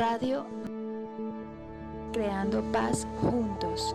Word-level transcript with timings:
Radio 0.00 0.46
Creando 2.10 2.62
Paz 2.72 3.06
Juntos. 3.20 3.94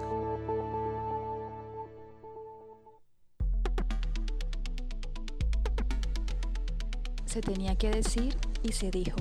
Se 7.26 7.41
tenía 7.41 7.76
que 7.76 7.90
decir 7.90 8.37
y 8.62 8.72
se 8.72 8.91
dijo. 8.91 9.15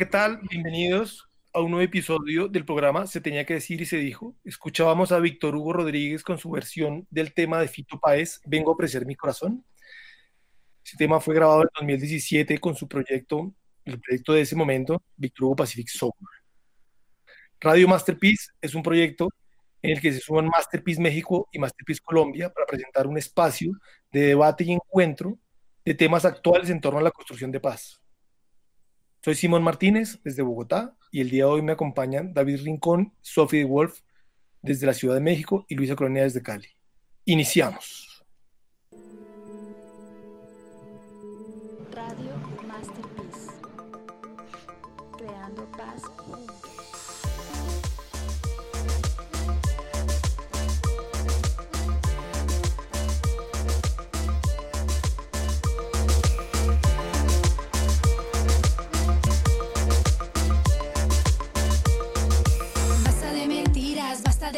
¿Qué 0.00 0.06
tal? 0.06 0.40
Bienvenidos 0.48 1.28
a 1.52 1.60
un 1.60 1.72
nuevo 1.72 1.84
episodio 1.84 2.48
del 2.48 2.64
programa 2.64 3.06
Se 3.06 3.20
tenía 3.20 3.44
que 3.44 3.52
decir 3.52 3.82
y 3.82 3.84
se 3.84 3.98
dijo. 3.98 4.34
Escuchábamos 4.46 5.12
a 5.12 5.18
Víctor 5.18 5.54
Hugo 5.54 5.74
Rodríguez 5.74 6.22
con 6.22 6.38
su 6.38 6.50
versión 6.50 7.06
del 7.10 7.34
tema 7.34 7.60
de 7.60 7.68
Fito 7.68 8.00
Páez, 8.00 8.40
Vengo 8.46 8.70
a 8.70 8.72
ofrecer 8.72 9.04
mi 9.04 9.14
corazón. 9.14 9.62
Ese 10.82 10.96
tema 10.96 11.20
fue 11.20 11.34
grabado 11.34 11.64
en 11.64 11.68
2017 11.74 12.56
con 12.56 12.74
su 12.74 12.88
proyecto, 12.88 13.52
el 13.84 14.00
proyecto 14.00 14.32
de 14.32 14.40
ese 14.40 14.56
momento, 14.56 15.02
Víctor 15.18 15.44
Hugo 15.44 15.56
Pacific 15.56 15.88
Soul. 15.88 16.14
Radio 17.60 17.86
Masterpiece 17.86 18.52
es 18.58 18.74
un 18.74 18.82
proyecto 18.82 19.28
en 19.82 19.90
el 19.90 20.00
que 20.00 20.14
se 20.14 20.20
suman 20.20 20.48
Masterpiece 20.48 21.02
México 21.02 21.46
y 21.52 21.58
Masterpiece 21.58 22.00
Colombia 22.02 22.50
para 22.50 22.64
presentar 22.64 23.06
un 23.06 23.18
espacio 23.18 23.72
de 24.10 24.28
debate 24.28 24.64
y 24.64 24.72
encuentro 24.72 25.38
de 25.84 25.92
temas 25.92 26.24
actuales 26.24 26.70
en 26.70 26.80
torno 26.80 27.00
a 27.00 27.02
la 27.02 27.10
construcción 27.10 27.52
de 27.52 27.60
paz. 27.60 27.99
Soy 29.22 29.34
Simón 29.34 29.62
Martínez 29.62 30.18
desde 30.24 30.40
Bogotá 30.40 30.96
y 31.12 31.20
el 31.20 31.28
día 31.28 31.44
de 31.44 31.50
hoy 31.50 31.60
me 31.60 31.72
acompañan 31.72 32.32
David 32.32 32.62
Rincón, 32.64 33.12
Sophie 33.20 33.58
de 33.58 33.64
Wolf 33.66 34.00
desde 34.62 34.86
la 34.86 34.94
Ciudad 34.94 35.14
de 35.14 35.20
México 35.20 35.66
y 35.68 35.74
Luisa 35.74 35.94
Colonia 35.94 36.22
desde 36.22 36.42
Cali. 36.42 36.68
Iniciamos. 37.26 38.09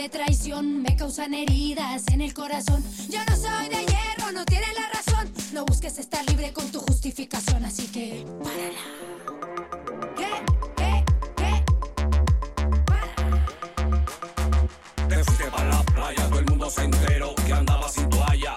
de 0.03 0.09
traición 0.09 0.83
me 0.83 0.97
causan 0.97 1.33
heridas 1.33 2.09
en 2.09 2.23
el 2.23 2.35
corazón. 2.35 2.83
Yo 3.09 3.21
no 3.25 3.37
soy 3.37 3.69
de 3.69 3.87
hierro, 3.87 4.33
no 4.33 4.45
tienes 4.45 4.75
la 4.75 4.89
razón. 4.89 5.33
No 5.53 5.65
busques 5.65 5.97
estar 5.97 6.29
libre 6.29 6.53
con 6.53 6.69
tu 6.73 6.81
justificación, 6.81 7.65
así 7.65 7.87
que 7.87 8.27
párala. 8.43 8.83
¿Qué? 10.17 10.27
¿Qué? 10.77 11.05
¿Qué? 11.37 11.65
Párala. 12.85 13.15
Te 15.09 15.25
fuiste 15.25 15.45
para 15.53 15.69
la 15.69 15.83
playa, 15.85 16.29
todo 16.29 16.39
el 16.41 16.47
mundo 16.47 16.69
se 16.69 16.83
enteró 16.83 17.35
que 17.37 17.53
andaba 17.53 17.89
sin 17.89 18.09
toalla 18.11 18.55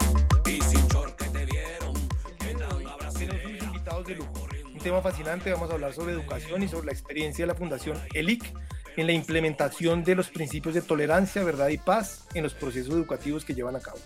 y 0.47 0.61
sin 0.63 0.87
short 0.87 1.15
que 1.15 1.29
te 1.29 1.45
dieron. 1.45 1.93
Tenemos 2.39 3.61
invitados 3.61 4.07
de 4.07 4.15
lujo. 4.15 4.47
Un 4.73 4.79
tema 4.79 4.99
fascinante, 4.99 5.51
vamos 5.51 5.69
a 5.69 5.73
hablar 5.73 5.93
sobre 5.93 6.13
educación 6.13 6.63
y 6.63 6.67
sobre 6.67 6.87
la 6.87 6.91
experiencia 6.91 7.43
de 7.43 7.47
la 7.47 7.55
Fundación 7.55 8.01
ELIC 8.15 8.51
en 8.97 9.07
la 9.07 9.13
implementación 9.13 10.03
de 10.03 10.15
los 10.15 10.29
principios 10.29 10.75
de 10.75 10.81
tolerancia, 10.81 11.43
verdad 11.43 11.69
y 11.69 11.77
paz 11.77 12.27
en 12.33 12.43
los 12.43 12.53
procesos 12.53 12.93
educativos 12.93 13.43
que 13.45 13.53
llevan 13.53 13.75
a 13.75 13.81
cabo. 13.81 13.99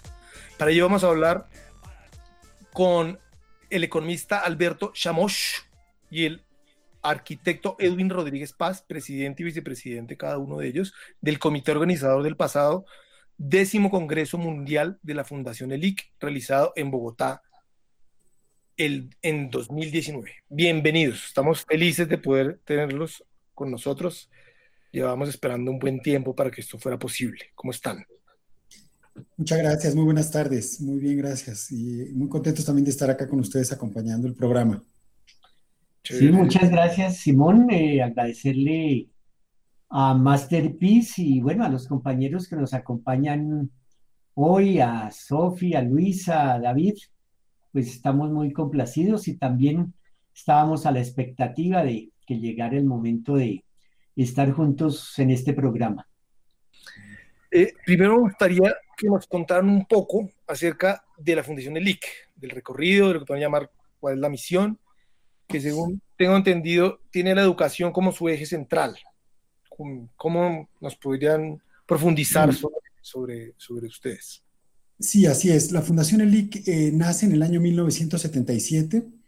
Para 0.58 0.72
ello 0.72 0.86
vamos 0.86 1.04
a 1.04 1.08
hablar 1.08 1.48
con 2.74 3.20
el 3.70 3.84
economista 3.84 4.40
Alberto 4.40 4.92
Chamosh 4.94 5.60
y 6.10 6.26
el 6.26 6.44
arquitecto 7.02 7.76
Edwin 7.80 8.10
Rodríguez 8.10 8.54
Paz, 8.54 8.82
presidente 8.82 9.44
y 9.44 9.46
vicepresidente 9.46 10.18
cada 10.18 10.38
uno 10.38 10.58
de 10.58 10.68
ellos, 10.68 10.94
del 11.22 11.40
comité 11.40 11.72
organizador 11.72 12.24
del 12.24 12.36
pasado 12.36 12.86
décimo 13.40 13.90
Congreso 13.90 14.38
Mundial 14.38 15.00
de 15.02 15.14
la 15.14 15.24
Fundación 15.24 15.72
ELIC, 15.72 16.12
realizado 16.20 16.74
en 16.76 16.92
Bogotá 16.92 17.42
el, 18.76 19.16
en 19.22 19.50
2019. 19.50 20.34
Bienvenidos, 20.50 21.26
estamos 21.28 21.64
felices 21.64 22.10
de 22.10 22.18
poder 22.18 22.60
tenerlos 22.66 23.24
con 23.56 23.72
nosotros. 23.72 24.30
Llevamos 24.92 25.30
esperando 25.30 25.72
un 25.72 25.80
buen 25.80 26.00
tiempo 26.00 26.36
para 26.36 26.50
que 26.50 26.62
esto 26.62 26.80
fuera 26.80 26.98
posible. 26.98 27.52
¿Cómo 27.56 27.72
están? 27.72 28.06
Muchas 29.38 29.60
gracias, 29.60 29.96
muy 29.96 30.06
buenas 30.06 30.32
tardes, 30.32 30.82
muy 30.82 31.00
bien, 31.00 31.18
gracias. 31.18 31.72
Y 31.72 32.12
muy 32.14 32.30
contentos 32.30 32.66
también 32.66 32.86
de 32.86 32.92
estar 32.92 33.10
acá 33.10 33.28
con 33.28 33.40
ustedes 33.40 33.72
acompañando 33.72 34.28
el 34.28 34.34
programa. 34.34 34.84
Sí, 36.04 36.32
muchas 36.32 36.72
gracias, 36.72 37.18
Simón. 37.18 37.70
Eh, 37.70 38.02
agradecerle 38.02 39.10
a 39.90 40.14
Masterpiece 40.14 41.22
y 41.22 41.42
bueno, 41.42 41.66
a 41.66 41.70
los 41.70 41.88
compañeros 41.88 42.48
que 42.48 42.56
nos 42.56 42.74
acompañan 42.74 43.70
hoy, 44.34 44.80
a 44.80 45.12
Sofía, 45.12 45.80
a 45.80 45.82
Luisa, 45.82 46.54
a 46.54 46.60
David, 46.60 46.96
pues 47.72 47.88
estamos 47.88 48.32
muy 48.32 48.54
complacidos 48.54 49.28
y 49.28 49.38
también 49.38 49.94
estábamos 50.34 50.86
a 50.86 50.92
la 50.92 51.00
expectativa 51.00 51.84
de 51.84 52.12
que 52.26 52.40
llegara 52.40 52.78
el 52.78 52.86
momento 52.86 53.36
de 53.36 53.64
estar 54.24 54.52
juntos 54.52 55.18
en 55.20 55.32
este 55.32 55.54
programa. 55.54 56.08
Eh, 57.52 57.74
primero 57.86 58.16
me 58.18 58.22
gustaría 58.30 58.76
que 58.96 59.08
nos 59.08 59.26
contaran 59.28 59.70
un 59.70 59.86
poco 59.86 60.30
acerca 60.48 61.04
de 61.18 61.36
la 61.36 61.44
Fundación 61.44 61.78
ELIC, 61.78 62.06
del 62.36 62.52
recorrido, 62.52 63.08
de 63.08 63.14
lo 63.16 63.20
que 63.22 63.26
pueden 63.26 63.44
llamar 63.44 63.72
cuál 64.00 64.16
es 64.16 64.20
la 64.20 64.30
misión, 64.30 64.80
que 65.48 65.60
según 65.60 66.02
tengo 66.18 66.36
entendido 66.36 67.00
tiene 67.10 67.34
la 67.34 67.42
educación 67.42 67.92
como 67.92 68.12
su 68.12 68.30
eje 68.30 68.46
central. 68.46 68.98
¿Cómo 70.18 70.70
nos 70.82 70.96
podrían 70.98 71.62
profundizar 71.88 72.54
sobre, 73.02 73.54
sobre, 73.58 73.88
ustedes? 73.88 74.44
Sí, 75.00 75.26
así 75.26 75.50
es. 75.50 75.72
La 75.72 75.82
Fundación 75.82 76.20
ELIC 76.22 76.68
eh, 76.68 76.92
nace 76.94 77.26
en 77.26 77.32
el 77.32 77.42
año 77.42 77.62
1977. 77.62 79.19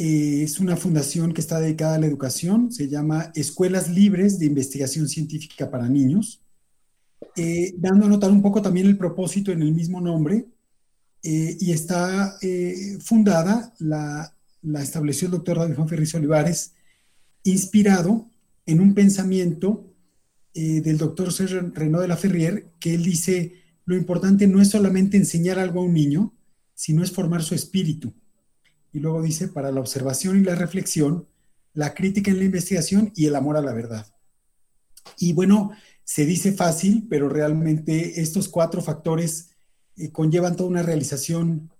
Eh, 0.00 0.42
es 0.44 0.58
una 0.60 0.76
fundación 0.76 1.34
que 1.34 1.42
está 1.42 1.60
dedicada 1.60 1.96
a 1.96 1.98
la 1.98 2.06
educación. 2.06 2.72
Se 2.72 2.88
llama 2.88 3.30
Escuelas 3.34 3.90
Libres 3.90 4.38
de 4.38 4.46
Investigación 4.46 5.08
Científica 5.08 5.70
para 5.70 5.88
Niños. 5.88 6.42
Eh, 7.36 7.74
dando 7.76 8.06
a 8.06 8.08
notar 8.08 8.30
un 8.30 8.40
poco 8.40 8.62
también 8.62 8.86
el 8.86 8.96
propósito 8.96 9.52
en 9.52 9.62
el 9.62 9.72
mismo 9.72 10.00
nombre. 10.00 10.46
y 11.22 11.70
está 11.70 12.38
fundada, 13.04 13.74
la, 13.78 14.34
la 14.62 14.82
estableció 14.82 15.26
el 15.26 15.32
doctor 15.32 15.58
David 15.58 15.74
Juan 15.74 15.88
Ferriz 15.88 16.14
Olivares, 16.14 16.72
inspirado 17.44 18.30
en 18.66 18.80
un 18.80 18.94
pensamiento 18.94 19.92
eh, 20.54 20.80
del 20.80 20.98
doctor 20.98 21.32
Sergio 21.32 21.60
Renaud 21.74 22.02
de 22.02 22.08
la 22.08 22.16
Ferrier, 22.16 22.72
que 22.78 22.94
él 22.94 23.04
dice, 23.04 23.54
lo 23.84 23.96
importante 23.96 24.46
no 24.46 24.60
es 24.60 24.68
solamente 24.68 25.16
enseñar 25.16 25.58
algo 25.58 25.80
a 25.80 25.84
un 25.84 25.94
niño, 25.94 26.34
sino 26.74 27.02
es 27.02 27.12
formar 27.12 27.42
su 27.42 27.54
espíritu. 27.54 28.12
Y 28.92 29.00
luego 29.00 29.22
dice, 29.22 29.48
para 29.48 29.70
la 29.70 29.80
observación 29.80 30.38
y 30.38 30.44
la 30.44 30.54
reflexión, 30.54 31.26
la 31.74 31.94
crítica 31.94 32.30
en 32.30 32.38
la 32.38 32.44
investigación 32.44 33.12
y 33.14 33.26
el 33.26 33.36
amor 33.36 33.56
a 33.56 33.62
la 33.62 33.72
verdad. 33.72 34.06
Y 35.18 35.32
bueno, 35.32 35.70
se 36.04 36.26
dice 36.26 36.52
fácil, 36.52 37.06
pero 37.08 37.28
realmente 37.28 38.20
estos 38.20 38.48
cuatro 38.48 38.82
factores 38.82 39.50
eh, 39.96 40.10
conllevan 40.10 40.56
toda 40.56 40.68
una 40.68 40.82
realización 40.82 41.70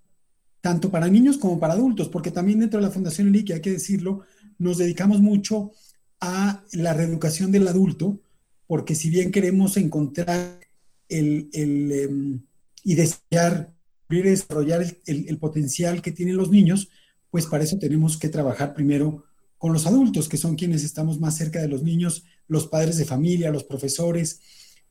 tanto 0.61 0.91
para 0.91 1.09
niños 1.09 1.39
como 1.39 1.59
para 1.59 1.75
adultos, 1.75 2.09
porque 2.09 2.31
también 2.31 2.61
dentro 2.61 2.79
de 2.81 2.87
la 2.87 2.93
Fundación 2.93 3.29
ELIC, 3.29 3.53
hay 3.53 3.61
que 3.61 3.73
decirlo, 3.73 4.21
nos 4.59 4.79
dedicamos 4.79 5.21
mucho 5.21 5.73
a 6.21 6.63
la 6.73 6.93
reeducación 6.93 7.51
del 7.51 7.67
adulto, 7.67 8.21
porque 8.67 8.95
si 8.95 9.11
bien 9.11 9.33
queremos 9.33 9.77
encontrar 9.77 10.61
el, 11.09 11.49
em, 11.53 12.43
y 12.85 12.95
desear 12.95 13.73
y 14.11 14.23
desarrollar 14.23 14.85
el, 15.07 15.39
potencial 15.39 16.03
que 16.03 16.13
tienen 16.13 16.37
los 16.37 16.51
niños, 16.51 16.89
pues 17.31 17.47
para 17.47 17.65
eso 17.65 17.79
tenemos 17.79 18.17
que 18.17 18.29
trabajar 18.29 18.75
primero 18.75 19.25
con 19.59 19.73
los 19.73 19.87
adultos, 19.87 20.29
que 20.29 20.37
son 20.37 20.57
quienes 20.57 20.85
estamos 20.85 21.21
más 21.21 21.37
cerca 21.37 21.61
de 21.61 21.69
los 21.69 21.83
niños, 21.83 22.25
los 22.49 22.67
padres 22.67 22.97
de 22.97 23.05
familia, 23.05 23.51
los 23.51 23.65
profesores. 23.65 24.41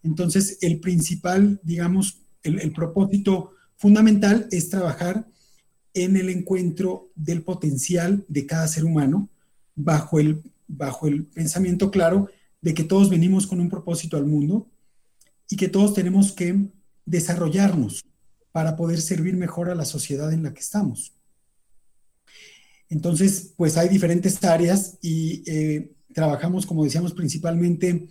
Entonces, 0.04 0.58
el 0.62 0.80
principal, 0.80 1.60
digamos, 1.64 2.22
el, 2.44 2.72
propósito 2.72 3.52
fundamental 3.76 4.48
es 4.52 4.70
trabajar 4.70 5.28
en 5.94 6.16
el 6.16 6.30
encuentro 6.30 7.10
del 7.16 7.42
potencial 7.42 8.24
de 8.28 8.46
cada 8.46 8.68
ser 8.68 8.86
humano 8.86 9.30
bajo 9.76 10.20
el 10.20 10.42
bajo 10.70 11.08
el 11.08 11.26
pensamiento 11.26 11.92
claro 11.92 12.30
de 12.62 12.74
que 12.74 12.84
todos 12.84 13.10
venimos 13.10 13.48
con 13.48 13.60
un 13.60 13.70
propósito 13.70 14.16
al 14.18 14.26
mundo 14.26 14.68
y 15.50 15.58
que 15.58 15.68
todos 15.68 15.94
tenemos 15.94 16.32
que 16.32 16.70
desarrollarnos 17.06 18.06
para 18.52 18.76
poder 18.76 19.02
servir 19.02 19.36
mejor 19.36 19.70
a 19.70 19.76
la 19.76 19.86
sociedad 19.86 20.32
en 20.32 20.44
la 20.44 20.54
que 20.54 20.60
estamos. 20.60 21.14
Entonces, 22.90 23.54
pues 23.56 23.78
hay 23.78 23.90
diferentes 23.90 24.44
áreas 24.44 24.98
y 25.02 25.44
eh, 25.46 25.92
trabajamos, 26.14 26.66
como 26.66 26.84
decíamos, 26.84 27.14
principalmente 27.14 28.08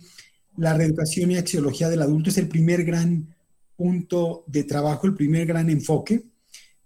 la 0.57 0.73
reeducación 0.73 1.31
y 1.31 1.37
axiología 1.37 1.89
del 1.89 2.01
adulto. 2.01 2.29
Es 2.29 2.37
el 2.37 2.47
primer 2.47 2.83
gran 2.83 3.35
punto 3.75 4.43
de 4.47 4.63
trabajo, 4.63 5.07
el 5.07 5.15
primer 5.15 5.45
gran 5.45 5.69
enfoque, 5.69 6.23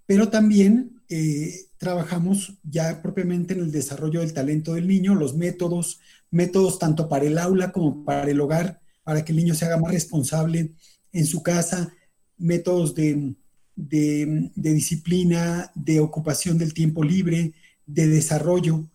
pero 0.06 0.30
también 0.30 1.02
eh, 1.10 1.54
trabajamos 1.78 2.54
ya 2.64 3.02
propiamente 3.02 3.54
en 3.54 3.62
el 3.62 3.72
desarrollo 3.72 4.22
del 4.22 4.34
talento 4.34 4.74
del 4.74 4.88
niño, 4.88 5.16
los 5.16 5.36
métodos, 5.36 6.00
métodos 6.32 6.80
tanto 6.80 7.10
para 7.10 7.26
el 7.26 7.38
aula 7.38 7.72
como 7.72 8.04
para 8.06 8.30
el 8.30 8.40
hogar, 8.40 8.80
para 9.04 9.24
que 9.26 9.32
el 9.32 9.38
niño 9.38 9.54
se 9.54 9.66
haga 9.66 9.78
más 9.78 9.92
responsable 9.92 10.72
en 11.12 11.26
su 11.26 11.44
casa, 11.44 11.94
métodos 12.38 12.96
de, 12.96 13.36
de, 13.76 14.52
disciplina, 14.56 15.72
de 15.76 16.00
ocupación 16.00 16.58
del 16.58 16.74
tiempo 16.74 17.04
libre, 17.04 17.54
de 17.86 18.08
desarrollo, 18.08 18.90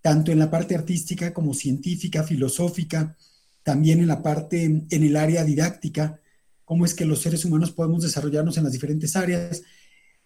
tanto 0.00 0.32
en 0.32 0.38
la 0.38 0.50
parte 0.50 0.74
artística 0.74 1.32
como 1.32 1.54
científica, 1.54 2.24
filosófica, 2.24 3.16
también 3.62 4.00
en 4.00 4.08
la 4.08 4.22
parte, 4.22 4.64
en 4.64 5.02
el 5.04 5.16
área 5.16 5.44
didáctica, 5.44 6.20
cómo 6.64 6.84
es 6.84 6.94
que 6.94 7.04
los 7.04 7.20
seres 7.20 7.44
humanos 7.44 7.70
podemos 7.70 8.02
desarrollarnos 8.02 8.56
en 8.56 8.64
las 8.64 8.72
diferentes 8.72 9.14
áreas 9.14 9.62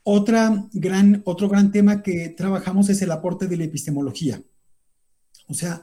otra 0.08 0.68
gran, 0.72 1.20
otro 1.24 1.48
gran 1.48 1.72
tema 1.72 2.00
que 2.00 2.28
trabajamos 2.28 2.88
es 2.90 3.02
el 3.02 3.10
aporte 3.10 3.48
de 3.48 3.56
la 3.56 3.64
epistemología. 3.64 4.40
O 5.48 5.54
sea, 5.54 5.82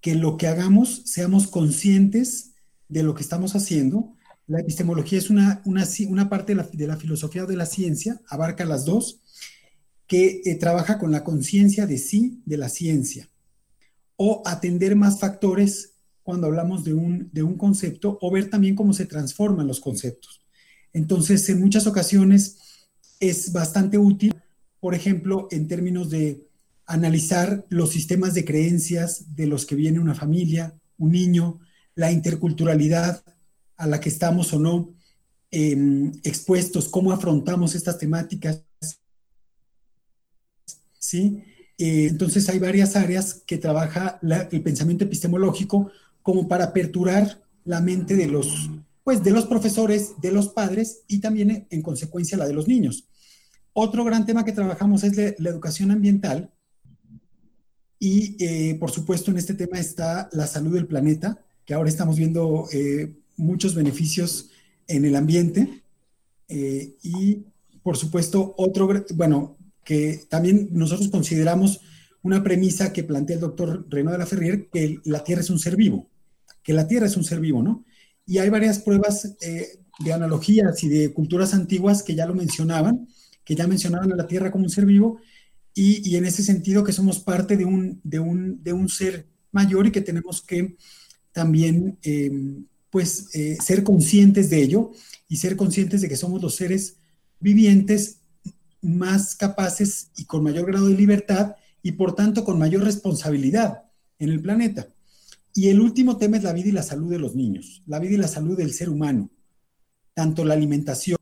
que 0.00 0.16
lo 0.16 0.36
que 0.36 0.48
hagamos 0.48 1.02
seamos 1.04 1.46
conscientes 1.46 2.54
de 2.88 3.04
lo 3.04 3.14
que 3.14 3.22
estamos 3.22 3.54
haciendo. 3.54 4.16
La 4.48 4.58
epistemología 4.58 5.20
es 5.20 5.30
una, 5.30 5.62
una, 5.64 6.28
parte 6.28 6.56
de 6.56 6.86
la, 6.88 6.96
filosofía 6.96 7.44
de 7.44 7.56
la 7.56 7.64
ciencia, 7.64 8.20
abarca 8.26 8.64
las 8.64 8.84
dos, 8.84 9.19
que 10.10 10.42
eh, 10.44 10.56
trabaja 10.56 10.98
con 10.98 11.12
la 11.12 11.22
conciencia 11.22 11.86
de 11.86 11.96
sí 11.96 12.42
de 12.44 12.56
la 12.56 12.68
ciencia, 12.68 13.30
o 14.16 14.42
atender 14.44 14.96
más 14.96 15.20
factores 15.20 15.92
cuando 16.24 16.48
hablamos 16.48 16.82
de 16.82 16.94
un, 16.94 17.30
de 17.32 17.44
un 17.44 17.56
concepto, 17.56 18.18
o 18.20 18.28
ver 18.32 18.50
también 18.50 18.74
cómo 18.74 18.92
se 18.92 19.06
transforman 19.06 19.68
los 19.68 19.78
conceptos. 19.78 20.44
Entonces, 20.92 21.48
en 21.48 21.60
muchas 21.60 21.86
ocasiones, 21.86 22.58
es 23.20 23.52
bastante 23.52 23.98
útil, 23.98 24.34
por 24.80 24.96
ejemplo, 24.96 25.46
en 25.52 25.68
términos 25.68 26.10
de 26.10 26.44
analizar 26.86 27.64
los 27.68 27.90
sistemas 27.90 28.34
de 28.34 28.44
creencias 28.44 29.36
de 29.36 29.46
los 29.46 29.64
que 29.64 29.76
viene 29.76 30.00
una 30.00 30.16
familia, 30.16 30.74
un 30.98 31.12
niño, 31.12 31.60
la 31.94 32.10
interculturalidad 32.10 33.22
a 33.76 33.86
la 33.86 34.00
que 34.00 34.08
estamos 34.08 34.52
o 34.54 34.58
no 34.58 34.92
em, 35.52 36.10
expuestos, 36.24 36.88
cómo 36.88 37.12
afrontamos 37.12 37.76
estas 37.76 37.96
temáticas. 37.96 38.64
¿Sí? 41.10 41.42
Eh, 41.76 42.06
entonces 42.08 42.48
hay 42.48 42.60
varias 42.60 42.94
áreas 42.94 43.42
que 43.44 43.58
trabaja 43.58 44.20
el 44.22 44.62
pensamiento 44.62 45.02
epistemológico 45.02 45.90
como 46.22 46.46
para 46.46 46.66
aperturar 46.66 47.42
la 47.64 47.80
mente 47.80 48.14
de 48.14 48.28
los, 48.28 48.70
pues, 49.02 49.24
de 49.24 49.32
los 49.32 49.46
profesores, 49.46 50.12
de 50.22 50.30
los 50.30 50.50
padres 50.50 51.02
y 51.08 51.18
también 51.18 51.66
en 51.68 51.82
consecuencia 51.82 52.38
la 52.38 52.46
de 52.46 52.52
los 52.52 52.68
niños. 52.68 53.08
Otro 53.72 54.04
gran 54.04 54.24
tema 54.24 54.44
que 54.44 54.52
trabajamos 54.52 55.02
es 55.02 55.16
la, 55.16 55.50
educación 55.50 55.90
ambiental 55.90 56.52
y 57.98 58.36
eh, 58.38 58.76
por 58.76 58.92
supuesto 58.92 59.32
en 59.32 59.38
este 59.38 59.54
tema 59.54 59.80
está 59.80 60.28
la 60.30 60.46
salud 60.46 60.74
del 60.74 60.86
planeta, 60.86 61.44
que 61.64 61.74
ahora 61.74 61.88
estamos 61.88 62.18
viendo 62.18 62.68
eh, 62.72 63.16
muchos 63.36 63.74
beneficios 63.74 64.50
en 64.86 65.04
el 65.04 65.16
ambiente 65.16 65.82
y 66.48 67.46
por 67.82 67.96
supuesto 67.96 68.54
otro, 68.58 68.88
bueno, 69.14 69.56
que 69.84 70.22
también 70.28 70.68
nosotros 70.72 71.08
consideramos 71.08 71.80
una 72.22 72.42
premisa 72.42 72.92
que 72.92 73.04
plantea 73.04 73.36
el 73.36 73.40
doctor 73.40 73.86
Renaud 73.88 74.12
de 74.12 74.18
la 74.18 74.26
Ferrier, 74.26 74.68
que 74.70 74.98
la 75.04 75.24
Tierra 75.24 75.40
es 75.40 75.50
un 75.50 75.58
ser 75.58 75.76
vivo, 75.76 76.10
que 76.62 76.72
la 76.72 76.86
Tierra 76.86 77.06
es 77.06 77.16
un 77.16 77.24
ser 77.24 77.40
vivo, 77.40 77.62
¿no? 77.62 77.84
Y 78.26 78.38
hay 78.38 78.50
varias 78.50 78.78
pruebas 78.78 79.36
eh, 79.40 79.80
de 79.98 80.12
analogías 80.12 80.82
y 80.84 80.88
de 80.88 81.12
culturas 81.12 81.54
antiguas 81.54 82.02
que 82.02 82.14
ya 82.14 82.26
lo 82.26 82.34
mencionaban, 82.34 83.08
que 83.44 83.54
ya 83.54 83.66
mencionaban 83.66 84.12
a 84.12 84.16
la 84.16 84.26
Tierra 84.26 84.50
como 84.50 84.64
un 84.64 84.70
ser 84.70 84.86
vivo, 84.86 85.18
y, 85.72 86.16
en 86.16 86.24
ese 86.24 86.42
sentido 86.42 86.84
que 86.84 86.92
somos 86.92 87.20
parte 87.20 87.56
de 87.56 87.64
un, 87.64 88.00
de 88.02 88.18
un, 88.18 88.62
de 88.62 88.72
un 88.72 88.88
ser 88.88 89.26
mayor 89.52 89.86
y 89.86 89.92
que 89.92 90.00
tenemos 90.00 90.42
que 90.42 90.76
también 91.32 91.96
em, 92.02 92.66
pues 92.90 93.28
eh, 93.34 93.56
ser 93.60 93.84
conscientes 93.84 94.50
de 94.50 94.62
ello 94.62 94.90
y 95.28 95.36
ser 95.36 95.56
conscientes 95.56 96.00
de 96.00 96.08
que 96.08 96.16
somos 96.16 96.42
los 96.42 96.56
seres 96.56 96.96
vivientes 97.38 98.19
más 98.82 99.36
capaces 99.36 100.10
y 100.16 100.24
con 100.24 100.42
mayor 100.42 100.66
grado 100.66 100.88
de 100.88 100.94
libertad 100.94 101.56
y 101.82 101.92
por 101.92 102.14
tanto 102.14 102.44
con 102.44 102.58
mayor 102.58 102.84
responsabilidad 102.84 103.84
en 104.18 104.30
el 104.30 104.40
planeta. 104.40 104.88
Y 105.54 105.68
el 105.68 105.80
último 105.80 106.16
tema 106.16 106.36
es 106.36 106.44
la 106.44 106.52
vida 106.52 106.68
y 106.68 106.72
la 106.72 106.82
salud 106.82 107.10
de 107.10 107.18
los 107.18 107.34
niños, 107.34 107.82
la 107.86 107.98
vida 107.98 108.14
y 108.14 108.18
la 108.18 108.28
salud 108.28 108.56
del 108.56 108.72
ser 108.72 108.88
humano, 108.88 109.30
tanto 110.14 110.44
la 110.44 110.54
alimentación, 110.54 111.18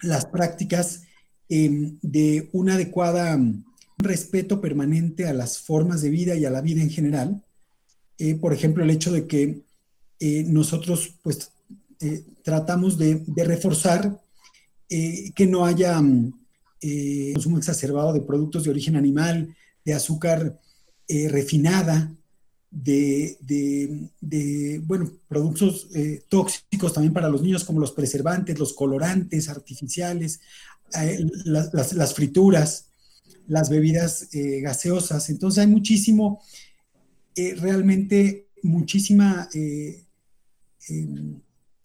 las 0.00 0.24
prácticas 0.26 1.02
em, 1.48 1.98
de 2.02 2.48
una 2.52 2.74
adecuada 2.74 3.36
um, 3.36 3.62
respeto 3.98 4.60
permanente 4.60 5.26
a 5.26 5.32
las 5.32 5.58
formas 5.58 6.00
de 6.02 6.10
vida 6.10 6.34
y 6.34 6.44
a 6.44 6.50
la 6.50 6.60
vida 6.60 6.82
en 6.82 6.90
general. 6.90 7.44
Eh, 8.18 8.34
por 8.36 8.52
ejemplo, 8.52 8.82
el 8.82 8.90
hecho 8.90 9.12
de 9.12 9.26
que 9.26 9.62
eh, 10.18 10.44
nosotros 10.46 11.14
pues 11.22 11.52
eh, 12.00 12.24
tratamos 12.42 12.98
de, 12.98 13.22
de 13.26 13.44
reforzar 13.44 14.20
que 14.88 15.46
no 15.46 15.64
haya 15.64 15.98
um, 15.98 16.30
consumo 17.34 17.58
exacerbado 17.58 18.12
de 18.12 18.20
productos 18.20 18.64
de 18.64 18.70
origen 18.70 18.96
animal, 18.96 19.54
de 19.84 19.94
azúcar 19.94 20.58
eh, 21.08 21.28
refinada, 21.28 22.14
de, 22.70 23.36
bueno, 24.86 25.12
productos 25.28 25.88
eh, 25.94 26.22
tóxicos 26.28 26.94
también 26.94 27.12
para 27.12 27.28
los 27.28 27.42
niños 27.42 27.64
como 27.64 27.80
los 27.80 27.92
preservantes, 27.92 28.58
los 28.58 28.72
colorantes 28.72 29.48
artificiales, 29.48 30.40
eh, 30.98 31.18
las, 31.44 32.14
frituras, 32.14 32.86
las 33.46 33.68
bebidas 33.68 34.28
gaseosas. 34.32 35.28
Entonces 35.28 35.60
hay 35.60 35.66
muchísimo, 35.66 36.40
realmente 37.36 38.48
muchísima, 38.62 39.48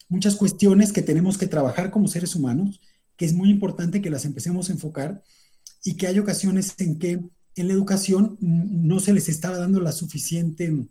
muchas 0.08 0.36
cuestiones 0.36 0.94
que 0.94 1.02
tenemos 1.02 1.38
que 1.38 1.48
trabajar 1.48 1.92
como 1.92 2.08
seres 2.08 2.34
humanos, 2.36 2.80
que 3.18 3.26
es 3.26 3.34
muy 3.34 3.50
importante 3.50 4.02
que 4.02 4.10
las 4.10 4.26
empecemos 4.26 4.70
a 4.70 4.74
enfocar 4.74 5.24
y 5.84 5.96
que 5.96 6.08
hay 6.08 6.20
ocasiones 6.20 6.76
en 6.78 7.00
que 7.00 7.20
en 7.56 7.68
la 7.68 7.74
educación 7.74 8.38
no 8.40 9.00
se 9.00 9.14
les 9.14 9.28
estaba 9.30 9.58
dando 9.58 9.82
la 9.82 9.92
suficiente 9.92 10.88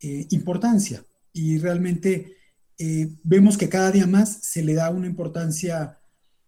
eh, 0.00 0.26
importancia 0.30 1.04
y 1.32 1.58
realmente 1.58 2.36
eh, 2.78 3.10
vemos 3.24 3.58
que 3.58 3.68
cada 3.68 3.90
día 3.90 4.06
más 4.06 4.38
se 4.42 4.62
le 4.62 4.74
da 4.74 4.90
una 4.90 5.08
importancia, 5.08 5.98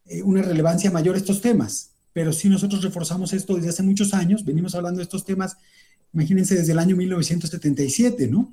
eh, 0.07 0.23
una 0.23 0.43
relevancia 0.43 0.90
mayor 0.90 1.17
a 1.17 1.19
estos 1.19 1.40
temas. 1.40 1.90
Pero 2.12 2.33
si 2.33 2.49
nosotros 2.49 2.83
reforzamos 2.83 3.33
esto 3.33 3.57
desde 3.57 3.71
hace 3.71 3.83
muchos 3.83 4.14
años, 4.14 4.45
venimos 4.45 4.75
hablando 4.75 4.99
de 4.99 5.05
estos 5.05 5.25
temas, 5.25 5.57
imagínense 6.12 6.55
desde 6.55 6.73
el 6.73 6.79
año 6.79 6.97
1977, 6.97 8.29
¿no? 8.29 8.52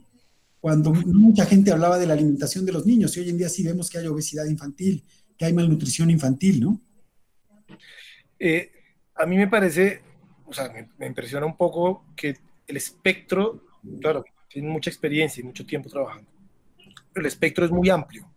Cuando 0.59 0.91
mucha 0.91 1.45
gente 1.45 1.71
hablaba 1.71 1.99
de 1.99 2.07
la 2.07 2.13
alimentación 2.13 2.65
de 2.65 2.71
los 2.71 2.85
niños 2.85 3.15
y 3.15 3.19
hoy 3.19 3.29
en 3.29 3.37
día 3.37 3.49
sí 3.49 3.63
vemos 3.63 3.89
que 3.89 3.99
hay 3.99 4.07
obesidad 4.07 4.45
infantil, 4.45 5.03
que 5.38 5.46
hay 5.46 5.53
malnutrición 5.53 6.10
infantil, 6.10 6.62
¿no? 6.62 6.82
a 9.15 9.25
mí 9.25 9.36
me 9.36 9.48
parece 9.48 10.01
o 10.48 10.53
sea, 10.53 10.72
me, 10.98 11.06
impresiona 11.06 11.46
un 11.46 11.58
poco 11.58 12.06
que 12.15 12.38
el 12.65 12.77
espectro, 12.77 13.62
claro, 14.01 14.24
tiene 14.48 14.70
mucha 14.70 14.89
experiencia 14.89 15.41
y 15.41 15.44
mucho 15.44 15.65
tiempo 15.65 15.89
trabajando, 15.89 16.29
el 17.15 17.25
espectro 17.25 17.65
es 17.65 17.72
muy 17.72 17.89
amplio. 17.89 18.32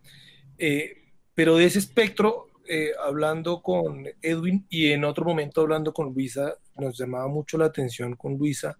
Eh, 0.59 0.97
pero 1.35 1.57
de 1.57 1.65
ese 1.65 1.79
espectro, 1.79 2.49
eh, 2.69 2.91
hablando 3.03 3.63
con 3.63 4.07
Edwin 4.21 4.67
y 4.69 4.91
en 4.91 5.05
otro 5.05 5.25
momento 5.25 5.61
hablando 5.61 5.93
con 5.93 6.13
Luisa, 6.13 6.55
nos 6.77 6.99
llamaba 6.99 7.29
mucho 7.29 7.57
la 7.57 7.67
atención 7.67 8.17
con 8.17 8.37
Luisa 8.37 8.77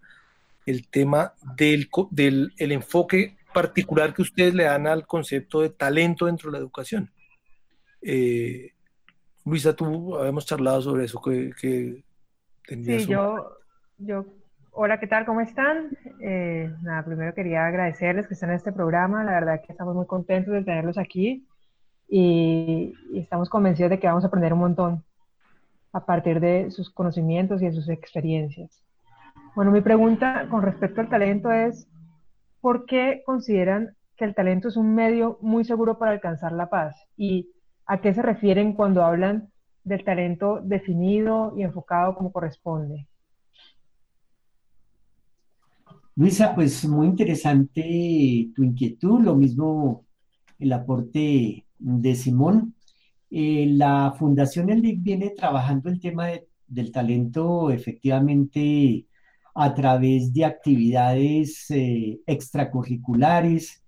el 0.65 0.87
tema 0.87 1.33
del, 1.57 1.89
del 2.11 2.53
el 2.57 2.71
enfoque 2.71 3.37
particular 3.53 4.13
que 4.13 4.21
ustedes 4.21 4.53
le 4.53 4.65
dan 4.65 4.87
al 4.87 5.07
concepto 5.07 5.61
de 5.61 5.69
talento 5.69 6.27
dentro 6.27 6.49
de 6.49 6.57
la 6.57 6.59
educación. 6.59 7.11
Eh, 8.01 8.71
Luisa, 9.45 9.75
tú 9.75 10.15
habíamos 10.15 10.45
charlado 10.45 10.81
sobre 10.81 11.05
eso, 11.05 11.21
que, 11.21 11.51
que 11.59 12.03
sí, 12.63 13.05
yo, 13.05 13.57
yo, 13.97 14.25
hola, 14.71 14.99
¿qué 14.99 15.07
tal? 15.07 15.25
¿Cómo 15.25 15.41
están? 15.41 15.97
Eh, 16.21 16.73
nada, 16.81 17.03
primero 17.03 17.33
quería 17.33 17.65
agradecerles 17.65 18.27
que 18.27 18.33
estén 18.33 18.49
en 18.49 18.55
este 18.55 18.71
programa, 18.71 19.23
la 19.23 19.33
verdad 19.33 19.61
que 19.65 19.71
estamos 19.71 19.95
muy 19.95 20.05
contentos 20.05 20.53
de 20.53 20.63
tenerlos 20.63 20.97
aquí 20.97 21.45
y, 22.07 22.93
estamos 23.13 23.49
convencidos 23.49 23.89
de 23.89 23.99
que 23.99 24.07
vamos 24.07 24.23
a 24.23 24.27
aprender 24.27 24.53
un 24.53 24.59
montón 24.59 25.03
a 25.93 26.05
partir 26.05 26.39
de 26.39 26.71
sus 26.71 26.89
conocimientos 26.89 27.61
y 27.61 27.65
de 27.65 27.73
sus 27.73 27.89
experiencias. 27.89 28.83
Bueno, 29.55 29.71
mi 29.71 29.81
pregunta 29.81 30.47
con 30.49 30.61
respecto 30.61 31.01
al 31.01 31.09
talento 31.09 31.51
es, 31.51 31.87
¿por 32.61 32.85
qué 32.85 33.23
consideran 33.25 33.95
que 34.15 34.25
el 34.25 34.35
talento 34.35 34.69
es 34.69 34.77
un 34.77 34.95
medio 34.95 35.37
muy 35.41 35.65
seguro 35.65 35.97
para 35.97 36.11
alcanzar 36.11 36.53
la 36.53 36.69
paz? 36.69 36.95
¿Y 37.17 37.51
a 37.85 38.01
qué 38.01 38.13
se 38.13 38.21
refieren 38.21 38.73
cuando 38.73 39.03
hablan 39.03 39.49
del 39.83 40.03
talento 40.03 40.59
definido 40.63 41.53
y 41.57 41.63
enfocado 41.63 42.15
como 42.15 42.31
corresponde. 42.31 43.07
Luisa, 46.15 46.53
pues 46.53 46.85
muy 46.85 47.07
interesante 47.07 48.51
tu 48.53 48.63
inquietud, 48.63 49.21
lo 49.21 49.35
mismo 49.35 50.05
el 50.59 50.73
aporte 50.73 51.65
de 51.79 52.15
Simón. 52.15 52.75
Eh, 53.29 53.65
la 53.69 54.13
Fundación 54.17 54.69
ELDIC 54.69 55.01
viene 55.01 55.29
trabajando 55.31 55.89
el 55.89 55.99
tema 55.99 56.27
del 56.67 56.91
talento 56.91 57.71
efectivamente 57.71 59.07
a 59.55 59.73
través 59.73 60.33
de 60.33 60.45
actividades 60.45 61.71
eh, 61.71 62.19
extracurriculares 62.25 63.83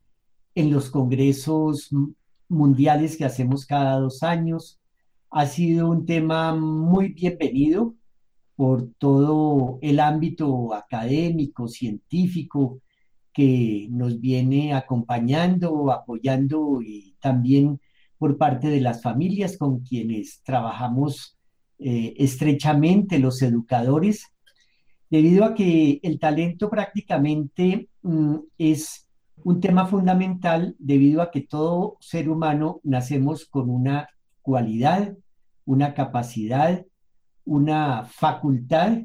en 0.56 0.72
los 0.72 0.90
congresos 0.90 1.90
mundiales 2.54 3.18
que 3.18 3.26
hacemos 3.26 3.66
cada 3.66 4.00
dos 4.00 4.24
años, 4.24 4.80
ha 5.30 5.46
sido 5.48 5.90
un 5.90 6.06
tema 6.06 6.56
muy 6.56 7.10
bienvenido 7.10 7.96
por 8.56 8.90
todo 8.98 9.80
el 9.82 10.00
ámbito 10.00 10.74
académico, 10.74 11.68
científico, 11.68 12.80
que 13.34 13.88
nos 13.90 14.20
viene 14.22 14.74
acompañando, 14.74 15.92
apoyando 15.92 16.82
y 16.82 17.16
también 17.20 17.80
por 18.20 18.38
parte 18.38 18.68
de 18.68 18.80
las 18.80 19.02
familias 19.02 19.58
con 19.58 19.80
quienes 19.80 20.42
trabajamos 20.44 21.38
eh, 21.80 22.14
estrechamente, 22.18 23.18
los 23.18 23.42
educadores, 23.42 24.28
debido 25.10 25.46
a 25.46 25.56
que 25.56 26.00
el 26.04 26.20
talento 26.20 26.70
prácticamente 26.70 27.90
mm, 28.04 28.36
es 28.58 29.03
un 29.44 29.60
tema 29.60 29.86
fundamental 29.86 30.76
debido 30.80 31.22
a 31.22 31.32
que 31.32 31.42
todo 31.42 31.98
ser 32.00 32.30
humano 32.30 32.80
nacemos 32.84 33.46
con 33.46 33.70
una 33.70 34.10
cualidad, 34.42 35.16
una 35.66 35.94
capacidad, 35.94 36.86
una 37.46 38.06
facultad 38.06 39.00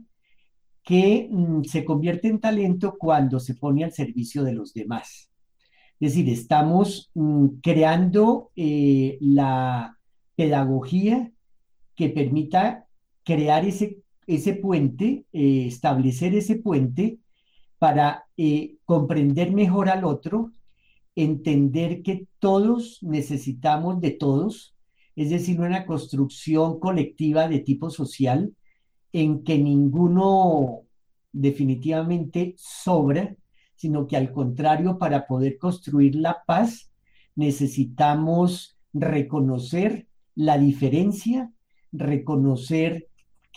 que 0.82 1.28
mm, 1.30 1.64
se 1.64 1.84
convierte 1.84 2.28
en 2.28 2.40
talento 2.40 2.96
cuando 2.98 3.40
se 3.40 3.54
pone 3.54 3.84
al 3.84 3.92
servicio 3.92 4.42
de 4.44 4.54
los 4.54 4.72
demás. 4.72 5.30
Es 6.00 6.12
decir, 6.12 6.28
estamos 6.30 7.10
mm, 7.14 7.46
creando 7.62 8.50
eh, 8.56 9.18
la 9.20 9.98
pedagogía 10.36 11.32
que 11.94 12.08
permita 12.08 12.86
crear 13.24 13.64
ese, 13.64 13.98
ese 14.26 14.54
puente, 14.54 15.26
eh, 15.32 15.66
establecer 15.66 16.34
ese 16.34 16.56
puente 16.56 17.18
para 17.78 18.24
eh, 18.36 18.76
comprender 18.84 19.52
mejor 19.52 19.88
al 19.88 20.04
otro, 20.04 20.52
entender 21.14 22.02
que 22.02 22.26
todos 22.38 22.98
necesitamos 23.02 24.00
de 24.00 24.12
todos, 24.12 24.74
es 25.16 25.30
decir, 25.30 25.60
una 25.60 25.84
construcción 25.84 26.78
colectiva 26.78 27.48
de 27.48 27.60
tipo 27.60 27.90
social 27.90 28.52
en 29.12 29.42
que 29.42 29.58
ninguno 29.58 30.82
definitivamente 31.32 32.54
sobra, 32.56 33.34
sino 33.74 34.06
que 34.06 34.16
al 34.16 34.32
contrario, 34.32 34.98
para 34.98 35.26
poder 35.26 35.58
construir 35.58 36.14
la 36.14 36.42
paz, 36.46 36.90
necesitamos 37.34 38.76
reconocer 38.92 40.08
la 40.34 40.58
diferencia, 40.58 41.52
reconocer 41.92 43.07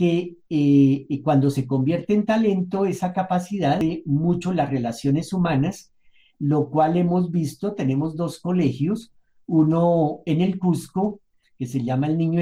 que 0.01 0.37
eh, 0.49 1.21
cuando 1.23 1.51
se 1.51 1.67
convierte 1.67 2.15
en 2.15 2.25
talento, 2.25 2.87
esa 2.87 3.13
capacidad 3.13 3.79
de 3.79 4.01
mucho 4.07 4.51
las 4.51 4.71
relaciones 4.71 5.31
humanas, 5.31 5.91
lo 6.39 6.71
cual 6.71 6.97
hemos 6.97 7.29
visto, 7.29 7.75
tenemos 7.75 8.15
dos 8.15 8.39
colegios, 8.39 9.13
uno 9.45 10.21
en 10.25 10.41
el 10.41 10.57
Cusco 10.57 11.19
que 11.59 11.67
se 11.67 11.83
llama 11.83 12.07
El 12.07 12.17
Niño 12.17 12.41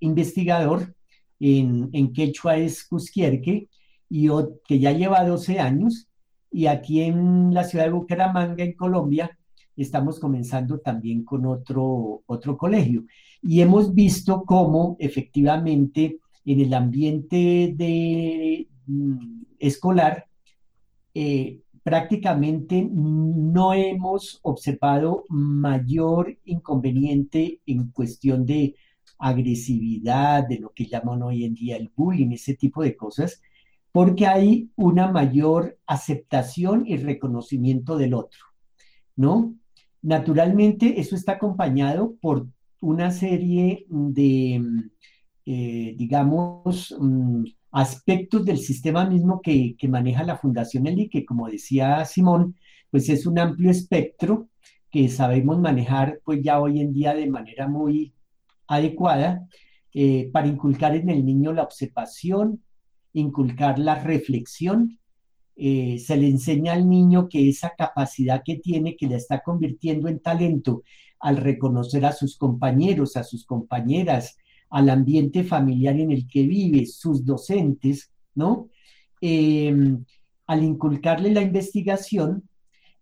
Investigador, 0.00 0.96
en, 1.38 1.90
en 1.92 2.12
quechua 2.12 2.56
es 2.56 2.84
Cusquierque, 2.84 3.68
y 4.10 4.28
que 4.66 4.80
ya 4.80 4.90
lleva 4.90 5.24
12 5.24 5.60
años, 5.60 6.08
y 6.50 6.66
aquí 6.66 7.02
en 7.02 7.54
la 7.54 7.62
ciudad 7.62 7.84
de 7.84 7.92
Bucaramanga, 7.92 8.64
en 8.64 8.72
Colombia, 8.72 9.38
estamos 9.76 10.18
comenzando 10.18 10.80
también 10.80 11.24
con 11.24 11.46
otro, 11.46 12.24
otro 12.26 12.56
colegio. 12.58 13.04
Y 13.42 13.60
hemos 13.60 13.94
visto 13.94 14.42
cómo 14.44 14.96
efectivamente 14.98 16.18
en 16.46 16.60
el 16.60 16.72
ambiente 16.74 17.74
de, 17.76 18.68
mm, 18.86 19.42
escolar, 19.58 20.26
eh, 21.14 21.60
prácticamente 21.82 22.88
no 22.90 23.74
hemos 23.74 24.40
observado 24.42 25.24
mayor 25.28 26.36
inconveniente 26.44 27.60
en 27.66 27.90
cuestión 27.90 28.46
de 28.46 28.76
agresividad, 29.18 30.46
de 30.48 30.58
lo 30.60 30.70
que 30.70 30.86
llaman 30.86 31.22
hoy 31.22 31.44
en 31.44 31.54
día 31.54 31.76
el 31.76 31.90
bullying, 31.94 32.32
ese 32.32 32.54
tipo 32.54 32.82
de 32.82 32.96
cosas, 32.96 33.40
porque 33.92 34.26
hay 34.26 34.70
una 34.76 35.10
mayor 35.10 35.78
aceptación 35.86 36.86
y 36.86 36.96
reconocimiento 36.96 37.96
del 37.96 38.14
otro, 38.14 38.40
¿no? 39.16 39.54
Naturalmente, 40.02 41.00
eso 41.00 41.16
está 41.16 41.32
acompañado 41.32 42.14
por 42.20 42.46
una 42.80 43.10
serie 43.10 43.86
de, 43.88 44.62
eh, 45.46 45.94
digamos, 45.96 46.92
mm, 46.98 47.44
aspectos 47.70 48.44
del 48.44 48.58
sistema 48.58 49.06
mismo 49.08 49.40
que, 49.40 49.76
maneja 49.88 50.24
la 50.24 50.38
Fundación 50.38 50.88
ELI, 50.88 51.08
que 51.08 51.24
como 51.24 51.48
decía 51.48 52.04
Simón, 52.04 52.56
pues 52.90 53.08
es 53.08 53.26
un 53.26 53.38
amplio 53.38 53.70
espectro 53.70 54.48
que 54.90 55.08
sabemos 55.08 55.60
manejar 55.60 56.20
pues 56.24 56.42
ya 56.42 56.60
hoy 56.60 56.80
en 56.80 56.92
día 56.92 57.14
de 57.14 57.28
manera 57.28 57.68
muy 57.68 58.12
adecuada 58.66 59.46
eh, 59.94 60.30
para 60.32 60.48
inculcar 60.48 60.96
en 60.96 61.10
el 61.10 61.24
niño 61.24 61.52
la 61.52 61.62
observación, 61.62 62.62
inculcar 63.12 63.78
la 63.78 64.02
reflexión. 64.02 64.98
Eh, 65.54 65.98
se 65.98 66.16
le 66.16 66.28
enseña 66.28 66.72
al 66.72 66.88
niño 66.88 67.28
que 67.28 67.48
esa 67.48 67.72
capacidad 67.78 68.42
que 68.44 68.56
tiene, 68.56 68.96
que 68.96 69.06
la 69.06 69.16
está 69.16 69.42
convirtiendo 69.42 70.08
en 70.08 70.20
talento, 70.20 70.82
al 71.20 71.36
reconocer 71.36 72.04
a 72.04 72.12
sus 72.12 72.36
compañeros, 72.36 73.16
a 73.16 73.22
sus 73.22 73.46
compañeras, 73.46 74.36
al 74.70 74.90
ambiente 74.90 75.44
familiar 75.44 75.98
en 75.98 76.10
el 76.12 76.26
que 76.28 76.46
vive, 76.46 76.86
sus 76.86 77.24
docentes, 77.24 78.10
¿no? 78.34 78.68
Em, 79.20 80.04
al 80.46 80.64
inculcarle 80.64 81.32
la 81.32 81.42
investigación 81.42 82.48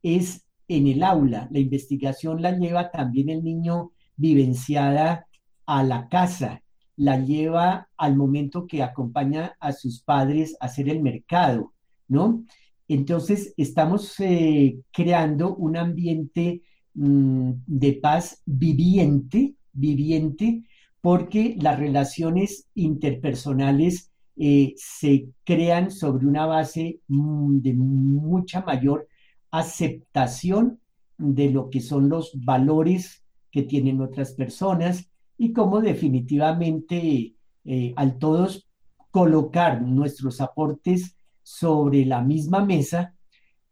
es 0.02 0.44
en 0.68 0.87
el 0.87 1.02
aula. 1.02 1.49
La 1.50 1.59
investigación 1.59 2.42
la 2.42 2.52
lleva 2.52 2.90
también 2.90 3.28
el 3.30 3.42
niño 3.42 3.92
vivenciada 4.16 5.26
a 5.66 5.83
la 5.83 6.09
casa, 6.09 6.62
la 6.97 7.18
lleva 7.18 7.88
al 7.97 8.16
momento 8.16 8.66
que 8.66 8.83
acompaña 8.83 9.56
a 9.61 9.73
sus 9.73 10.02
padres 10.02 10.56
a 10.61 10.66
hacer 10.66 10.88
el 10.88 11.02
mercado, 11.02 11.73
¿no? 12.09 12.44
Entonces, 12.87 13.54
estamos 13.56 14.14
eh, 14.21 14.78
creando 14.92 15.56
un 15.56 15.76
ambiente 15.76 16.62
mm, 16.94 17.52
de 17.66 17.92
paz 17.94 18.42
viviente, 18.44 19.54
viviente, 19.73 20.62
porque 21.04 21.54
las 21.61 21.78
relaciones 21.78 22.66
interpersonales 22.75 24.11
eh, 24.37 24.73
se 24.78 25.26
crean 25.44 25.90
sobre 25.90 26.26
una 26.26 26.46
base 26.46 27.00
mm, 27.08 27.58
de 27.58 27.75
mucha 27.75 28.62
mayor 28.62 29.06
aceptación 29.50 30.80
de 31.18 31.50
lo 31.50 31.68
que 31.68 31.82
son 31.82 32.08
los 32.08 32.32
valores 32.42 33.23
que 33.50 33.64
tienen 33.64 34.00
otras 34.00 34.32
personas 34.32 35.10
y 35.36 35.52
cómo 35.52 35.82
definitivamente 35.82 37.34
eh, 37.67 37.93
al 37.97 38.17
todos 38.17 38.67
colocar 39.10 39.82
nuestros 39.82 40.40
aportes 40.40 41.19
sobre 41.43 42.06
la 42.06 42.23
misma 42.23 42.64
mesa, 42.64 43.14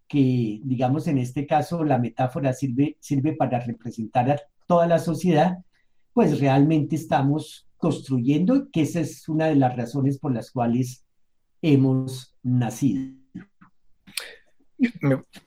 que 0.06 0.60
digamos 0.64 1.08
en 1.08 1.16
este 1.16 1.46
caso 1.46 1.82
la 1.82 1.96
metáfora 1.96 2.52
sirve, 2.52 2.98
sirve 3.00 3.34
para 3.34 3.58
representar 3.58 4.30
a 4.30 4.38
toda 4.66 4.86
la 4.86 4.98
sociedad, 4.98 5.64
pues 6.12 6.40
realmente 6.40 6.96
estamos 6.96 7.68
construyendo, 7.76 8.68
que 8.70 8.82
esa 8.82 9.00
es 9.00 9.28
una 9.28 9.46
de 9.46 9.56
las 9.56 9.76
razones 9.76 10.18
por 10.18 10.32
las 10.32 10.50
cuales 10.50 11.04
hemos 11.62 12.36
nacido. 12.42 13.14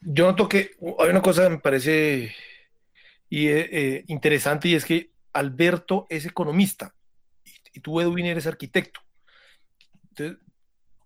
Yo 0.01 0.28
noto 0.28 0.47
que 0.47 0.71
hay 0.99 1.10
una 1.10 1.21
cosa 1.21 1.43
que 1.43 1.49
me 1.49 1.60
parece 1.60 2.34
y, 3.30 3.47
eh, 3.47 4.04
interesante 4.08 4.69
y 4.69 4.75
es 4.75 4.86
que 4.86 5.12
Alberto 5.34 6.08
es 6.10 6.25
economista 6.25 6.93
y, 7.73 7.80
tú, 7.82 7.99
Edwin, 7.99 8.25
eres 8.25 8.47
arquitecto. 8.47 9.01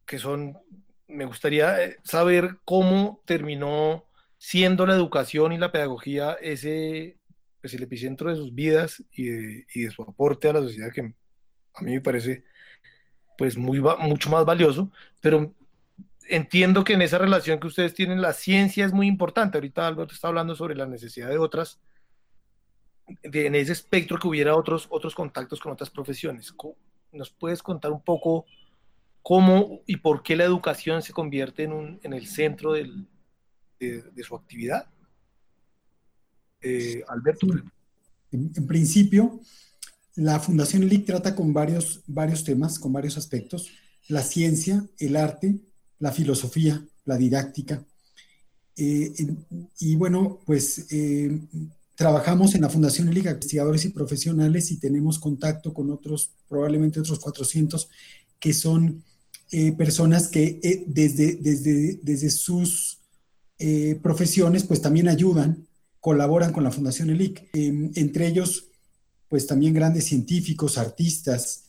Que 0.06 0.20
son, 0.20 0.58
me 1.08 1.26
gustaría 1.26 1.84
eh, 1.84 1.98
saber 2.04 2.58
cómo 2.64 3.22
terminó 3.26 4.06
siendo 4.38 4.86
la 4.86 4.94
educación 4.94 5.52
y 5.52 5.58
la 5.58 5.72
pedagogía 5.72 6.34
ese, 6.42 7.19
pues 7.62 7.74
el 7.74 7.84
epicentro 7.84 8.30
de 8.30 8.36
sus 8.36 8.54
vidas 8.54 9.04
y 9.12 9.26
de, 9.26 9.92
su 9.92 10.02
aporte 10.04 10.50
a 10.50 10.54
la 10.54 10.62
sociedad 10.62 10.92
que 10.92 11.02
a 11.02 11.82
mí 11.82 11.92
me 11.92 12.02
parece 12.02 12.44
pues 13.38 13.58
muy, 13.58 13.82
mucho 14.00 14.30
más 14.30 14.46
valioso, 14.46 14.92
pero 15.22 15.54
entiendo 16.28 16.84
que 16.84 16.94
en 16.94 17.02
esa 17.02 17.18
relación 17.18 17.60
que 17.60 17.68
ustedes 17.68 17.94
tienen 17.94 18.22
la 18.22 18.34
ciencia 18.34 18.86
es 18.86 18.94
muy 18.94 19.08
importante. 19.08 19.58
Ahorita 19.58 19.88
Alberto 19.88 20.14
está 20.14 20.28
hablando 20.28 20.56
sobre 20.56 20.76
la 20.76 20.86
necesidad 20.86 21.30
de 21.30 21.38
otras, 21.38 21.80
en 23.24 23.56
ese 23.56 23.72
espectro 23.72 24.20
que 24.20 24.28
hubiera 24.28 24.56
otros, 24.56 24.88
otros 24.90 25.16
contactos 25.16 25.60
con 25.60 25.72
otras 25.72 25.90
profesiones. 25.90 26.54
¿Nos 27.12 27.32
puedes 27.32 27.64
contar 27.64 27.92
un 27.92 28.04
poco 28.04 28.46
cómo 29.22 29.82
y 29.86 29.98
por 29.98 30.22
qué 30.22 30.36
la 30.36 30.44
educación 30.44 31.02
se 31.02 31.14
convierte 31.14 31.64
en, 31.64 32.00
el 32.04 32.28
centro 32.28 32.74
de 32.74 34.24
su 34.24 34.36
actividad? 34.36 34.90
Eh, 36.62 37.04
Alberto. 37.08 37.48
En, 38.32 38.68
principio, 38.68 39.40
la 40.16 40.40
Fundación 40.40 40.84
ELIC 40.84 41.06
trata 41.06 41.36
con 41.36 41.54
varios, 41.54 42.02
varios 42.06 42.44
temas, 42.44 42.78
con 42.78 42.94
varios 42.94 43.18
aspectos, 43.18 43.70
la 44.08 44.22
ciencia, 44.22 44.86
el 45.00 45.16
arte, 45.16 45.60
la 46.00 46.12
filosofía, 46.12 46.86
la 47.06 47.18
didáctica. 47.18 47.84
Eh, 48.76 49.14
y 49.80 49.96
bueno, 49.96 50.42
pues 50.46 50.86
eh, 50.92 51.40
trabajamos 51.96 52.54
en 52.56 52.62
la 52.62 52.70
Fundación 52.70 53.08
ELIC, 53.10 53.26
investigadores 53.26 53.86
y 53.86 53.90
profesionales, 53.90 54.72
y 54.72 54.78
tenemos 54.78 55.18
contacto 55.18 55.74
con 55.74 55.90
otros, 55.90 56.32
probablemente 56.48 57.00
otros 57.00 57.20
400, 57.20 57.90
que 58.40 58.54
son 58.54 59.04
personas 59.80 60.28
que 60.28 60.86
desde, 60.86 61.34
desde, 61.38 62.00
desde 62.04 62.30
sus 62.30 63.00
profesiones, 64.00 64.64
pues 64.64 64.80
también 64.80 65.08
ayudan 65.08 65.68
colaboran 66.00 66.54
con 66.54 66.64
la 66.64 66.72
Fundación 66.72 67.10
ELIC. 67.10 67.50
entre 67.54 68.28
ellos, 68.28 68.70
pues 69.28 69.46
también 69.46 69.74
grandes 69.74 70.06
científicos, 70.06 70.78
artistas, 70.78 71.66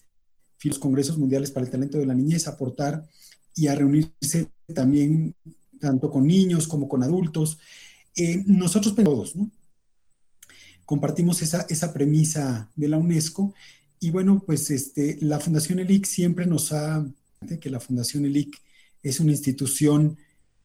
los 0.69 0.79
congresos 0.79 1.17
mundiales 1.17 1.51
para 1.51 1.65
el 1.65 1.73
talento 1.73 1.99
de 1.99 2.07
la 2.07 2.15
niñez, 2.15 2.47
aportar 2.47 3.07
y 3.55 3.69
a 3.69 3.75
reunirse 3.75 4.49
también 4.75 5.35
tanto 5.81 6.11
con 6.11 6.27
niños 6.27 6.69
como 6.69 6.89
con 6.89 7.03
adultos. 7.03 7.59
Eh, 8.17 8.43
nosotros 8.47 8.95
todos, 8.95 9.37
¿no? 9.37 9.51
Compartimos 10.85 11.41
esa, 11.43 11.67
esa 11.69 11.93
premisa 11.93 12.69
de 12.75 12.89
la 12.89 12.99
UNESCO 12.99 13.55
y 14.01 14.11
bueno, 14.11 14.43
pues 14.45 14.71
este, 14.71 15.19
la 15.21 15.39
Fundación 15.39 15.79
ELIC 15.79 16.05
siempre 16.05 16.47
nos 16.47 16.73
ha, 16.73 17.07
que 17.61 17.71
la 17.71 17.81
Fundación 17.81 18.25
ELIC 18.25 18.61
es 19.03 19.21
una 19.21 19.31
institución 19.31 20.19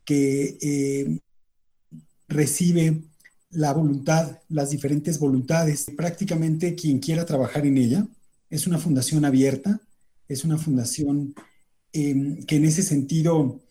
que 0.03 0.57
eh, 0.61 1.19
recibe 2.27 3.03
la 3.55 3.73
voluntad, 3.73 4.39
las 4.49 4.69
diferentes 4.69 5.17
voluntades. 5.17 5.87
Prácticamente 5.95 6.75
quien 6.75 6.99
quiera 6.99 7.25
trabajar 7.25 7.65
en 7.65 7.77
ella 7.77 8.05
es 8.49 8.67
una 8.67 8.77
fundación 8.77 9.25
abierta, 9.25 9.79
es 10.27 10.43
una 10.43 10.57
fundación 10.57 11.33
em, 11.93 12.43
que 12.43 12.57
en 12.57 12.65
ese 12.65 12.83
sentido 12.83 13.61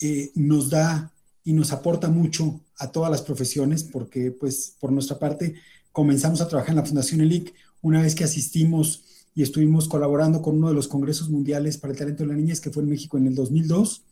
eh, 0.00 0.30
nos 0.34 0.70
da 0.70 1.10
y 1.42 1.54
nos 1.54 1.72
aporta 1.72 2.08
mucho 2.08 2.60
a 2.78 2.92
todas 2.92 3.10
las 3.10 3.22
profesiones, 3.22 3.82
porque 3.82 4.30
pues 4.30 4.76
por 4.78 4.92
nuestra 4.92 5.18
parte 5.18 5.54
comenzamos 5.90 6.40
a 6.40 6.48
trabajar 6.48 6.70
en 6.70 6.76
la 6.76 6.86
Fundación 6.86 7.20
ELIC 7.22 7.52
una 7.80 8.02
vez 8.02 8.14
que 8.14 8.24
asistimos 8.24 9.04
y 9.34 9.42
estuvimos 9.42 9.88
colaborando 9.88 10.42
con 10.42 10.56
uno 10.58 10.68
de 10.68 10.74
los 10.74 10.88
congresos 10.88 11.30
mundiales 11.30 11.78
para 11.78 11.92
el 11.92 11.98
talento 11.98 12.22
de 12.22 12.28
la 12.28 12.36
niñez 12.36 12.60
que 12.60 12.70
fue 12.70 12.82
en 12.82 12.90
México 12.90 13.16
en 13.16 13.26
el 13.26 13.34
2002, 13.34 14.02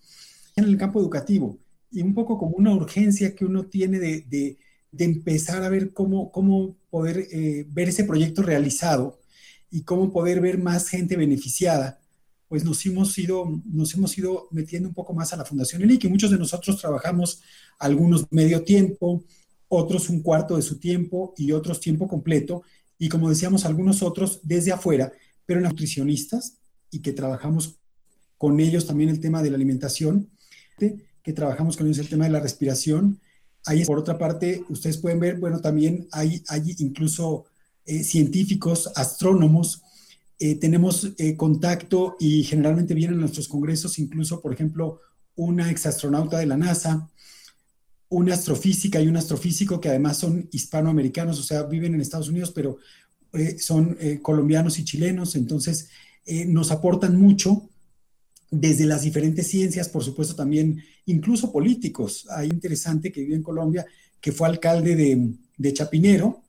en 0.56 0.64
el 0.64 0.78
campo 0.78 1.00
educativo, 1.00 1.58
y 1.92 2.00
un 2.00 2.14
poco 2.14 2.38
como 2.38 2.56
una 2.56 2.74
urgencia 2.74 3.34
que 3.34 3.44
uno 3.44 3.66
tiene 3.66 3.98
de 3.98 4.22
de 4.22 4.56
empezar 4.98 5.62
a 5.62 5.68
ver 5.68 5.92
cómo, 5.92 6.30
cómo 6.32 6.76
poder 6.90 7.26
eh, 7.30 7.66
ver 7.68 7.88
ese 7.88 8.04
proyecto 8.04 8.42
realizado 8.42 9.20
y 9.70 9.82
cómo 9.82 10.12
poder 10.12 10.40
ver 10.40 10.58
más 10.58 10.88
gente 10.88 11.16
beneficiada, 11.16 12.00
pues 12.48 12.64
nos 12.64 12.84
hemos 12.84 13.16
ido, 13.16 13.62
nos 13.64 13.94
hemos 13.94 14.16
ido 14.18 14.48
metiendo 14.50 14.88
un 14.88 14.94
poco 14.94 15.14
más 15.14 15.32
a 15.32 15.36
la 15.36 15.44
Fundación 15.44 15.82
ELIC 15.82 16.04
y 16.04 16.08
muchos 16.08 16.30
de 16.30 16.38
nosotros 16.38 16.80
trabajamos 16.80 17.40
algunos 17.78 18.26
medio 18.32 18.64
tiempo, 18.64 19.24
otros 19.68 20.08
un 20.08 20.20
cuarto 20.20 20.56
de 20.56 20.62
su 20.62 20.78
tiempo 20.78 21.32
y 21.36 21.52
otros 21.52 21.78
tiempo 21.78 22.08
completo 22.08 22.64
y 22.98 23.08
como 23.08 23.30
decíamos 23.30 23.64
algunos 23.64 24.02
otros 24.02 24.40
desde 24.42 24.72
afuera, 24.72 25.12
pero 25.46 25.60
nutricionistas 25.60 26.58
y 26.90 26.98
que 27.00 27.12
trabajamos 27.12 27.78
con 28.36 28.58
ellos 28.58 28.86
también 28.86 29.10
el 29.10 29.20
tema 29.20 29.42
de 29.42 29.50
la 29.50 29.56
alimentación, 29.56 30.28
que 31.22 31.32
trabajamos 31.32 31.76
con 31.76 31.86
ellos 31.86 31.98
el 31.98 32.08
tema 32.08 32.24
de 32.24 32.30
la 32.30 32.40
respiración. 32.40 33.20
Ahí, 33.66 33.84
por 33.84 33.98
otra 33.98 34.16
parte, 34.16 34.64
ustedes 34.68 34.96
pueden 34.98 35.20
ver, 35.20 35.38
bueno, 35.38 35.60
también 35.60 36.08
hay, 36.12 36.42
hay 36.48 36.74
incluso 36.78 37.44
eh, 37.84 38.04
científicos, 38.04 38.90
astrónomos, 38.94 39.82
eh, 40.38 40.54
tenemos 40.54 41.10
eh, 41.18 41.36
contacto 41.36 42.16
y 42.20 42.44
generalmente 42.44 42.94
vienen 42.94 43.16
a 43.16 43.20
nuestros 43.20 43.48
congresos, 43.48 43.98
incluso, 43.98 44.40
por 44.40 44.52
ejemplo, 44.52 45.00
una 45.34 45.70
exastronauta 45.70 46.38
de 46.38 46.46
la 46.46 46.56
NASA, 46.56 47.10
una 48.08 48.34
astrofísica 48.34 49.00
y 49.00 49.08
un 49.08 49.16
astrofísico 49.16 49.80
que 49.80 49.88
además 49.88 50.18
son 50.18 50.48
hispanoamericanos, 50.52 51.40
o 51.40 51.42
sea, 51.42 51.64
viven 51.64 51.94
en 51.94 52.00
Estados 52.00 52.28
Unidos, 52.28 52.52
pero 52.52 52.78
son 53.60 53.96
colombianos 54.22 54.80
y 54.80 54.84
chilenos, 54.84 55.36
entonces 55.36 55.88
nos 56.48 56.72
aportan 56.72 57.16
mucho 57.16 57.69
desde 58.50 58.84
las 58.84 59.02
diferentes 59.02 59.46
ciencias, 59.46 59.88
por 59.88 60.02
supuesto 60.02 60.34
también 60.34 60.82
incluso 61.06 61.52
políticos. 61.52 62.26
Hay 62.30 62.48
interesante 62.48 63.12
que 63.12 63.20
vive 63.22 63.36
en 63.36 63.42
Colombia, 63.42 63.86
que 64.20 64.32
fue 64.32 64.48
alcalde 64.48 64.96
de, 64.96 65.34
de 65.56 65.72
Chapinero, 65.72 66.42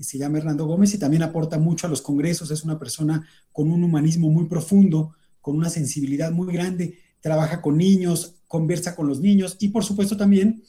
se 0.00 0.18
llama 0.18 0.38
Hernando 0.38 0.66
Gómez 0.66 0.92
y 0.94 0.98
también 0.98 1.22
aporta 1.22 1.58
mucho 1.58 1.86
a 1.86 1.90
los 1.90 2.02
congresos, 2.02 2.50
es 2.50 2.64
una 2.64 2.78
persona 2.78 3.26
con 3.52 3.70
un 3.70 3.84
humanismo 3.84 4.28
muy 4.28 4.46
profundo, 4.46 5.14
con 5.40 5.56
una 5.56 5.70
sensibilidad 5.70 6.32
muy 6.32 6.52
grande, 6.52 6.98
trabaja 7.20 7.60
con 7.60 7.76
niños, 7.76 8.36
conversa 8.48 8.96
con 8.96 9.06
los 9.06 9.20
niños 9.20 9.56
y 9.60 9.68
por 9.68 9.84
supuesto 9.84 10.16
también, 10.16 10.62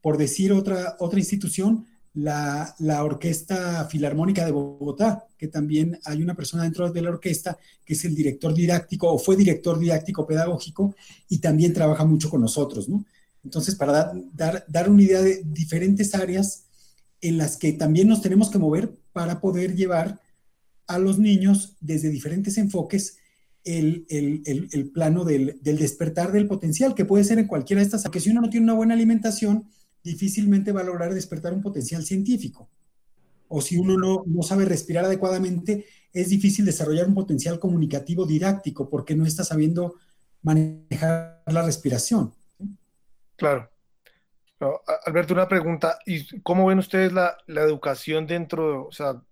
por 0.00 0.16
decir 0.16 0.52
otra, 0.52 0.96
otra 1.00 1.18
institución, 1.18 1.86
la, 2.14 2.74
Orquesta 3.02 3.86
Filarmónica 3.86 4.44
de 4.44 4.52
Bogotá, 4.52 5.26
que 5.38 5.48
también 5.48 5.98
hay 6.04 6.22
una 6.22 6.34
persona 6.34 6.64
dentro 6.64 6.90
de 6.90 7.02
la 7.02 7.10
orquesta 7.10 7.58
que 7.84 7.94
es 7.94 8.04
el 8.04 8.14
director 8.14 8.52
didáctico 8.54 9.10
o 9.12 9.18
fue 9.18 9.36
director 9.36 9.78
didáctico 9.78 10.26
pedagógico 10.26 10.94
y 11.28 11.38
también 11.38 11.72
trabaja 11.72 12.04
mucho 12.04 12.30
con 12.30 12.40
nosotros, 12.40 12.88
¿no? 12.88 13.04
Entonces, 13.44 13.74
para 13.74 14.14
dar, 14.32 14.64
dar, 14.68 14.88
una 14.88 15.02
idea 15.02 15.20
de 15.20 15.42
diferentes 15.44 16.14
áreas 16.14 16.64
en 17.20 17.38
las 17.38 17.56
que 17.56 17.72
también 17.72 18.06
nos 18.06 18.22
tenemos 18.22 18.50
que 18.50 18.58
mover 18.58 18.94
para 19.12 19.40
poder 19.40 19.74
llevar 19.74 20.20
a 20.86 20.98
los 20.98 21.18
niños 21.18 21.74
desde 21.80 22.10
diferentes 22.10 22.56
enfoques 22.56 23.16
el, 23.64 24.90
plano 24.94 25.24
del, 25.24 25.58
del, 25.60 25.78
despertar 25.78 26.30
del 26.30 26.46
potencial, 26.46 26.94
que 26.94 27.04
puede 27.04 27.24
ser 27.24 27.40
en 27.40 27.48
cualquiera 27.48 27.80
de 27.80 27.86
estas, 27.86 28.02
porque 28.02 28.20
si 28.20 28.30
uno 28.30 28.42
no 28.42 28.50
tiene 28.50 28.64
una 28.64 28.74
buena 28.74 28.94
alimentación, 28.94 29.68
difícilmente 30.02 30.72
va 30.72 30.80
a 30.80 30.84
lograr 30.84 31.14
despertar 31.14 31.52
un 31.52 31.62
potencial 31.62 32.02
científico. 32.04 32.68
O 33.48 33.60
si 33.60 33.76
uno 33.76 33.96
no, 33.98 34.42
sabe 34.42 34.64
respirar 34.64 35.04
adecuadamente, 35.04 35.86
es 36.12 36.30
difícil 36.30 36.64
desarrollar 36.64 37.06
un 37.06 37.14
potencial 37.14 37.58
comunicativo 37.58 38.26
didáctico 38.26 38.88
porque 38.88 39.14
no 39.14 39.26
está 39.26 39.44
sabiendo 39.44 39.96
manejar 40.42 41.42
la 41.46 41.62
respiración. 41.62 42.32
Claro. 43.36 43.70
Alberto, 45.04 45.34
una 45.34 45.48
pregunta. 45.48 45.98
¿Y 46.06 46.40
cómo 46.40 46.66
ven 46.66 46.78
ustedes 46.78 47.12
la, 47.12 47.36
educación 47.46 48.26
dentro, 48.26 48.86
o 48.86 48.92
sea, 48.92 49.22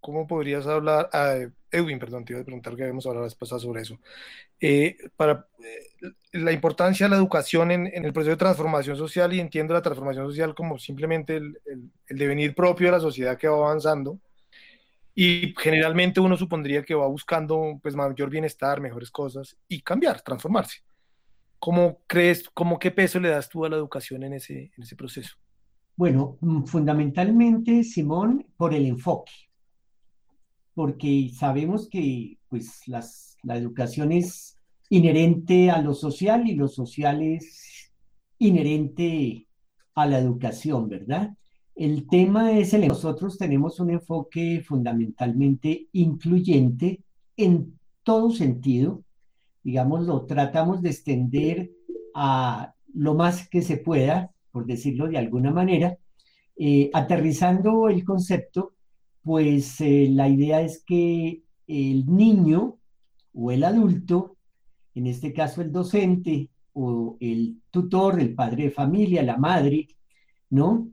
cómo 0.00 0.26
podrías 0.26 0.66
hablar, 0.66 1.10
ah, 1.12 1.36
Edwin, 1.72 1.98
perdón, 1.98 2.24
te 2.24 2.34
iba 2.34 2.42
a 2.42 2.44
preguntar 2.44 2.76
que 2.76 2.82
habíamos 2.82 3.06
hablado 3.06 3.26
la 3.26 3.58
sobre 3.58 3.82
eso, 3.82 3.98
eh, 4.60 4.96
para 5.16 5.48
eh, 5.58 6.10
la 6.32 6.52
importancia 6.52 7.06
de 7.06 7.10
la 7.10 7.16
educación 7.16 7.70
en, 7.70 7.86
el 7.86 8.12
proceso 8.12 8.30
de 8.30 8.36
transformación 8.36 8.96
social 8.96 9.32
y 9.32 9.40
entiendo 9.40 9.74
la 9.74 9.82
transformación 9.82 10.26
social 10.26 10.54
como 10.54 10.78
simplemente 10.78 11.36
el, 11.36 11.58
devenir 12.08 12.54
propio 12.54 12.88
de 12.88 12.92
la 12.92 13.00
sociedad 13.00 13.38
que 13.38 13.48
va 13.48 13.56
avanzando 13.56 14.18
y 15.14 15.54
generalmente 15.58 16.20
uno 16.20 16.36
supondría 16.36 16.82
que 16.82 16.94
va 16.94 17.06
buscando 17.06 17.78
pues 17.82 17.94
mayor 17.96 18.30
bienestar, 18.30 18.80
mejores 18.80 19.10
cosas 19.10 19.56
y 19.68 19.80
cambiar, 19.80 20.20
transformarse. 20.20 20.82
¿Cómo 21.58 22.00
crees, 22.06 22.48
cómo 22.54 22.78
qué 22.78 22.90
peso 22.90 23.20
le 23.20 23.28
das 23.28 23.48
tú 23.48 23.64
a 23.64 23.68
la 23.68 23.76
educación 23.76 24.22
en 24.24 24.34
ese, 24.34 24.72
en 24.76 24.82
ese 24.82 24.96
proceso? 24.96 25.36
Bueno, 25.96 26.38
mm, 26.40 26.64
fundamentalmente, 26.64 27.84
Simón, 27.84 28.46
por 28.56 28.74
el 28.74 28.86
enfoque, 28.86 29.32
porque 30.74 31.30
sabemos 31.34 31.88
que 31.88 32.38
pues 32.48 32.86
las, 32.86 33.36
la 33.42 33.56
educación 33.56 34.12
es 34.12 34.56
inherente 34.88 35.70
a 35.70 35.80
lo 35.80 35.94
social 35.94 36.48
y 36.48 36.54
lo 36.54 36.68
social 36.68 37.22
es 37.22 37.92
inherente 38.38 39.46
a 39.94 40.06
la 40.06 40.18
educación, 40.18 40.88
¿verdad? 40.88 41.34
El 41.74 42.06
tema 42.06 42.52
es 42.52 42.74
el 42.74 42.86
nosotros 42.88 43.38
tenemos 43.38 43.80
un 43.80 43.90
enfoque 43.90 44.62
fundamentalmente 44.66 45.88
incluyente 45.92 47.00
en 47.36 47.78
todo 48.02 48.30
sentido, 48.30 49.02
digamos, 49.62 50.06
lo 50.06 50.26
tratamos 50.26 50.82
de 50.82 50.90
extender 50.90 51.70
a 52.14 52.74
lo 52.92 53.14
más 53.14 53.48
que 53.48 53.62
se 53.62 53.78
pueda, 53.78 54.30
por 54.50 54.66
decirlo 54.66 55.08
de 55.08 55.18
alguna 55.18 55.50
manera, 55.50 55.96
eh, 56.56 56.90
aterrizando 56.92 57.88
el 57.88 58.04
concepto, 58.04 58.71
pues 59.22 59.80
eh, 59.80 60.08
la 60.10 60.28
idea 60.28 60.60
es 60.62 60.82
que 60.84 61.42
el 61.66 62.06
niño 62.06 62.78
o 63.32 63.50
el 63.50 63.64
adulto 63.64 64.36
en 64.94 65.06
este 65.06 65.32
caso 65.32 65.62
el 65.62 65.72
docente 65.72 66.50
o 66.72 67.16
el 67.20 67.60
tutor, 67.70 68.20
el 68.20 68.34
padre 68.34 68.64
de 68.64 68.70
familia, 68.70 69.22
la 69.22 69.36
madre, 69.36 69.88
¿no? 70.50 70.88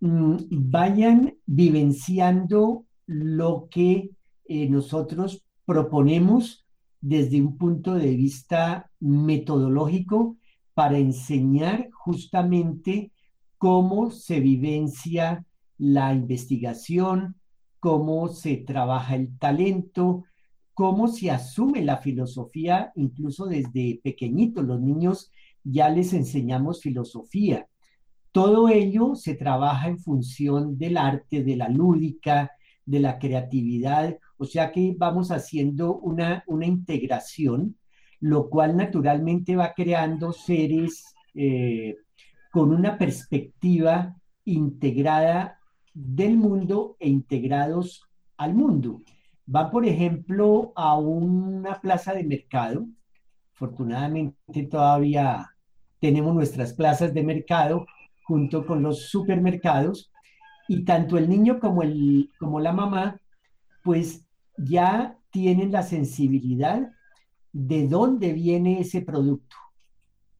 Mm, 0.00 0.36
vayan 0.50 1.34
vivenciando 1.46 2.86
lo 3.06 3.68
que 3.70 4.10
eh, 4.44 4.68
nosotros 4.68 5.44
proponemos 5.64 6.66
desde 7.00 7.40
un 7.40 7.56
punto 7.56 7.94
de 7.94 8.14
vista 8.14 8.90
metodológico 9.00 10.36
para 10.74 10.98
enseñar 10.98 11.90
justamente 11.92 13.12
cómo 13.58 14.10
se 14.10 14.40
vivencia 14.40 15.44
la 15.78 16.14
investigación, 16.14 17.36
cómo 17.82 18.28
se 18.28 18.58
trabaja 18.58 19.16
el 19.16 19.36
talento, 19.38 20.22
cómo 20.72 21.08
se 21.08 21.32
asume 21.32 21.82
la 21.82 21.96
filosofía 21.96 22.92
incluso 22.94 23.46
desde 23.46 24.00
pequeñitos. 24.04 24.64
Los 24.64 24.80
niños 24.80 25.32
ya 25.64 25.88
les 25.88 26.12
enseñamos 26.12 26.80
filosofía. 26.80 27.66
Todo 28.30 28.68
ello 28.68 29.16
se 29.16 29.34
trabaja 29.34 29.88
en 29.88 29.98
función 29.98 30.78
del 30.78 30.96
arte, 30.96 31.42
de 31.42 31.56
la 31.56 31.68
lúdica, 31.68 32.52
de 32.86 33.00
la 33.00 33.18
creatividad, 33.18 34.16
o 34.36 34.44
sea 34.44 34.70
que 34.70 34.94
vamos 34.96 35.32
haciendo 35.32 35.96
una, 35.96 36.44
una 36.46 36.66
integración, 36.66 37.78
lo 38.20 38.48
cual 38.48 38.76
naturalmente 38.76 39.56
va 39.56 39.72
creando 39.74 40.32
seres 40.32 41.12
eh, 41.34 41.96
con 42.52 42.72
una 42.72 42.96
perspectiva 42.96 44.14
integrada 44.44 45.58
del 45.94 46.36
mundo 46.36 46.96
e 46.98 47.08
integrados 47.08 48.02
al 48.36 48.54
mundo 48.54 49.02
va, 49.54 49.70
por 49.70 49.86
ejemplo, 49.86 50.72
a 50.76 50.96
una 50.98 51.80
plaza 51.80 52.14
de 52.14 52.24
mercado. 52.24 52.86
Afortunadamente 53.54 54.64
todavía 54.70 55.50
tenemos 56.00 56.34
nuestras 56.34 56.72
plazas 56.72 57.12
de 57.14 57.22
mercado 57.22 57.86
junto 58.24 58.66
con 58.66 58.82
los 58.82 59.08
supermercados 59.10 60.10
y 60.68 60.84
tanto 60.84 61.18
el 61.18 61.28
niño 61.28 61.58
como, 61.60 61.82
el, 61.82 62.30
como 62.38 62.60
la 62.60 62.72
mamá, 62.72 63.20
pues 63.82 64.26
ya 64.56 65.18
tienen 65.30 65.72
la 65.72 65.82
sensibilidad 65.82 66.90
de 67.52 67.88
dónde 67.88 68.32
viene 68.32 68.80
ese 68.80 69.02
producto. 69.02 69.56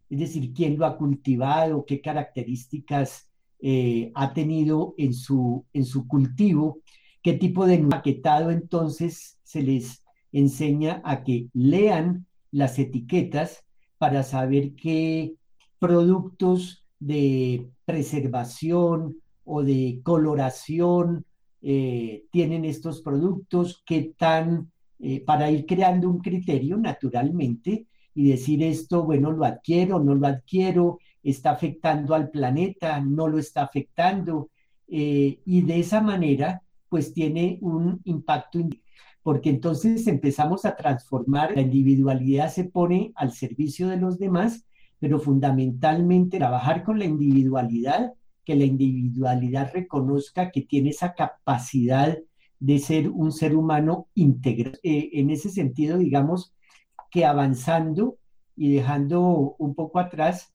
Es 0.09 0.19
decir, 0.21 0.53
quién 0.53 0.79
lo 0.79 0.87
ha 0.87 0.97
cultivado, 0.97 1.85
qué 1.87 2.01
características 2.01 3.32
eh, 3.63 4.11
ha 4.15 4.35
tenido 4.35 4.95
en 4.99 5.15
su, 5.15 5.65
en 5.73 5.85
su 5.85 6.09
cultivo 6.09 6.81
qué 7.23 7.35
tipo 7.35 7.65
de 7.65 7.79
maquetado 7.79 8.51
entonces 8.51 9.39
se 9.45 9.63
les 9.63 10.03
enseña 10.33 11.01
a 11.05 11.23
que 11.23 11.49
lean 11.55 12.27
las 12.51 12.79
etiquetas 12.79 13.65
para 13.99 14.25
saber 14.25 14.75
qué 14.75 15.35
productos 15.79 16.85
de 16.99 17.69
preservación 17.85 19.19
o 19.45 19.63
de 19.63 20.01
coloración 20.03 21.25
eh, 21.61 22.25
tienen 22.33 22.65
estos 22.65 23.03
productos, 23.03 23.83
qué 23.87 24.13
tan, 24.19 24.73
eh, 24.99 25.21
para 25.25 25.51
ir 25.51 25.65
creando 25.67 26.09
un 26.09 26.19
criterio 26.19 26.77
naturalmente 26.77 27.87
y 28.15 28.29
decir 28.29 28.63
esto, 28.65 29.05
bueno, 29.05 29.31
lo 29.31 29.45
adquiero, 29.45 30.01
no 30.01 30.15
lo 30.15 30.27
adquiero, 30.27 30.99
está 31.23 31.53
afectando 31.53 32.15
al 32.15 32.31
planeta, 32.31 33.01
no 33.01 33.29
lo 33.29 33.39
está 33.39 33.63
afectando. 33.63 34.51
Eh, 34.89 35.41
y 35.45 35.63
de 35.63 35.81
esa 35.81 36.01
manera 36.01 36.63
pues 36.89 37.15
tiene 37.15 37.59
un 37.63 38.03
impacto, 38.05 38.59
porque 39.23 39.49
entonces 39.49 40.07
empezamos 40.07 40.67
a 40.67 40.77
transformar, 40.77 41.55
la 41.55 41.63
individualidad 41.63 42.51
se 42.51 42.65
pone 42.65 43.13
al 43.15 43.33
servicio 43.33 43.89
de 43.89 43.97
los 43.97 44.19
demás, 44.19 44.67
pero 44.99 45.19
fundamentalmente 45.19 46.37
trabajar 46.37 46.83
con 46.85 46.99
la 46.99 47.07
individualidad, 47.07 48.13
que 48.45 48.57
la 48.57 48.65
individualidad 48.65 49.73
reconozca 49.73 50.51
que 50.51 50.63
tiene 50.63 50.91
esa 50.91 51.15
capacidad 51.15 52.19
de 52.61 52.79
ser 52.79 53.09
un 53.09 53.33
ser 53.33 53.57
humano 53.57 54.09
íntegro. 54.15 54.73
Eh, 54.83 55.11
en 55.15 55.31
ese 55.31 55.49
sentido, 55.49 55.97
digamos 55.97 56.53
que 57.11 57.25
avanzando, 57.25 58.19
y 58.57 58.75
dejando 58.75 59.57
un 59.59 59.75
poco 59.75 59.99
atrás 59.99 60.52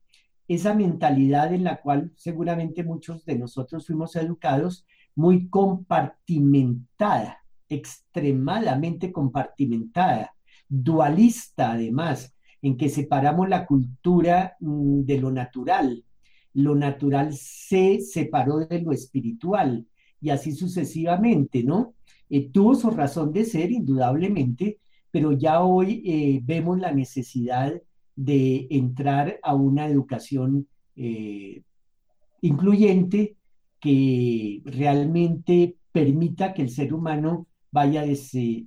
esa 0.48 0.74
mentalidad 0.74 1.54
en 1.54 1.64
la 1.64 1.82
cual 1.82 2.12
seguramente 2.16 2.84
muchos 2.84 3.26
de 3.26 3.38
nosotros 3.38 3.86
fuimos 3.86 4.16
educados, 4.16 4.86
muy 5.16 5.50
compartimentada, 5.50 7.40
extremadamente 7.68 9.12
compartimentada, 9.12 10.34
dualista 10.70 11.74
además, 11.74 12.34
en 12.62 12.78
que 12.78 12.90
separamos 12.90 13.50
la 13.50 13.66
cultura 13.66 14.56
mm, 14.60 15.02
de 15.02 15.18
lo 15.18 15.32
natural. 15.32 16.04
Lo 16.54 16.76
natural 16.76 17.34
se 17.34 18.00
separó 18.02 18.60
de 18.60 18.82
lo 18.82 18.92
espiritual 18.92 19.86
y 20.20 20.30
así 20.30 20.52
sucesivamente, 20.52 21.64
¿no? 21.64 21.94
Eh, 22.30 22.50
tuvo 22.52 22.76
su 22.76 22.90
razón 22.90 23.32
de 23.32 23.46
ser, 23.46 23.72
indudablemente, 23.72 24.80
pero 25.12 25.32
ya 25.32 25.62
hoy 25.62 26.04
eh, 26.06 26.42
vemos 26.44 26.80
la 26.80 26.92
necesidad 26.92 27.74
de 28.17 28.67
entrar 28.71 29.39
a 29.43 29.53
una 29.53 29.88
educación 29.88 30.67
eh, 30.97 31.62
incluyente 32.41 33.38
que 33.80 34.62
realmente 34.65 35.77
permita 35.91 36.53
que 36.53 36.63
el 36.63 36.71
ser 36.71 36.93
humano 36.93 37.47
vaya 37.71 38.03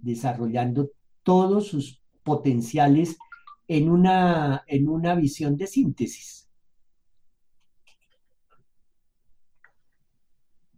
desarrollando 0.02 0.90
todos 1.24 1.66
sus 1.66 2.00
potenciales 2.22 3.18
en 3.66 3.90
una, 3.90 4.62
en 4.66 4.88
una 4.88 5.14
visión 5.16 5.56
de 5.56 5.66
síntesis. 5.66 6.48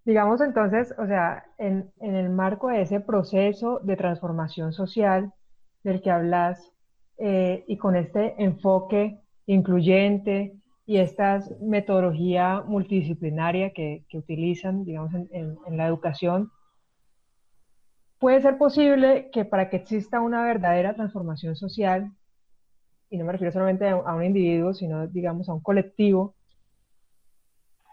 Digamos 0.04 0.40
entonces, 0.40 0.94
o 0.98 1.06
sea, 1.06 1.44
en, 1.58 1.92
en, 2.00 2.14
el 2.16 2.30
marco 2.30 2.68
de 2.68 2.82
ese 2.82 3.00
proceso 3.00 3.80
de 3.84 3.96
transformación 3.96 4.72
social 4.72 5.32
del 5.84 6.02
que 6.02 6.10
hablas 6.10 6.72
eh, 7.18 7.64
y 7.66 7.76
con 7.76 7.96
este 7.96 8.34
enfoque 8.42 9.18
incluyente 9.46 10.54
y 10.86 10.98
esta 10.98 11.40
metodología 11.60 12.62
multidisciplinaria 12.66 13.72
que, 13.72 14.04
que 14.08 14.18
utilizan, 14.18 14.84
digamos, 14.84 15.14
en, 15.14 15.28
en, 15.64 15.76
la 15.76 15.86
educación, 15.86 16.50
puede 18.18 18.40
ser 18.40 18.58
posible 18.58 19.30
que 19.32 19.44
para 19.44 19.70
que 19.70 19.76
exista 19.76 20.20
una 20.20 20.42
verdadera 20.42 20.94
transformación 20.94 21.56
social, 21.56 22.12
y 23.10 23.18
no 23.18 23.24
me 23.24 23.32
refiero 23.32 23.52
solamente 23.52 23.88
a 23.88 24.14
un 24.14 24.24
individuo, 24.24 24.74
sino, 24.74 25.06
digamos, 25.06 25.48
a 25.48 25.54
un 25.54 25.60
colectivo, 25.60 26.34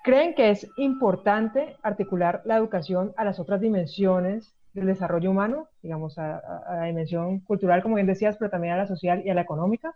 ¿Creen 0.04 0.34
que 0.34 0.50
es 0.50 0.68
importante 0.78 1.76
articular 1.84 2.42
la 2.46 2.56
educación 2.56 3.14
a 3.18 3.26
las 3.26 3.40
otras 3.40 3.60
dimensiones 3.60 4.56
del 4.74 4.88
desarrollo 4.88 5.32
humano, 5.32 5.68
digamos, 5.82 6.18
a, 6.18 6.42
la 6.70 6.86
dimensión 6.86 7.40
cultural, 7.40 7.82
como 7.82 7.96
bien 7.96 8.08
decías, 8.08 8.38
pero 8.38 8.52
también 8.52 8.74
a 8.74 8.78
la 8.78 8.88
social 8.88 9.22
y 9.26 9.30
a 9.30 9.34
la 9.34 9.42
económica? 9.42 9.96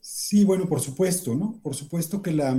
Sí, 0.00 0.44
bueno, 0.44 0.66
por 0.66 0.80
supuesto, 0.80 1.34
¿no? 1.34 1.58
Por 1.62 1.74
supuesto 1.74 2.22
que 2.22 2.32
la, 2.32 2.56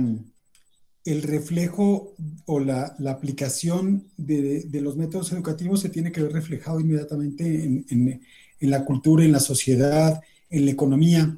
el 1.04 1.22
reflejo 1.22 2.14
o 2.46 2.60
la, 2.60 2.96
aplicación 3.08 4.08
de, 4.16 4.68
los 4.80 4.96
métodos 4.96 5.32
educativos 5.32 5.80
se 5.80 5.88
tiene 5.88 6.12
que 6.12 6.22
ver 6.22 6.32
reflejado 6.32 6.80
inmediatamente 6.80 7.64
en, 7.64 8.20
en 8.62 8.70
la 8.70 8.84
cultura, 8.84 9.24
en 9.24 9.32
la 9.32 9.40
sociedad, 9.40 10.20
en 10.48 10.64
la 10.66 10.70
economía. 10.70 11.36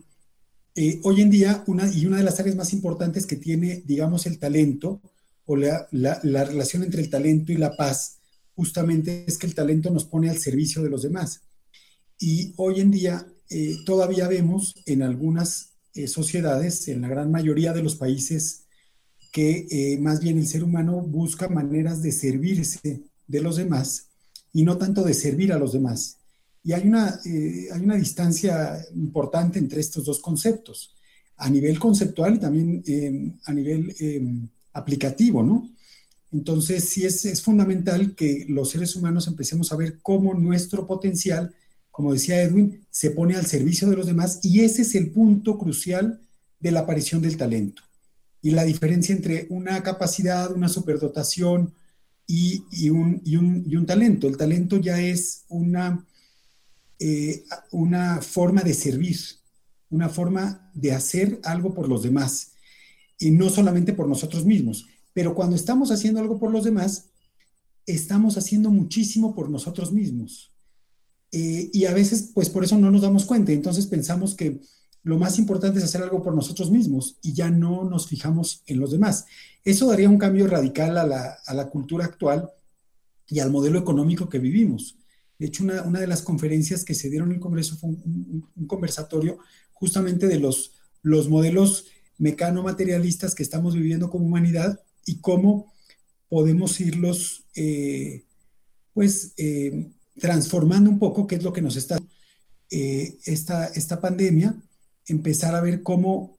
Eh, 0.75 1.01
hoy 1.05 1.23
en 1.23 1.31
día, 1.31 1.65
una, 1.67 1.91
y 1.91 2.05
una 2.05 2.19
de 2.19 2.25
las 2.25 2.39
áreas 2.39 2.57
más 2.57 2.73
importantes 2.73 3.27
que 3.27 3.37
tiene, 3.37 3.83
digamos, 3.87 4.27
el 4.27 4.39
talento 4.39 5.01
o 5.47 5.57
la, 5.57 5.89
relación 5.93 6.83
entre 6.83 7.03
el 7.03 7.11
talento 7.11 7.53
y 7.53 7.57
la 7.57 7.77
paz, 7.77 8.19
justamente 8.55 9.25
es 9.27 9.37
que 9.39 9.47
el 9.47 9.55
talento 9.55 9.91
nos 9.91 10.05
pone 10.05 10.31
al 10.31 10.39
servicio 10.39 10.83
de 10.83 10.91
los 10.91 11.03
demás. 11.03 11.43
Y 12.19 12.55
hoy 12.57 12.81
en 12.81 12.91
día 12.91 13.27
eh, 13.51 13.77
todavía 13.85 14.29
vemos 14.29 14.75
en 14.87 15.03
algunas 15.03 15.75
eh, 15.95 16.07
sociedades, 16.07 16.89
en 16.89 17.03
la 17.03 17.09
gran 17.09 17.31
mayoría 17.31 17.73
de 17.73 17.83
los 17.83 17.97
países, 17.97 18.63
que 19.33 19.99
más 20.01 20.21
bien 20.21 20.39
el 20.39 20.47
ser 20.47 20.63
humano 20.63 21.01
busca 21.01 21.49
maneras 21.49 22.01
de 22.03 22.13
servirse 22.13 23.03
de 23.27 23.41
los 23.41 23.57
demás 23.57 24.11
y 24.53 24.63
no 24.63 24.79
tanto 24.79 25.03
de 25.03 25.13
servir 25.13 25.53
a 25.53 25.59
los 25.59 25.73
demás. 25.73 26.19
Y 26.63 26.73
hay 26.73 26.87
una, 26.87 27.21
eh, 27.25 27.67
hay 27.73 27.81
una 27.81 27.97
distancia 27.97 28.79
importante 28.95 29.59
entre 29.59 29.81
estos 29.81 30.05
dos 30.05 30.21
conceptos, 30.21 30.95
a 31.37 31.51
nivel 31.51 31.81
conceptual 31.81 32.37
y 32.37 32.39
también 32.39 33.41
a 33.45 33.53
nivel 33.53 33.93
aplicativo, 34.75 35.43
¿no? 35.43 35.71
Entonces, 36.33 36.85
sí 36.85 37.07
es, 37.07 37.25
es, 37.25 37.43
fundamental 37.43 38.15
que 38.15 38.45
los 38.49 38.71
seres 38.71 38.97
humanos 38.97 39.29
empecemos 39.29 39.73
a 39.73 39.77
ver 39.77 40.01
cómo 40.03 40.35
nuestro 40.35 40.87
potencial, 40.87 41.55
como 41.91 42.13
decía 42.13 42.43
Edwin, 42.43 42.85
se 42.91 43.11
pone 43.11 43.37
al 43.37 43.47
servicio 43.47 43.89
de 43.89 43.97
los 43.97 44.07
demás 44.07 44.41
y 44.43 44.61
ese 44.61 44.83
es 44.83 44.95
el 44.95 45.11
punto 45.11 45.57
crucial 45.57 46.21
de 46.61 46.73
la 46.73 46.81
aparición 46.81 47.23
del 47.23 47.37
talento. 47.37 47.83
Y 48.43 48.51
la 48.51 48.65
diferencia 48.65 49.15
entre 49.15 49.47
una 49.49 49.83
capacidad, 49.83 50.53
una 50.53 50.69
superdotación 50.69 51.73
y, 52.27 52.65
y, 52.71 52.91
un, 52.91 53.23
y, 53.25 53.37
un, 53.37 53.65
y 53.67 53.77
un 53.77 53.87
talento. 53.87 54.27
El 54.27 54.37
talento 54.37 54.77
ya 54.77 55.01
es 55.01 55.45
una 55.49 56.05
eh, 57.07 57.45
una 57.73 58.23
forma 58.23 58.63
de 58.63 58.73
servir, 58.73 59.19
una 59.91 60.09
forma 60.09 60.71
de 60.75 60.93
hacer 60.93 61.41
algo 61.43 61.75
por 61.75 61.89
los 61.89 62.05
demás, 62.05 62.53
y 63.19 63.31
no 63.31 63.51
solamente 63.51 63.93
por 63.93 64.09
nosotros 64.09 64.45
mismos. 64.45 64.87
Pero 65.13 65.35
cuando 65.35 65.57
estamos 65.57 65.91
haciendo 65.91 66.21
algo 66.21 66.39
por 66.39 66.51
los 66.51 66.65
demás, 66.65 67.07
estamos 67.87 68.37
haciendo 68.37 68.71
muchísimo 68.71 69.35
por 69.35 69.51
nosotros 69.51 69.93
mismos. 69.93 70.53
Eh, 71.33 71.71
y 71.73 71.85
a 71.87 71.93
veces, 71.93 72.31
pues 72.35 72.49
por 72.49 72.65
eso 72.65 72.79
no 72.79 72.91
nos 72.91 73.03
damos 73.03 73.25
cuenta. 73.25 73.53
Entonces 73.53 73.87
pensamos 73.87 74.35
que 74.35 74.61
lo 75.03 75.19
más 75.19 75.39
importante 75.39 75.79
es 75.79 75.85
hacer 75.85 76.03
algo 76.03 76.23
por 76.23 76.35
nosotros 76.35 76.71
mismos 76.71 77.19
y 77.23 77.35
ya 77.35 77.51
no 77.51 77.85
nos 77.85 78.07
fijamos 78.07 78.63
en 78.67 78.81
los 78.81 78.91
demás. 78.91 79.27
Eso 79.65 79.87
daría 79.87 80.09
un 80.09 80.19
cambio 80.19 80.47
radical 80.47 80.97
a 80.97 81.07
la, 81.07 81.39
a 81.45 81.55
la 81.55 81.69
cultura 81.69 82.07
actual 82.07 82.51
y 83.29 83.41
al 83.41 83.51
modelo 83.51 83.79
económico 83.79 84.29
que 84.29 84.39
vivimos. 84.39 84.97
De 85.39 85.47
hecho, 85.47 85.65
una, 85.65 85.83
una, 85.83 86.01
de 86.01 86.07
las 86.07 86.23
conferencias 86.23 86.85
que 86.85 86.95
se 86.95 87.11
dieron 87.11 87.31
en 87.31 87.37
el 87.37 87.41
Congreso 87.41 87.77
fue 87.77 87.91
un, 87.91 88.49
conversatorio 88.67 89.39
justamente 89.73 90.27
de 90.27 90.39
los, 90.39 90.73
los 91.03 91.29
modelos 91.29 91.87
mecano-materialistas 92.19 93.35
que 93.35 93.43
estamos 93.43 93.75
viviendo 93.75 94.11
como 94.11 94.27
humanidad 94.27 94.81
y 95.05 95.21
cómo 95.21 95.73
podemos 96.29 96.81
irlos, 96.81 97.45
eh, 97.55 98.25
pues, 98.93 99.33
eh, 99.37 99.91
transformando 100.19 100.91
un 100.91 100.99
poco, 100.99 101.27
qué 101.27 101.37
es 101.37 101.43
lo 101.43 101.53
que 101.53 101.63
nos 101.63 101.77
está 101.77 101.99
eh, 102.71 103.19
esta, 103.27 103.67
esta 103.67 104.01
pandemia, 104.01 104.55
empezar 105.07 105.55
a 105.55 105.61
ver 105.61 105.83
cómo, 105.83 106.39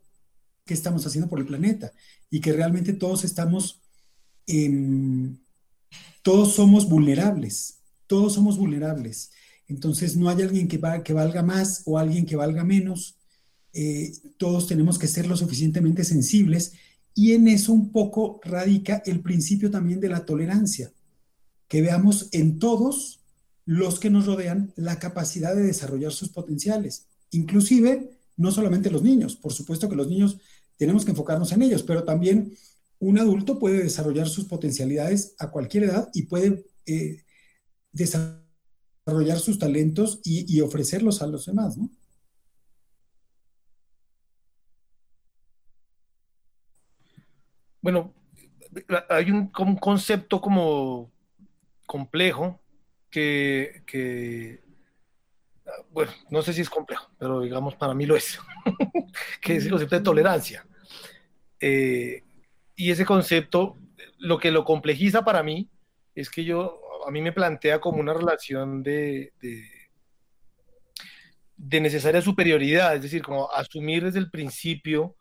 qué 0.66 0.74
estamos 0.74 1.06
haciendo 1.06 1.30
por 1.30 1.40
el 1.40 1.46
planeta 1.46 1.92
y 2.30 2.40
que 2.42 2.54
realmente 2.54 2.94
todos 2.94 3.24
estamos, 3.24 3.82
todos 6.24 6.54
somos 6.54 6.90
vulnerables 6.90 7.76
todos 8.08 8.34
somos 8.34 8.58
vulnerables. 8.58 9.32
Entonces 9.68 10.16
no 10.16 10.30
hay 10.30 10.42
alguien 10.42 10.68
que, 10.68 10.80
que 11.04 11.14
valga 11.14 11.44
más 11.44 11.84
o 11.86 11.98
alguien 11.98 12.26
que 12.26 12.36
valga 12.36 12.64
menos. 12.64 13.15
Eh, 13.78 14.14
todos 14.38 14.68
tenemos 14.68 14.98
que 14.98 15.08
ser 15.08 15.28
lo 15.28 15.36
suficientemente 15.36 16.06
sensibles 16.06 16.72
y 17.14 17.34
en 17.34 17.50
eso 17.50 17.74
un 17.74 17.92
poco 17.92 18.40
radica 18.42 19.04
el 19.06 19.20
principio 19.20 19.70
también 19.70 20.00
de 20.00 20.08
la 20.08 20.26
tolerancia, 20.26 20.94
que 21.68 21.82
veamos 21.82 22.30
en 22.32 22.58
todos 22.58 23.20
los 23.66 24.00
que 24.00 24.10
nos 24.10 24.26
rodean 24.26 24.72
la 24.78 24.98
capacidad 24.98 25.54
de 25.54 25.64
desarrollar 25.64 26.14
sus 26.14 26.30
potenciales, 26.30 27.08
inclusive 27.32 28.12
no 28.38 28.52
solamente 28.52 28.90
los 28.90 29.04
niños, 29.04 29.36
por 29.36 29.52
supuesto 29.52 29.90
que 29.90 29.98
los 29.98 30.08
niños 30.08 30.38
tenemos 30.78 31.04
que 31.04 31.12
enfocarnos 31.12 31.52
en 31.52 31.62
ellos, 31.62 31.84
pero 31.84 32.06
también 32.06 32.56
un 33.00 33.20
adulto 33.20 33.60
puede 33.60 33.84
desarrollar 33.84 34.30
sus 34.30 34.46
potencialidades 34.46 35.36
a 35.38 35.52
cualquier 35.52 35.84
edad 35.86 36.10
y 36.14 36.24
puede 36.24 36.66
eh, 36.86 37.24
desarrollar 37.92 39.40
sus 39.40 39.60
talentos 39.60 40.22
y, 40.24 40.62
ofrecerlos 40.62 41.22
a 41.22 41.28
los 41.28 41.46
demás, 41.46 41.78
¿no? 41.78 41.90
Bueno, 47.86 48.16
hay 49.10 49.30
un, 49.30 49.52
concepto 49.52 50.42
como 50.42 51.12
complejo 51.86 52.60
que, 53.12 54.64
bueno, 55.92 56.12
no 56.32 56.42
sé 56.42 56.54
si 56.54 56.62
es 56.62 56.70
complejo, 56.72 57.12
pero 57.20 57.42
digamos 57.42 57.76
para 57.76 57.94
mí 57.94 58.08
lo 58.08 58.16
es, 58.16 58.40
que 59.40 59.58
es 59.58 59.66
el 59.66 59.70
concepto 59.70 59.98
de 59.98 60.02
tolerancia. 60.02 60.66
Eh, 61.60 62.24
y 62.76 62.90
ese 62.90 63.06
concepto, 63.06 63.78
lo 64.18 64.40
que 64.40 64.50
lo 64.50 64.66
complejiza 64.66 65.24
para 65.24 65.44
mí 65.44 65.70
es 66.16 66.32
que 66.32 66.44
yo 66.44 66.82
a 67.08 67.12
mí 67.12 67.22
me 67.22 67.34
plantea 67.34 67.80
como 67.80 68.00
una 68.00 68.16
relación 68.16 68.82
de, 68.82 69.32
de, 71.56 71.82
necesaria 71.82 72.24
superioridad, 72.24 72.96
es 72.96 73.04
decir, 73.04 73.22
como 73.22 73.52
asumir 73.52 74.06
desde 74.06 74.18
el 74.18 74.32
principio 74.32 75.16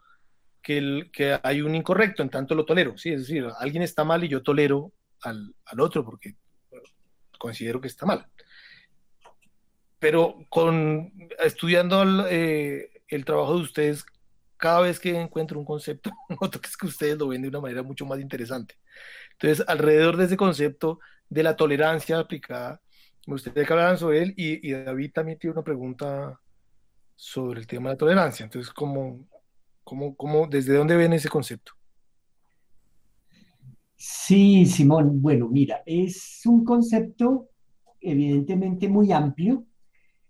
que, 0.65 0.79
el, 0.79 1.11
que 1.13 1.39
hay 1.43 1.63
un 1.63 1.75
incorrecto, 1.75 2.23
en 2.23 2.31
tanto 2.31 2.55
lo 2.55 2.65
tolero, 2.65 2.99
¿sí? 2.99 3.11
es 3.11 3.21
decir, 3.21 3.47
alguien 3.61 3.83
está 3.83 4.03
mal 4.03 4.25
y 4.25 4.29
yo 4.29 4.43
tolero 4.43 4.93
al, 5.23 5.55
al 5.67 5.81
otro 5.81 6.05
porque 6.05 6.35
considero 7.39 7.81
que 7.81 7.89
está 7.89 8.07
mal. 8.07 8.27
pero 9.99 10.45
con 10.49 11.13
estudiando 11.39 12.03
el, 12.03 12.89
el 13.09 13.25
trabajo 13.25 13.57
de 13.57 13.63
ustedes, 13.63 14.05
cada 14.57 14.81
vez 14.81 14.99
que 14.99 15.15
encuentro 15.21 15.59
un 15.59 15.65
concepto, 15.65 16.11
noto 16.41 16.61
que 16.61 16.69
es 16.69 16.77
que 16.77 16.87
ustedes 16.87 17.19
lo 17.19 17.29
ven 17.29 17.43
de 17.43 17.49
una 17.49 17.61
manera 17.61 17.83
mucho 17.83 18.07
más 18.07 18.19
interesante. 18.19 18.77
Entonces, 19.33 19.65
alrededor 19.69 20.17
de 20.17 20.25
ese 20.25 20.37
concepto 20.37 21.01
de 21.29 21.43
la 21.43 21.57
tolerancia 21.57 22.19
aplicada, 22.19 22.81
me 23.27 23.35
gustaría 23.35 23.65
que 23.65 23.73
hablaran 23.73 23.99
sobre 23.99 24.23
él 24.23 24.35
y, 24.37 24.73
David 24.73 25.13
también 25.13 25.39
tiene 25.39 25.53
una 25.53 25.65
pregunta 25.65 26.41
sobre 27.17 27.61
el 27.61 27.67
tema 27.67 27.91
de 27.91 27.95
la 27.95 27.99
tolerancia. 27.99 28.45
Entonces, 28.45 28.73
¿cómo, 28.73 29.27
cómo, 29.85 30.17
cómo, 30.17 30.47
¿desde 30.47 30.75
dónde 30.75 30.97
ven 30.97 31.13
ese 31.13 31.29
concepto? 31.29 31.73
Sí, 33.97 34.67
Simón, 34.67 35.23
bueno, 35.23 35.49
mira, 35.49 35.83
es 35.87 36.43
un 36.45 36.65
concepto 36.65 37.49
evidentemente 38.01 38.89
muy 38.89 39.13
amplio, 39.13 39.65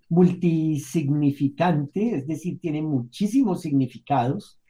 multisignificante, 0.08 2.16
es 2.16 2.26
decir, 2.26 2.60
tiene 2.60 2.82
muchísimos 2.82 3.62
significados. 3.62 4.60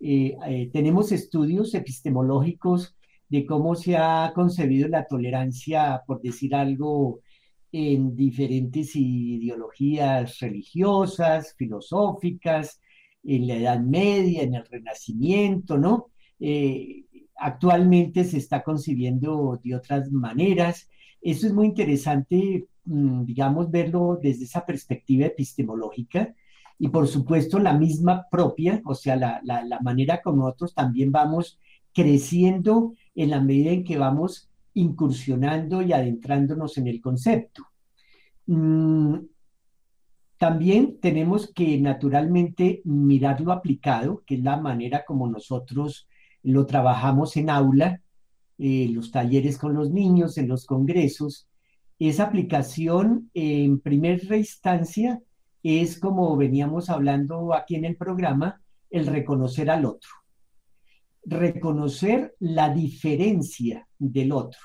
Eh, 0.00 0.36
eh, 0.46 0.70
tenemos 0.72 1.12
estudios 1.12 1.74
epistemológicos 1.74 2.96
de 3.28 3.44
cómo 3.44 3.74
se 3.74 3.96
ha 3.96 4.32
concebido 4.34 4.88
la 4.88 5.06
tolerancia, 5.06 6.02
por 6.06 6.22
decir 6.22 6.54
algo, 6.54 7.20
en 7.72 8.16
diferentes 8.16 8.92
ideologías 8.94 10.38
religiosas, 10.38 11.54
filosóficas, 11.58 12.80
en 13.26 13.46
la 13.46 13.56
Edad 13.56 13.80
Media, 13.80 14.42
en 14.42 14.54
el 14.54 14.64
Renacimiento, 14.64 15.76
¿no? 15.76 16.06
Eh, 16.38 17.04
actualmente 17.36 18.24
se 18.24 18.38
está 18.38 18.62
concibiendo 18.62 19.60
de 19.62 19.74
otras 19.74 20.10
maneras. 20.10 20.88
Eso 21.20 21.46
es 21.46 21.52
muy 21.52 21.66
interesante, 21.66 22.68
mm, 22.84 23.24
digamos, 23.24 23.70
verlo 23.70 24.18
desde 24.22 24.44
esa 24.44 24.64
perspectiva 24.64 25.26
epistemológica 25.26 26.34
y 26.78 26.88
por 26.88 27.08
supuesto 27.08 27.58
la 27.58 27.72
misma 27.72 28.26
propia, 28.30 28.82
o 28.84 28.94
sea, 28.94 29.16
la, 29.16 29.40
la 29.42 29.80
manera 29.80 30.20
como 30.22 30.44
nosotros 30.44 30.74
también 30.74 31.10
vamos 31.10 31.58
creciendo 31.92 32.94
en 33.14 33.30
la 33.30 33.40
medida 33.40 33.70
en 33.70 33.82
que 33.82 33.96
vamos 33.96 34.50
incursionando 34.74 35.80
y 35.80 35.94
adentrándonos 35.94 36.76
en 36.76 36.86
el 36.86 37.00
concepto. 37.00 37.64
También 40.38 40.98
tenemos 41.00 41.52
que 41.54 41.78
naturalmente 41.78 42.82
mirarlo 42.84 43.52
aplicado, 43.52 44.22
que 44.26 44.36
es 44.36 44.42
la 44.42 44.56
manera 44.58 45.04
como 45.06 45.28
nosotros 45.28 46.08
lo 46.42 46.66
trabajamos 46.66 47.36
en 47.36 47.50
aula, 47.50 48.02
eh, 48.58 48.88
los 48.92 49.10
talleres 49.10 49.58
con 49.58 49.74
los 49.74 49.90
niños, 49.90 50.38
en 50.38 50.48
los 50.48 50.66
congresos. 50.66 51.48
Esa 51.98 52.24
aplicación 52.24 53.30
en 53.34 53.80
primera 53.80 54.36
instancia 54.36 55.20
es 55.62 55.98
como 55.98 56.36
veníamos 56.36 56.90
hablando 56.90 57.54
aquí 57.54 57.74
en 57.74 57.86
el 57.86 57.96
programa, 57.96 58.60
el 58.90 59.06
reconocer 59.06 59.70
al 59.70 59.84
otro 59.84 60.10
reconocer 61.26 62.36
la 62.38 62.72
diferencia 62.72 63.86
del 63.98 64.32
otro. 64.32 64.60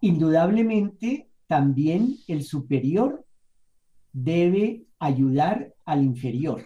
Indudablemente, 0.00 1.30
también 1.46 2.16
el 2.26 2.42
superior 2.42 3.24
debe 4.16 4.86
ayudar 4.98 5.74
al 5.84 6.02
inferior. 6.02 6.64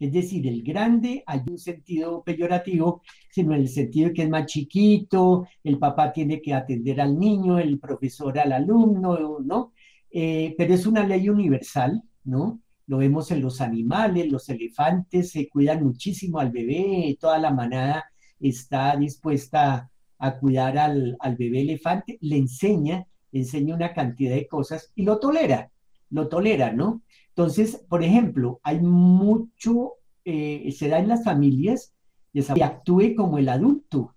Es 0.00 0.12
decir, 0.12 0.46
el 0.48 0.62
grande 0.62 1.22
hay 1.26 1.42
un 1.48 1.58
sentido 1.58 2.22
peyorativo, 2.24 3.02
sino 3.30 3.54
en 3.54 3.60
el 3.60 3.68
sentido 3.68 4.08
de 4.08 4.14
que 4.14 4.22
es 4.22 4.28
más 4.28 4.46
chiquito, 4.46 5.46
el 5.62 5.78
papá 5.78 6.12
tiene 6.12 6.40
que 6.40 6.52
atender 6.52 7.00
al 7.00 7.16
niño, 7.18 7.58
el 7.58 7.78
profesor 7.78 8.38
al 8.38 8.52
alumno, 8.52 9.38
¿no? 9.40 9.72
Eh, 10.10 10.54
pero 10.58 10.74
es 10.74 10.86
una 10.86 11.06
ley 11.06 11.28
universal, 11.28 12.02
¿no? 12.24 12.60
Lo 12.86 12.96
vemos 12.98 13.30
en 13.30 13.42
los 13.42 13.60
animales, 13.60 14.32
los 14.32 14.48
elefantes 14.48 15.30
se 15.30 15.48
cuidan 15.48 15.84
muchísimo 15.84 16.40
al 16.40 16.50
bebé, 16.50 17.16
toda 17.20 17.38
la 17.38 17.52
manada 17.52 18.04
está 18.40 18.96
dispuesta 18.96 19.90
a 20.18 20.38
cuidar 20.38 20.76
al, 20.76 21.16
bebé 21.38 21.60
elefante, 21.60 22.18
le 22.20 22.36
enseña, 22.36 23.06
enseña 23.30 23.76
una 23.76 23.92
cantidad 23.92 24.34
de 24.34 24.48
cosas 24.48 24.90
y 24.96 25.04
lo 25.04 25.20
tolera, 25.20 25.70
lo 26.10 26.28
tolera, 26.28 26.72
¿no? 26.72 27.02
Entonces, 27.40 27.84
por 27.88 28.02
ejemplo, 28.02 28.60
hay 28.62 28.80
mucho, 28.80 29.94
eh, 30.24 30.70
se 30.76 30.88
da 30.88 30.98
en 30.98 31.08
las 31.08 31.24
familias 31.24 31.94
que 32.32 32.62
actúe 32.62 33.14
como 33.16 33.38
el 33.38 33.48
adulto 33.48 34.14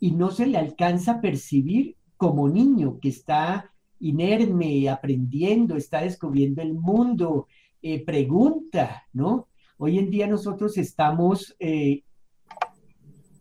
y 0.00 0.12
no 0.12 0.30
se 0.30 0.46
le 0.46 0.58
alcanza 0.58 1.12
a 1.12 1.20
percibir 1.20 1.96
como 2.16 2.48
niño 2.48 2.98
que 3.00 3.10
está 3.10 3.72
inerme, 4.00 4.88
aprendiendo, 4.88 5.76
está 5.76 6.02
descubriendo 6.02 6.60
el 6.60 6.74
mundo, 6.74 7.46
eh, 7.80 8.04
pregunta, 8.04 9.04
¿no? 9.12 9.48
Hoy 9.78 9.98
en 9.98 10.10
día 10.10 10.26
nosotros 10.26 10.76
estamos 10.76 11.54
eh, 11.58 12.02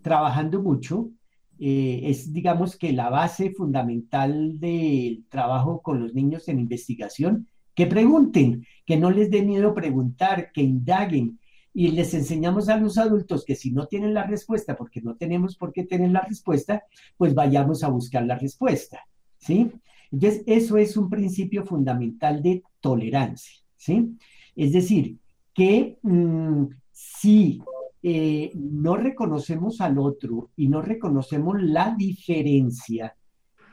trabajando 0.01 0.61
mucho. 0.61 1.09
Es, 1.57 2.33
digamos, 2.33 2.77
que 2.77 2.91
la 2.91 3.09
base 3.09 3.49
fundamental 3.51 4.59
del 4.59 5.25
trabajo 5.29 5.81
con 5.81 6.01
los 6.01 6.13
niños 6.13 6.49
en 6.49 6.59
investigación, 6.59 7.47
que 7.75 7.85
pregunten, 7.85 8.65
que 8.85 8.97
no 8.97 9.11
les 9.11 9.29
dé 9.29 9.43
miedo 9.43 9.73
preguntar, 9.73 10.51
que 10.51 10.61
indaguen. 10.61 11.39
Y 11.73 11.89
les 11.89 12.13
enseñamos 12.13 12.69
a 12.69 12.77
los 12.77 12.97
adultos 12.97 13.43
que 13.43 13.55
si 13.55 13.71
no 13.71 13.85
tienen 13.85 14.13
la 14.13 14.23
respuesta, 14.23 14.77
porque 14.77 15.01
no 15.01 15.15
tenemos 15.17 15.57
por 15.57 15.73
qué 15.73 15.83
tener 15.83 16.11
la 16.11 16.21
respuesta, 16.21 16.83
pues 17.17 17.35
vayamos 17.35 17.83
a 17.83 17.89
buscar 17.89 18.25
la 18.25 18.37
respuesta. 18.37 19.01
¿Sí? 19.37 19.71
Entonces, 20.09 20.43
eso 20.47 20.77
es 20.77 20.95
un 20.95 21.09
principio 21.09 21.65
fundamental 21.65 22.41
de 22.41 22.63
tolerancia. 22.79 23.61
¿Sí? 23.75 24.15
Es 24.55 24.71
decir, 24.71 25.17
que 25.53 25.97
mm, 26.01 26.65
si 26.91 27.61
eh, 28.01 28.51
no 28.53 28.95
reconocemos 28.95 29.81
al 29.81 29.97
otro 29.97 30.51
y 30.55 30.69
no 30.69 30.81
reconocemos 30.81 31.61
la 31.61 31.93
diferencia 31.97 33.17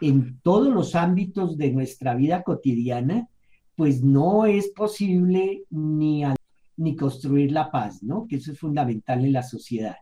en 0.00 0.40
todos 0.42 0.72
los 0.72 0.96
ámbitos 0.96 1.56
de 1.56 1.70
nuestra 1.70 2.14
vida 2.14 2.42
cotidiana, 2.42 3.28
pues 3.76 4.02
no 4.02 4.46
es 4.46 4.68
posible 4.68 5.64
ni, 5.70 6.24
ni 6.76 6.96
construir 6.96 7.52
la 7.52 7.70
paz, 7.70 8.02
¿no? 8.02 8.26
Que 8.26 8.36
eso 8.36 8.52
es 8.52 8.58
fundamental 8.58 9.24
en 9.24 9.32
la 9.32 9.42
sociedad. 9.42 9.96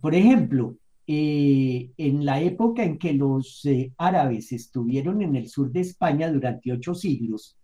Por 0.00 0.14
ejemplo, 0.14 0.76
eh, 1.06 1.90
en 1.96 2.24
la 2.24 2.40
época 2.40 2.84
en 2.84 2.98
que 2.98 3.12
los 3.12 3.64
eh, 3.66 3.92
árabes 3.98 4.52
estuvieron 4.52 5.20
en 5.22 5.36
el 5.36 5.48
sur 5.48 5.70
de 5.70 5.80
España 5.80 6.30
durante 6.30 6.72
ocho 6.72 6.94
siglos, 6.94 7.58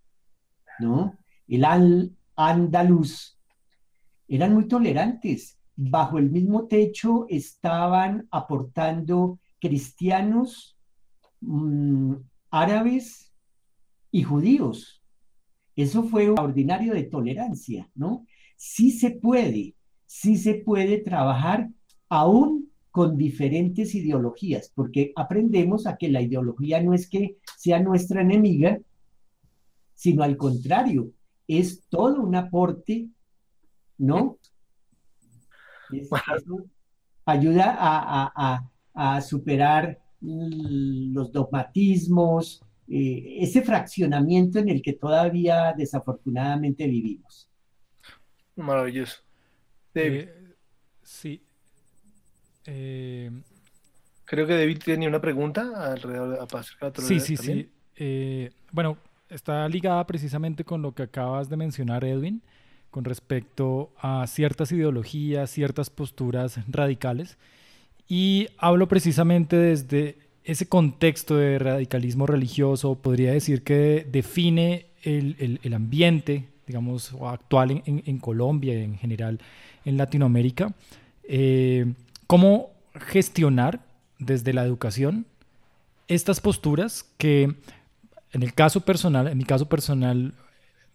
¿no? 0.81 1.15
El 1.47 1.65
andaluz 2.37 3.39
eran 4.27 4.55
muy 4.55 4.69
tolerantes 4.69 5.59
bajo 5.81 6.19
el 6.19 6.29
mismo 6.29 6.67
techo 6.67 7.27
estaban 7.29 8.27
aportando 8.33 9.39
cristianos, 9.61 10.77
mm, 11.41 12.15
árabes 12.51 13.33
y 14.11 14.25
judíos. 14.25 14.98
Eso 15.79 16.03
fue 16.03 16.29
un 16.29 16.41
ordinario 16.41 16.93
de 16.93 17.05
tolerancia, 17.05 17.89
¿no? 17.95 18.27
Sí 18.57 18.91
se 18.91 19.13
puede, 19.13 19.77
sí 20.07 20.37
se 20.37 20.55
puede 20.55 20.99
trabajar 20.99 21.69
aún 22.09 22.73
con 22.91 23.17
diferentes 23.17 23.95
ideologías, 23.95 24.73
porque 24.75 25.13
aprendemos 25.15 25.87
a 25.87 25.97
que 25.97 26.09
la 26.09 26.21
ideología 26.21 26.83
no 26.83 26.95
es 26.95 27.09
que 27.09 27.37
sea 27.57 27.79
nuestra 27.79 28.23
enemiga, 28.23 28.81
sino 29.95 30.25
al 30.25 30.37
contrario, 30.37 31.13
es 31.47 31.85
todo 31.89 32.23
un 32.23 32.35
aporte, 32.35 33.07
¿no? 33.99 34.37
ayuda 37.25 37.77
a, 38.95 39.21
superar 39.23 39.97
los 40.21 41.31
dogmatismos, 41.31 42.65
eh, 42.91 43.39
ese 43.41 43.63
fraccionamiento 43.63 44.59
en 44.59 44.69
el 44.69 44.83
que 44.83 44.95
todavía 44.95 45.75
desafortunadamente 45.77 46.87
vivimos. 46.87 47.49
Maravilloso. 48.57 49.19
Eh, 49.95 50.55
sí. 51.03 51.43
Eh, 52.67 53.31
Creo 54.25 54.47
que 54.47 54.55
David 54.59 54.79
tenía 54.85 55.09
una 55.09 55.21
pregunta 55.21 55.93
alrededor 55.93 56.39
de 56.39 57.03
Sí, 57.03 57.21
sí, 57.21 57.37
sí. 57.37 57.71
bueno, 58.73 58.99
está 59.29 59.69
ligada 59.69 60.07
precisamente 60.07 60.65
con 60.65 60.83
lo 60.83 60.95
que 60.95 61.05
acabas 61.05 61.49
de 61.49 61.57
mencionar, 61.57 62.05
Edwin 62.05 62.43
con 62.91 63.05
respecto 63.05 63.93
a 63.99 64.27
ciertas 64.27 64.73
ideologías, 64.73 65.51
ciertas 65.51 65.91
posturas 65.91 66.59
radicales. 66.69 67.39
Y 68.09 68.49
hablo 68.57 68.89
precisamente 68.89 69.57
desde 69.57 70.19
ese 70.49 70.67
contexto 70.67 71.37
de 71.37 71.59
radicalismo 71.59 72.27
religioso, 72.27 72.95
podría 72.97 73.33
decir 73.33 73.63
que 73.63 74.07
define 74.11 74.87
el, 75.03 75.61
el, 75.63 75.75
ambiente, 75.75 76.47
digamos, 76.67 77.15
actual 77.23 77.83
en, 77.85 78.03
en, 78.05 78.19
Colombia 78.19 78.75
y 78.75 78.83
en 78.83 78.97
general 78.97 79.41
en 79.85 79.99
Latinoamérica. 79.99 80.75
Eh, 81.25 81.93
¿Cómo 82.27 82.71
gestionar 82.95 83.85
desde 84.19 84.55
la 84.55 84.65
educación 84.65 85.27
estas 86.09 86.41
posturas 86.41 87.05
que 87.19 87.55
en 88.33 88.43
el 88.43 88.55
caso 88.55 88.81
personal, 88.81 89.29
en 89.29 89.37
mi 89.37 89.45
caso 89.45 89.69
personal, 89.69 90.33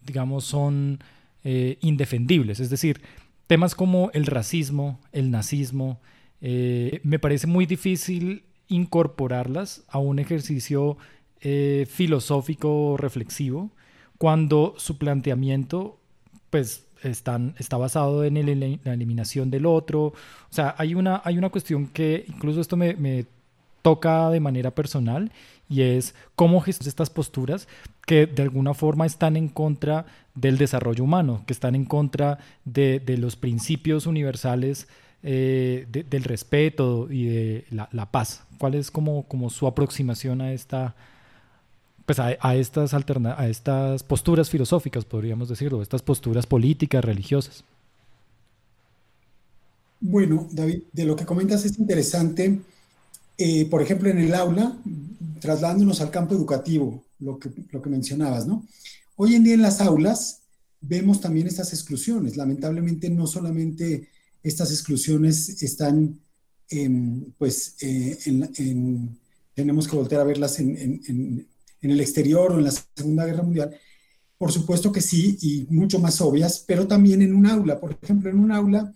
digamos, 0.04 0.44
son 0.44 0.98
eh, 1.44 1.78
indefendibles. 1.80 2.58
Es 2.58 2.70
decir, 2.70 3.00
temas 3.46 3.76
como 3.76 4.10
el 4.14 4.26
racismo, 4.26 5.00
el 5.12 5.30
nazismo, 5.30 6.00
eh, 6.40 7.00
me 7.04 7.20
parece 7.20 7.46
muy 7.46 7.66
difícil 7.66 8.42
incorporarlas 8.68 9.82
a 9.88 9.98
un 9.98 10.18
ejercicio 10.18 10.96
eh, 11.40 11.86
filosófico 11.90 12.96
reflexivo 12.96 13.70
cuando 14.18 14.74
su 14.78 14.96
planteamiento 14.98 15.98
pues 16.50 16.86
están, 17.02 17.54
está 17.58 17.76
basado 17.76 18.24
en 18.24 18.34
la 18.82 18.92
eliminación 18.92 19.50
del 19.50 19.66
otro. 19.66 20.06
O 20.06 20.14
sea, 20.50 20.74
hay 20.78 20.94
una, 20.94 21.20
hay 21.24 21.36
una 21.36 21.50
cuestión 21.50 21.88
que 21.88 22.24
incluso 22.28 22.60
esto 22.60 22.76
me, 22.76 22.94
me 22.94 23.26
toca 23.82 24.30
de 24.30 24.40
manera 24.40 24.74
personal 24.74 25.30
y 25.68 25.82
es 25.82 26.14
cómo 26.34 26.60
gestionar 26.60 26.88
estas 26.88 27.10
posturas 27.10 27.68
que 28.06 28.26
de 28.26 28.42
alguna 28.42 28.72
forma 28.72 29.04
están 29.04 29.36
en 29.36 29.48
contra 29.48 30.06
del 30.34 30.56
desarrollo 30.56 31.04
humano, 31.04 31.42
que 31.46 31.52
están 31.52 31.74
en 31.74 31.84
contra 31.84 32.38
de, 32.64 33.00
de 33.00 33.18
los 33.18 33.36
principios 33.36 34.06
universales 34.06 34.88
eh, 35.26 35.86
del 35.90 36.22
respeto 36.22 37.10
y 37.10 37.24
de 37.24 37.64
la, 37.70 38.10
paz. 38.10 38.42
¿Cuál 38.58 38.74
es 38.74 38.90
como, 38.90 39.22
como 39.22 39.48
su 39.48 39.66
aproximación 39.66 40.42
a 40.42 40.52
esta 40.52 40.94
pues 42.04 42.18
a, 42.18 42.54
estas 42.56 42.92
alterna 42.92 43.34
a 43.38 43.48
estas 43.48 44.02
posturas 44.02 44.50
filosóficas, 44.50 45.06
podríamos 45.06 45.48
decirlo, 45.48 45.80
estas 45.80 46.02
posturas 46.02 46.44
políticas, 46.44 47.02
religiosas? 47.02 47.64
Bueno, 49.98 50.46
David, 50.52 50.82
de 50.92 51.04
lo 51.06 51.16
que 51.16 51.24
comentas 51.24 51.64
es 51.64 51.78
interesante. 51.78 52.60
Eh, 53.38 53.64
por 53.70 53.80
ejemplo, 53.80 54.10
en 54.10 54.18
el 54.18 54.34
aula, 54.34 54.76
trasladándonos 55.40 56.02
al 56.02 56.10
campo 56.10 56.34
educativo, 56.34 57.02
lo 57.18 57.38
que, 57.38 57.50
lo 57.70 57.80
que 57.80 57.88
mencionabas, 57.88 58.46
¿no? 58.46 58.62
Hoy 59.16 59.34
en 59.36 59.44
día 59.44 59.54
en 59.54 59.62
las 59.62 59.80
aulas 59.80 60.40
vemos 60.82 61.22
también 61.22 61.46
estas 61.46 61.72
exclusiones. 61.72 62.36
Lamentablemente 62.36 63.08
no 63.08 63.26
solamente 63.26 64.08
estas 64.44 64.70
exclusiones 64.70 65.60
están, 65.62 66.20
pues, 67.36 67.74
eh, 67.80 68.16
en, 68.26 69.18
tenemos 69.54 69.88
que 69.88 69.96
volver 69.96 70.20
a 70.20 70.24
verlas 70.24 70.60
en, 70.60 70.76
en, 70.76 71.48
el 71.80 72.00
exterior 72.00 72.52
o 72.52 72.58
en 72.58 72.64
la 72.64 72.70
Segunda 72.70 73.26
Guerra 73.26 73.42
Mundial. 73.42 73.76
Por 74.38 74.52
supuesto 74.52 74.92
que 74.92 75.00
sí, 75.00 75.36
y 75.42 75.66
mucho 75.74 75.98
más 75.98 76.20
obvias, 76.20 76.64
pero 76.66 76.86
también 76.86 77.20
en 77.22 77.34
un 77.34 77.46
aula. 77.46 77.80
Por 77.80 77.98
ejemplo, 78.00 78.30
en 78.30 78.38
un 78.38 78.52
aula 78.52 78.94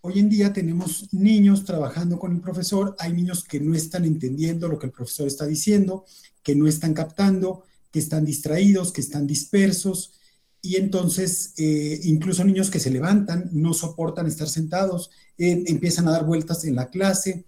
Hoy 0.00 0.20
en 0.20 0.28
día 0.28 0.52
tenemos 0.52 1.12
niños 1.12 1.64
trabajando 1.64 2.20
con 2.20 2.32
el 2.32 2.40
profesor, 2.40 2.94
hay 3.00 3.12
niños 3.12 3.42
que 3.42 3.58
no 3.58 3.74
están 3.74 4.04
entendiendo 4.04 4.68
lo 4.68 4.78
que 4.78 4.86
el 4.86 4.92
profesor 4.92 5.26
está 5.26 5.44
diciendo, 5.44 6.04
que 6.42 6.54
no 6.54 6.68
están 6.68 6.94
captando, 6.94 7.64
que 7.90 7.98
están 7.98 8.24
distraídos, 8.24 8.92
que 8.92 9.00
están 9.00 9.26
dispersos, 9.26 10.12
y 10.60 10.76
entonces 10.76 11.54
eh, 11.56 12.00
incluso 12.04 12.44
niños 12.44 12.70
que 12.70 12.80
se 12.80 12.90
levantan, 12.90 13.48
no 13.52 13.74
soportan 13.74 14.26
estar 14.26 14.48
sentados, 14.48 15.10
eh, 15.36 15.64
empiezan 15.66 16.08
a 16.08 16.12
dar 16.12 16.24
vueltas 16.24 16.64
en 16.64 16.74
la 16.74 16.88
clase, 16.88 17.44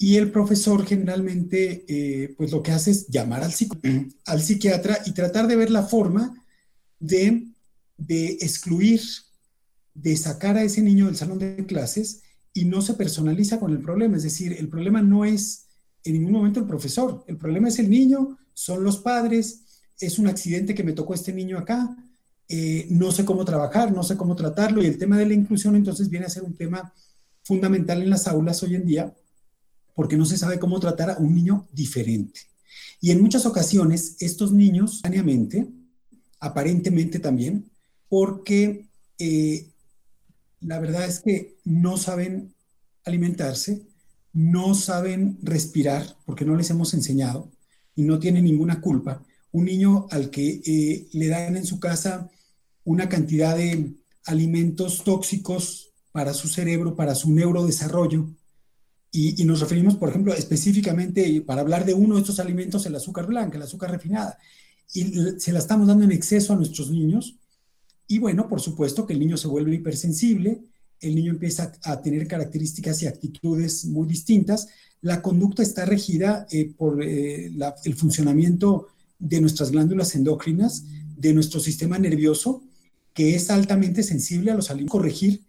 y 0.00 0.16
el 0.16 0.30
profesor 0.30 0.86
generalmente 0.86 1.84
eh, 1.88 2.34
pues 2.36 2.52
lo 2.52 2.62
que 2.62 2.70
hace 2.70 2.92
es 2.92 3.08
llamar 3.08 3.42
al, 3.42 3.52
al 4.26 4.42
psiquiatra 4.42 4.98
y 5.06 5.12
tratar 5.12 5.48
de 5.48 5.56
ver 5.56 5.70
la 5.70 5.82
forma 5.82 6.44
de, 7.00 7.48
de 7.96 8.26
excluir 8.40 9.00
de 9.94 10.16
sacar 10.16 10.56
a 10.56 10.62
ese 10.62 10.80
niño 10.80 11.06
del 11.06 11.16
salón 11.16 11.40
de 11.40 11.66
clases 11.66 12.22
y 12.54 12.64
no 12.64 12.80
se 12.80 12.94
personaliza 12.94 13.58
con 13.58 13.72
el 13.72 13.80
problema. 13.80 14.16
Es 14.16 14.22
decir, 14.22 14.52
el 14.52 14.68
problema 14.68 15.02
no 15.02 15.24
es 15.24 15.66
en 16.04 16.12
ningún 16.12 16.32
momento 16.32 16.60
el 16.60 16.66
profesor, 16.66 17.24
el 17.26 17.36
problema 17.36 17.68
es 17.68 17.80
el 17.80 17.90
niño, 17.90 18.38
son 18.54 18.84
los 18.84 18.98
padres, 18.98 19.64
es 20.00 20.18
un 20.20 20.28
accidente 20.28 20.74
que 20.74 20.84
me 20.84 20.92
tocó 20.92 21.14
este 21.14 21.32
niño 21.32 21.58
acá, 21.58 21.96
eh, 22.48 22.86
no 22.90 23.12
sé 23.12 23.24
cómo 23.24 23.44
trabajar, 23.44 23.92
no 23.92 24.02
sé 24.02 24.16
cómo 24.16 24.34
tratarlo 24.34 24.82
y 24.82 24.86
el 24.86 24.98
tema 24.98 25.18
de 25.18 25.26
la 25.26 25.34
inclusión 25.34 25.76
entonces 25.76 26.08
viene 26.08 26.26
a 26.26 26.30
ser 26.30 26.44
un 26.44 26.54
tema 26.54 26.94
fundamental 27.42 28.02
en 28.02 28.10
las 28.10 28.26
aulas 28.26 28.62
hoy 28.62 28.74
en 28.74 28.86
día 28.86 29.14
porque 29.94 30.16
no 30.16 30.24
se 30.24 30.38
sabe 30.38 30.58
cómo 30.58 30.78
tratar 30.80 31.10
a 31.10 31.18
un 31.18 31.34
niño 31.34 31.66
diferente. 31.72 32.40
Y 33.00 33.10
en 33.10 33.20
muchas 33.20 33.46
ocasiones 33.46 34.16
estos 34.20 34.52
niños, 34.52 35.02
aparentemente 36.40 37.18
también, 37.18 37.70
porque 38.08 38.86
eh, 39.18 39.68
la 40.60 40.78
verdad 40.78 41.04
es 41.04 41.20
que 41.20 41.56
no 41.64 41.96
saben 41.96 42.54
alimentarse, 43.04 43.82
no 44.32 44.74
saben 44.74 45.38
respirar 45.42 46.16
porque 46.24 46.44
no 46.44 46.56
les 46.56 46.70
hemos 46.70 46.94
enseñado 46.94 47.50
y 47.94 48.02
no 48.02 48.18
tienen 48.18 48.44
ninguna 48.44 48.80
culpa. 48.80 49.22
Un 49.50 49.64
niño 49.64 50.06
al 50.10 50.30
que 50.30 50.60
eh, 50.64 51.08
le 51.12 51.28
dan 51.28 51.56
en 51.56 51.66
su 51.66 51.80
casa 51.80 52.30
una 52.88 53.08
cantidad 53.08 53.56
de 53.56 53.92
alimentos 54.24 55.04
tóxicos 55.04 55.90
para 56.10 56.32
su 56.32 56.48
cerebro, 56.48 56.96
para 56.96 57.14
su 57.14 57.32
neurodesarrollo, 57.32 58.30
y, 59.10 59.40
y, 59.40 59.44
nos 59.44 59.60
referimos, 59.60 59.96
por 59.96 60.10
ejemplo, 60.10 60.34
específicamente 60.34 61.40
para 61.42 61.62
hablar 61.62 61.86
de 61.86 61.94
uno 61.94 62.14
de 62.14 62.20
estos 62.20 62.40
alimentos, 62.40 62.84
el 62.84 62.94
azúcar 62.94 63.26
blanca, 63.26 63.56
el 63.56 63.62
azúcar 63.62 63.90
refinada, 63.90 64.38
y 64.92 65.04
se 65.38 65.52
la 65.52 65.58
estamos 65.58 65.86
dando 65.86 66.04
en 66.04 66.12
exceso 66.12 66.52
a 66.52 66.56
nuestros 66.56 66.90
niños, 66.90 67.36
y 68.06 68.18
bueno, 68.18 68.48
por 68.48 68.60
supuesto 68.60 69.06
que 69.06 69.12
el 69.12 69.20
niño 69.20 69.36
se 69.36 69.48
vuelve 69.48 69.74
hipersensible, 69.74 70.62
el 71.00 71.14
niño 71.14 71.30
empieza 71.32 71.72
a 71.84 72.00
tener 72.00 72.26
características 72.26 73.02
y 73.02 73.06
actitudes 73.06 73.84
muy 73.84 74.08
distintas. 74.08 74.68
La 75.02 75.20
conducta 75.22 75.62
está 75.62 75.84
regida 75.84 76.46
eh, 76.50 76.72
por 76.76 77.02
eh, 77.02 77.52
el 77.84 77.94
funcionamiento 77.94 78.88
de 79.18 79.40
nuestras 79.42 79.70
glándulas 79.70 80.14
endócrinas, 80.14 80.84
de 81.16 81.34
nuestro 81.34 81.60
sistema 81.60 81.98
nervioso, 81.98 82.62
que 83.18 83.34
es 83.34 83.50
altamente 83.50 84.04
sensible 84.04 84.52
a 84.52 84.54
los 84.54 84.70
alimentos. 84.70 84.92
Corregir 84.92 85.44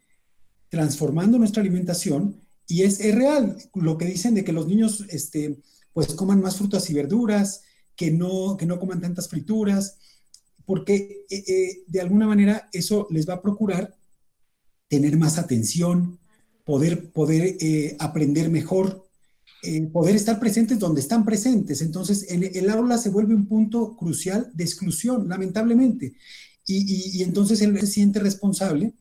transformando 0.69 1.37
nuestra 1.37 1.61
alimentación 1.61 2.41
y 2.65 2.81
es, 2.81 2.97
real 3.13 3.57
lo 3.75 3.95
que 3.95 4.05
dicen 4.05 4.33
de 4.33 4.43
que 4.43 4.53
los 4.53 4.65
niños 4.65 5.05
este, 5.09 5.59
pues 5.93 6.15
coman 6.15 6.41
más 6.41 6.55
frutas 6.55 6.89
y 6.89 6.95
verduras, 6.95 7.61
que 7.95 8.09
no, 8.09 8.57
que 8.57 8.65
no 8.65 8.79
coman 8.79 9.01
tantas 9.01 9.29
frituras, 9.29 9.99
porque 10.65 11.27
eh, 11.29 11.43
eh, 11.47 11.83
de 11.85 12.01
alguna 12.01 12.25
manera 12.25 12.67
eso 12.73 13.05
les 13.11 13.29
va 13.29 13.35
a 13.35 13.41
procurar 13.43 13.95
tener 14.87 15.15
más 15.15 15.37
atención, 15.37 16.17
poder, 16.65 17.11
poder 17.11 17.55
eh, 17.59 17.95
aprender 17.99 18.49
mejor, 18.49 19.05
poder 19.93 20.15
estar 20.15 20.39
presentes 20.39 20.79
donde 20.79 21.01
están 21.01 21.23
presentes. 21.23 21.83
Entonces, 21.83 22.25
el, 22.31 22.67
aula 22.71 22.97
se 22.97 23.11
vuelve 23.11 23.35
un 23.35 23.45
punto 23.45 23.95
crucial 23.95 24.49
de 24.55 24.63
exclusión, 24.63 25.29
lamentablemente. 25.29 26.15
Y, 26.71 27.23
entonces 27.23 27.61
él 27.61 27.79
se 27.79 27.87
siente 27.87 28.19
responsable 28.19 28.93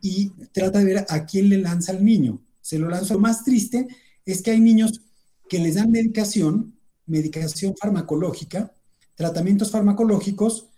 y 0.00 0.30
trata 0.52 0.78
de 0.78 0.84
ver 0.84 1.06
a 1.08 1.26
quién 1.26 1.48
le 1.48 1.58
lanza 1.58 1.92
al 1.92 2.04
niño. 2.04 2.40
Se 2.60 2.78
lo 2.78 2.88
lanza. 2.88 3.14
Lo 3.14 3.20
más 3.20 3.44
triste 3.44 3.88
es 4.24 4.42
que 4.42 4.52
hay 4.52 4.60
niños 4.60 5.02
que 5.48 5.58
les 5.58 5.74
dan 5.74 5.90
medicación, 5.90 6.78
medicación 7.06 7.74
farmacológica, 7.76 8.72
tratamientos 9.16 9.70
farmacológicos, 9.72 10.68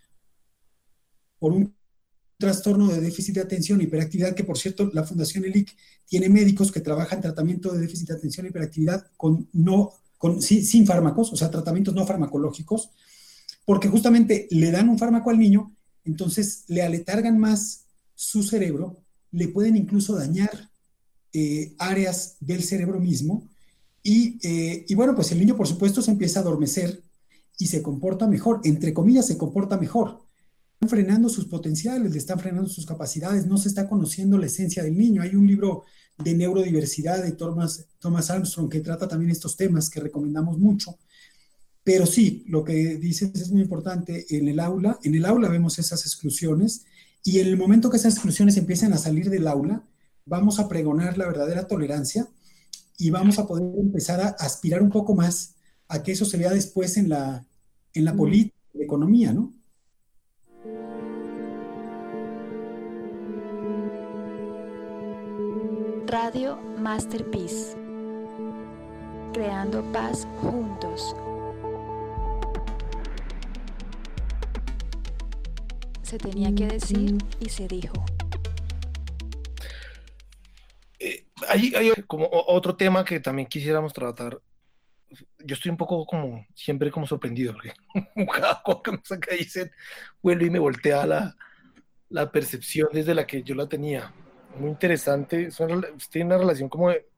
por 1.38 1.52
un 1.52 1.74
trastorno 2.38 2.88
de 2.88 3.00
déficit 3.00 3.34
de 3.34 3.40
atención, 3.42 3.80
hiperactividad, 3.80 4.34
que 4.34 4.44
por 4.44 4.58
cierto 4.58 4.90
la 4.92 5.04
Fundación 5.04 5.44
ELIC 5.44 5.76
tiene 6.06 6.28
médicos 6.28 6.72
que 6.72 6.80
trabajan 6.80 7.20
tratamiento 7.20 7.72
de 7.72 7.80
déficit 7.80 8.08
de 8.08 8.14
atención 8.14 8.46
hiperactividad 8.46 9.06
con 9.16 9.48
no, 9.52 9.92
con, 10.18 10.40
sin, 10.40 10.86
fármacos, 10.86 11.32
o 11.32 11.36
sea, 11.36 11.50
tratamientos 11.50 11.94
no 11.94 12.06
farmacológicos, 12.06 12.90
porque 13.64 13.88
justamente 13.88 14.48
le 14.50 14.70
dan 14.70 14.88
un 14.88 14.98
fármaco 14.98 15.30
al 15.30 15.38
niño, 15.38 15.74
entonces 16.04 16.64
le 16.68 16.82
aletargan 16.82 17.38
más 17.38 17.86
su 18.14 18.42
cerebro, 18.42 19.02
le 19.30 19.48
pueden 19.48 19.76
incluso 19.76 20.14
dañar 20.14 20.70
eh, 21.32 21.74
áreas 21.78 22.36
del 22.40 22.62
cerebro 22.62 23.00
mismo, 23.00 23.48
y, 24.02 24.38
eh, 24.46 24.84
y 24.88 24.94
bueno, 24.94 25.14
pues 25.14 25.30
el 25.32 25.38
niño 25.38 25.56
por 25.56 25.68
supuesto 25.68 26.02
se 26.02 26.10
empieza 26.10 26.40
a 26.40 26.42
adormecer 26.42 27.02
y 27.58 27.66
se 27.66 27.82
comporta 27.82 28.26
mejor, 28.26 28.60
entre 28.64 28.92
comillas 28.92 29.26
se 29.26 29.38
comporta 29.38 29.78
mejor, 29.78 30.22
frenando 30.88 31.28
sus 31.28 31.46
potenciales, 31.46 32.12
le 32.12 32.18
están 32.18 32.38
frenando 32.38 32.68
sus 32.68 32.86
capacidades, 32.86 33.46
no 33.46 33.56
se 33.56 33.68
está 33.68 33.88
conociendo 33.88 34.38
la 34.38 34.46
esencia 34.46 34.82
del 34.82 34.96
niño. 34.96 35.22
Hay 35.22 35.34
un 35.34 35.46
libro 35.46 35.84
de 36.18 36.34
neurodiversidad 36.34 37.22
de 37.22 37.32
Thomas, 37.32 37.86
Thomas 37.98 38.30
Armstrong 38.30 38.68
que 38.68 38.80
trata 38.80 39.08
también 39.08 39.30
estos 39.30 39.56
temas 39.56 39.88
que 39.88 40.00
recomendamos 40.00 40.58
mucho. 40.58 40.98
Pero 41.84 42.06
sí, 42.06 42.44
lo 42.46 42.64
que 42.64 42.96
dices 42.96 43.32
es 43.34 43.50
muy 43.50 43.62
importante. 43.62 44.26
En 44.30 44.48
el 44.48 44.60
aula, 44.60 44.98
en 45.02 45.14
el 45.14 45.24
aula 45.24 45.48
vemos 45.48 45.78
esas 45.78 46.04
exclusiones 46.06 46.84
y 47.24 47.40
en 47.40 47.48
el 47.48 47.56
momento 47.56 47.90
que 47.90 47.96
esas 47.96 48.14
exclusiones 48.14 48.56
empiezan 48.56 48.92
a 48.92 48.98
salir 48.98 49.30
del 49.30 49.48
aula, 49.48 49.84
vamos 50.24 50.60
a 50.60 50.68
pregonar 50.68 51.18
la 51.18 51.26
verdadera 51.26 51.66
tolerancia 51.66 52.28
y 52.98 53.10
vamos 53.10 53.38
a 53.38 53.46
poder 53.46 53.78
empezar 53.78 54.20
a 54.20 54.28
aspirar 54.28 54.82
un 54.82 54.90
poco 54.90 55.14
más 55.14 55.54
a 55.88 56.02
que 56.02 56.12
eso 56.12 56.24
se 56.24 56.38
vea 56.38 56.50
después 56.50 56.96
en 56.96 57.08
la, 57.08 57.44
en 57.94 58.04
la 58.04 58.14
política, 58.14 58.56
en 58.74 58.80
la 58.80 58.84
economía, 58.84 59.32
¿no? 59.32 59.52
Radio 66.06 66.58
Masterpiece. 66.78 67.74
Creando 69.32 69.82
paz 69.92 70.26
juntos. 70.40 71.16
Se 76.12 76.18
tenía 76.18 76.54
que 76.54 76.66
decir 76.66 77.16
y 77.40 77.48
se 77.48 77.66
dijo. 77.66 78.04
Eh, 80.98 81.24
hay, 81.48 81.74
hay, 81.74 81.90
como 82.06 82.28
otro 82.30 82.76
tema 82.76 83.02
que 83.02 83.18
también 83.18 83.48
quisiéramos 83.48 83.94
tratar. 83.94 84.38
Yo 85.38 85.54
estoy 85.54 85.70
un 85.70 85.78
poco 85.78 86.04
como, 86.04 86.46
siempre 86.54 86.90
como 86.90 87.06
sorprendido, 87.06 87.54
porque 87.54 87.72
cada 88.30 88.62
cosa 88.62 89.18
que 89.18 89.36
dicen, 89.36 89.72
vuelve 90.22 90.48
y 90.48 90.50
me 90.50 90.58
voltea 90.58 91.06
la, 91.06 91.34
la 92.10 92.30
percepción 92.30 92.90
desde 92.92 93.14
la 93.14 93.26
que 93.26 93.42
yo 93.42 93.54
la 93.54 93.66
tenía. 93.66 94.12
Muy 94.58 94.68
interesante. 94.68 95.48
tiene 96.10 96.26
una 96.26 96.36
relación 96.36 96.68
como 96.68 96.90
de, 96.90 97.08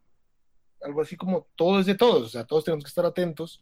algo 0.82 1.02
así 1.02 1.16
como 1.16 1.48
todo 1.56 1.80
es 1.80 1.86
de 1.86 1.96
todos, 1.96 2.22
o 2.22 2.28
sea, 2.28 2.44
todos 2.44 2.64
tenemos 2.64 2.84
que 2.84 2.90
estar 2.90 3.06
atentos. 3.06 3.60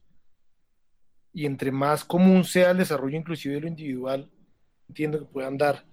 Y 1.32 1.46
entre 1.46 1.72
más 1.72 2.04
común 2.04 2.44
sea 2.44 2.72
el 2.72 2.76
desarrollo 2.76 3.16
inclusive 3.16 3.54
de 3.54 3.62
lo 3.62 3.68
individual, 3.68 4.30
entiendo 4.93 5.18
que 5.18 5.24
puedan 5.24 5.57
dar 5.57 5.86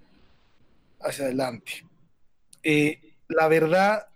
hacia 0.99 1.25
adelante. 1.25 1.85
Eh, 2.61 3.15
la 3.29 3.47
verdad, 3.47 4.07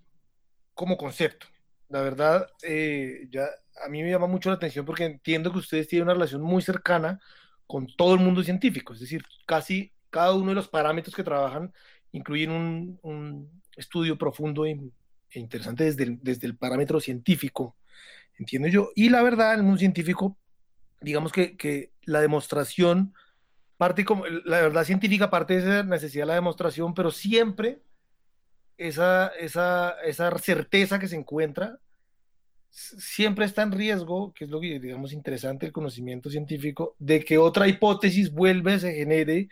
como 0.73 0.97
concepto, 0.97 1.47
la 1.87 2.01
verdad, 2.01 2.49
eh, 2.63 3.27
ya 3.31 3.47
a 3.85 3.87
mí 3.87 4.03
me 4.03 4.09
llama 4.09 4.27
mucho 4.27 4.49
la 4.49 4.55
atención 4.55 4.85
porque 4.85 5.05
entiendo 5.05 5.51
que 5.53 5.59
ustedes 5.59 5.87
tienen 5.87 6.03
una 6.03 6.15
relación 6.15 6.41
muy 6.41 6.61
cercana 6.61 7.21
con 7.65 7.87
todo 7.95 8.13
el 8.13 8.19
mundo 8.19 8.43
científico, 8.43 8.93
es 8.93 8.99
decir, 8.99 9.23
casi 9.45 9.93
cada 10.09 10.33
uno 10.33 10.49
de 10.49 10.55
los 10.55 10.67
parámetros 10.67 11.15
que 11.15 11.23
trabajan 11.23 11.73
incluyen 12.11 12.99
un, 13.01 13.61
estudio 13.77 14.17
profundo 14.17 14.65
e, 14.65 14.77
interesante 15.33 15.85
desde 15.85 16.03
el, 16.03 16.19
desde 16.21 16.45
el 16.45 16.57
parámetro 16.57 16.99
científico, 16.99 17.75
entiendo 18.37 18.67
yo. 18.67 18.91
Y 18.95 19.09
la 19.09 19.23
verdad, 19.23 19.55
en 19.55 19.65
mundo 19.65 19.79
científico, 19.79 20.37
digamos 21.01 21.31
que, 21.31 21.57
que 21.57 21.91
la 22.03 22.21
demostración 22.21 23.13
parte 23.83 24.05
como, 24.05 24.25
la 24.25 24.61
verdad 24.61 24.85
científica 24.85 25.29
parte 25.29 25.55
de 25.55 25.59
esa 25.59 25.83
necesidad 25.83 26.23
de 26.23 26.27
la 26.27 26.35
demostración, 26.35 26.93
pero 26.93 27.11
siempre 27.11 27.81
esa, 28.77 29.27
esa, 29.37 29.97
esa 30.05 30.37
certeza 30.37 30.99
que 30.99 31.09
se 31.09 31.17
encuentra 31.17 31.77
siempre 32.69 33.43
está 33.43 33.61
en 33.61 33.73
riesgo, 33.73 34.33
que 34.33 34.45
es 34.45 34.49
lo 34.49 34.61
que 34.61 34.79
digamos 34.79 35.11
interesante 35.11 35.65
el 35.65 35.73
conocimiento 35.73 36.29
científico, 36.29 36.95
de 36.97 37.25
que 37.25 37.37
otra 37.37 37.67
hipótesis 37.67 38.31
vuelva, 38.31 38.79
se 38.79 38.93
genere 38.93 39.49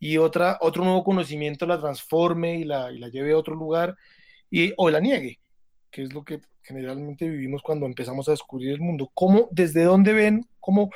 y 0.00 0.16
otra, 0.16 0.58
otro 0.60 0.82
nuevo 0.82 1.04
conocimiento 1.04 1.64
la 1.64 1.78
transforme 1.78 2.58
y 2.58 2.64
la, 2.64 2.90
y 2.90 2.98
la 2.98 3.10
lleve 3.10 3.30
a 3.30 3.38
otro 3.38 3.54
lugar 3.54 3.96
y, 4.50 4.72
o 4.76 4.90
la 4.90 4.98
niegue, 4.98 5.38
que 5.88 6.02
es 6.02 6.12
lo 6.12 6.24
que 6.24 6.40
generalmente 6.62 7.28
vivimos 7.28 7.62
cuando 7.62 7.86
empezamos 7.86 8.26
a 8.26 8.32
descubrir 8.32 8.72
el 8.72 8.80
mundo. 8.80 9.08
¿Cómo, 9.14 9.48
desde 9.52 9.84
dónde 9.84 10.14
ven, 10.14 10.48
cómo, 10.58 10.90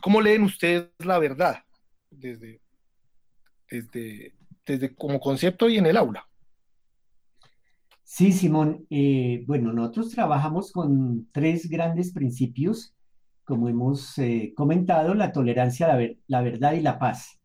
cómo 0.00 0.20
leen 0.20 0.44
ustedes 0.44 0.86
la 1.00 1.18
verdad? 1.18 1.64
Desde, 2.10 2.60
desde, 3.70 4.34
desde 4.66 4.94
como 4.94 5.20
concepto 5.20 5.68
y 5.68 5.78
en 5.78 5.86
el 5.86 5.96
aula. 5.96 6.26
Sí, 8.12 8.32
Simón. 8.32 8.86
Eh, 8.90 9.44
bueno, 9.46 9.72
nosotros 9.72 10.10
trabajamos 10.10 10.72
con 10.72 11.28
tres 11.30 11.70
grandes 11.70 12.12
principios, 12.12 12.92
como 13.44 13.68
hemos 13.68 14.18
eh, 14.18 14.52
comentado, 14.56 15.14
la 15.14 15.30
tolerancia, 15.30 15.86
la, 15.86 16.10
la, 16.26 16.42
verdad 16.42 16.72
y 16.72 16.80
la 16.80 16.98
paz. 16.98 17.40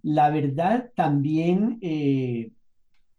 La 0.00 0.30
verdad 0.30 0.90
también 0.96 1.78
eh, 1.82 2.52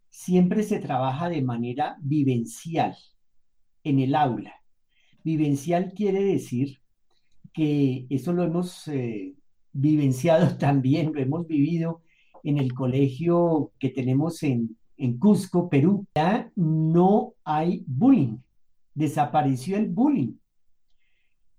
siempre 0.09 0.63
se 0.63 0.79
trabaja 0.79 1.29
de 1.29 1.43
manera 1.43 1.97
vivencial 2.01 2.97
en 3.83 3.99
el 3.99 4.15
aula. 4.15 4.55
Vivencial 5.23 5.93
quiere 5.93 6.23
decir 6.23 6.79
que 7.53 8.07
eso 8.09 8.33
lo 8.33 8.43
hemos 8.43 8.89
vivenciado 9.79 10.57
también, 10.57 11.13
lo 11.13 11.21
hemos 11.21 11.47
vivido 11.47 12.01
en 12.43 12.57
el 12.57 12.73
colegio 12.73 13.71
que 13.79 13.89
tenemos 13.89 14.43
en 14.43 14.77
en 14.97 15.19
Cusco, 15.19 15.69
Perú, 15.69 16.05
ya 16.15 16.51
no 16.55 17.33
hay 17.43 17.83
bullying. 17.87 18.37
Desapareció 18.93 19.77
el 19.77 19.89
bullying. 19.89 20.33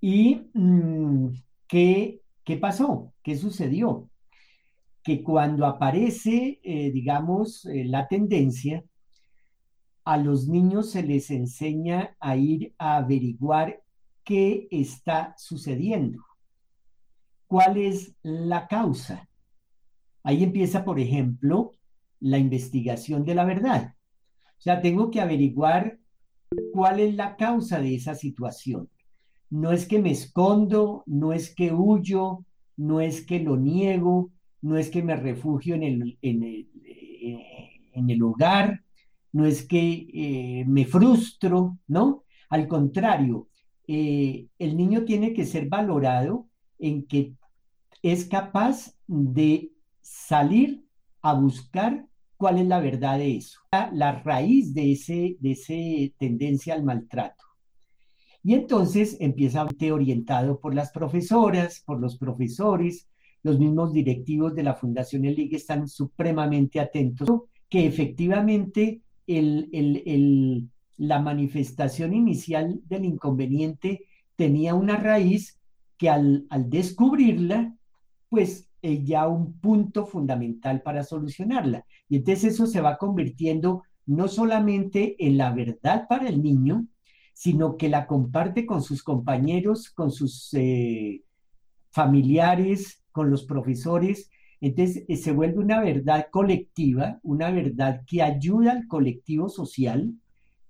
¿Y 0.00 0.42
mm, 0.52 1.28
¿qué, 1.68 2.20
qué 2.44 2.56
pasó? 2.56 3.12
¿Qué 3.22 3.36
sucedió? 3.36 4.10
Que 5.02 5.22
cuando 5.22 5.66
aparece, 5.66 6.60
eh, 6.62 6.90
digamos, 6.90 7.64
eh, 7.66 7.84
la 7.84 8.08
tendencia, 8.08 8.84
a 10.04 10.16
los 10.16 10.48
niños 10.48 10.90
se 10.90 11.02
les 11.02 11.30
enseña 11.30 12.16
a 12.18 12.36
ir 12.36 12.74
a 12.78 12.96
averiguar 12.96 13.82
qué 14.24 14.66
está 14.70 15.34
sucediendo, 15.38 16.24
cuál 17.49 17.78
es 17.78 18.14
la 18.22 18.68
causa. 18.68 19.28
Ahí 20.22 20.44
empieza, 20.44 20.84
por 20.84 21.01
ejemplo, 21.01 21.72
la 22.20 22.38
investigación 22.38 23.24
de 23.24 23.34
la 23.34 23.44
verdad. 23.44 23.94
O 24.59 24.61
sea, 24.61 24.80
tengo 24.80 25.11
que 25.11 25.20
averiguar 25.20 25.99
cuál 26.72 27.01
es 27.01 27.14
la 27.14 27.36
causa 27.36 27.80
de 27.80 27.94
esa 27.94 28.14
situación. 28.14 28.88
No 29.51 29.72
es 29.72 29.86
que 29.86 29.99
me 29.99 30.11
escondo, 30.11 31.03
no 31.07 31.32
es 31.32 31.55
que 31.55 31.72
huyo, 31.72 32.44
no 32.76 33.01
es 33.01 33.24
que 33.24 33.40
lo 33.40 33.57
niego, 33.57 34.30
no 34.61 34.76
es 34.76 34.90
que 34.90 35.03
me 35.03 35.16
refugio 35.16 35.74
en 35.74 35.82
el, 35.82 36.18
en 36.20 36.42
el, 36.42 36.68
eh, 36.84 38.22
hogar, 38.22 38.82
no 39.32 39.46
es 39.46 39.66
que 39.66 40.09
eh, 40.12 40.64
me 40.66 40.84
frustro, 40.84 41.78
¿no? 41.86 42.24
Al 42.51 42.68
contrario, 42.68 43.49
eh, 43.86 44.49
el 44.59 44.76
niño 44.76 45.05
tiene 45.05 45.32
que 45.32 45.46
ser 45.46 45.68
valorado 45.68 46.49
en 46.78 47.07
que 47.07 47.34
es 48.03 48.24
capaz 48.26 48.94
de 49.07 49.72
salir 50.01 50.84
a 51.22 51.34
buscar 51.34 52.07
cuál 52.36 52.59
es 52.59 52.66
la 52.66 52.80
verdad 52.80 53.18
de 53.18 53.36
eso, 53.36 53.61
la 53.92 54.22
raíz 54.22 54.72
de 54.72 54.92
ese, 54.92 55.36
de 55.40 55.51
ese 55.51 56.14
tendencia 56.18 56.74
al 56.74 56.84
maltrato. 56.84 57.44
Y 58.42 58.55
entonces 58.55 59.16
empieza 59.20 59.66
orientado 59.92 60.61
por 60.61 60.74
las 60.74 60.90
profesoras, 60.92 61.82
por 61.84 62.01
los 62.01 62.16
profesores, 62.16 63.09
los 63.42 63.59
mismos 63.59 63.92
directivos 63.92 64.55
de 64.55 64.62
la 64.62 64.74
Fundación 64.74 65.24
El 65.24 65.38
están 65.53 65.88
supremamente 65.88 66.80
atentos 66.80 67.42
que 67.68 67.86
efectivamente 67.86 69.03
el, 69.26 70.68
la 70.96 71.20
manifestación 71.20 72.14
inicial 72.14 72.80
del 72.86 73.05
inconveniente 73.05 74.07
tenía 74.36 74.74
una 74.74 74.96
raíz 74.96 75.59
que 75.96 76.09
al, 76.09 76.46
al 76.49 76.70
descubrirla, 76.70 77.76
pues 78.29 78.68
ya 78.81 79.26
un 79.26 79.59
punto 79.59 80.07
fundamental 80.07 80.83
para 80.83 81.03
solucionarla. 81.03 81.85
Y 82.09 82.16
entonces 82.16 82.55
eso 82.55 82.66
se 82.66 82.81
va 82.81 82.97
convirtiendo 82.97 83.83
no 84.07 84.29
solamente 84.29 85.16
en 85.18 85.37
la 85.37 85.53
verdad 85.53 86.07
para 86.09 86.29
el 86.29 86.43
niño, 86.43 86.87
sino 87.35 87.76
que 87.76 87.89
la 87.89 88.07
comparte 88.07 88.66
con 88.66 88.83
sus 88.83 89.03
compañeros, 89.03 89.91
con 89.91 90.11
sus 90.11 90.53
eh, 90.55 91.22
familiares, 91.91 93.05
con 93.12 93.31
los 93.31 93.45
profesores. 93.45 94.31
Entonces 94.61 95.05
eh, 95.09 95.16
se 95.16 95.31
vuelve 95.31 95.59
una 95.59 95.81
verdad 95.81 96.26
colectiva, 96.31 97.20
una 97.22 97.51
verdad 97.51 98.03
que 98.07 98.22
ayuda 98.22 98.72
al 98.72 98.89
colectivo 98.89 99.49
social, 99.49 100.14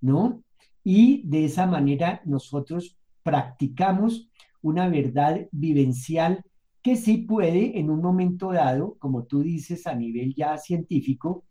¿no? 0.00 0.42
Y 0.82 1.22
de 1.26 1.44
esa 1.44 1.66
manera 1.66 2.20
nosotros 2.24 2.98
practicamos 3.22 4.28
una 4.60 4.88
verdad 4.88 5.46
vivencial 5.52 6.44
que 6.82 6.96
sí 6.96 7.18
puede 7.18 7.78
en 7.78 7.90
un 7.90 8.00
momento 8.00 8.52
dado, 8.52 8.96
como 8.98 9.24
tú 9.24 9.42
dices, 9.42 9.86
a 9.86 9.94
nivel 9.94 10.34
ya 10.34 10.56
científico, 10.58 11.44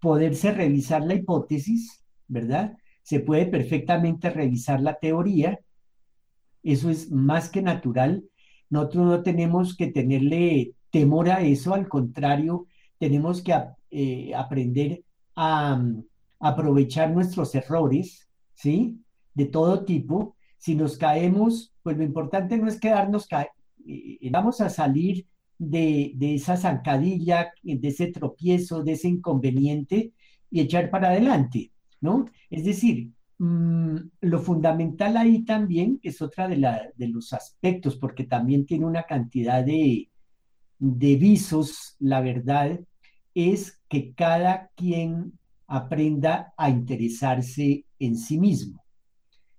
poderse 0.00 0.52
revisar 0.52 1.02
la 1.02 1.14
hipótesis, 1.14 2.04
¿verdad? 2.28 2.76
Se 3.02 3.20
puede 3.20 3.46
perfectamente 3.46 4.30
revisar 4.30 4.80
la 4.80 4.98
teoría, 4.98 5.60
eso 6.62 6.90
es 6.90 7.10
más 7.10 7.48
que 7.48 7.62
natural. 7.62 8.24
Nosotros 8.68 9.06
no 9.06 9.22
tenemos 9.22 9.76
que 9.76 9.88
tenerle 9.88 10.74
temor 10.90 11.30
a 11.30 11.42
eso, 11.42 11.74
al 11.74 11.88
contrario, 11.88 12.66
tenemos 12.98 13.42
que 13.42 13.54
eh, 13.90 14.32
aprender 14.34 15.02
a, 15.34 15.76
mm, 15.76 16.04
aprovechar 16.40 17.10
nuestros 17.10 17.54
errores, 17.54 18.28
¿sí? 18.54 19.00
De 19.34 19.46
todo 19.46 19.84
tipo. 19.84 20.36
Si 20.58 20.74
nos 20.74 20.98
caemos, 20.98 21.74
pues 21.82 21.96
lo 21.96 22.04
importante 22.04 22.58
no 22.58 22.68
es 22.68 22.78
quedarnos 22.78 23.26
eh, 23.32 23.48
vamos 24.30 24.60
a 24.60 24.70
salir 24.70 25.26
de, 25.60 26.16
esa 26.20 26.56
zancadilla, 26.56 27.52
de 27.62 27.88
ese 27.88 28.08
tropiezo, 28.08 28.82
de 28.82 28.92
ese 28.92 29.08
inconveniente 29.08 30.12
y 30.50 30.60
echar 30.60 30.90
para 30.90 31.10
adelante, 31.10 31.72
¿no? 32.00 32.24
Es 32.48 32.64
decir, 32.64 33.10
mm, 33.38 33.96
lo 34.22 34.40
fundamental 34.40 35.16
ahí 35.16 35.44
también 35.44 36.00
es 36.02 36.22
otra 36.22 36.48
de, 36.48 36.56
de, 36.96 37.08
los 37.08 37.32
aspectos, 37.32 37.96
porque 37.96 38.24
también 38.24 38.64
tiene 38.64 38.86
una 38.86 39.02
cantidad 39.04 39.62
de, 39.64 40.08
de 40.78 41.16
visos, 41.16 41.96
la 41.98 42.20
verdad, 42.20 42.80
es 43.34 43.80
que 43.88 44.14
cada 44.14 44.70
quien 44.74 45.38
aprenda 45.66 46.52
a 46.56 46.70
interesarse 46.70 47.84
en 47.98 48.16
sí 48.16 48.38
mismo. 48.38 48.82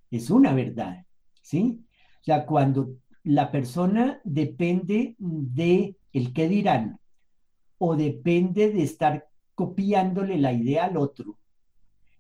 Es 0.10 0.30
una 0.30 0.54
verdad, 0.54 1.06
¿sí? 1.42 1.86
O 2.20 2.24
sea, 2.24 2.46
cuando 2.46 2.96
la 3.24 3.52
persona 3.52 4.20
depende 4.24 5.16
de 5.18 5.96
el 6.14 6.34
qué 6.34 6.48
dirán 6.48 7.00
o 7.78 7.96
depende 7.96 8.72
de 8.72 8.84
estar 8.84 9.28
copiándole 9.56 10.38
la 10.38 10.54
idea 10.54 10.86
al 10.86 10.98
otro. 10.98 11.38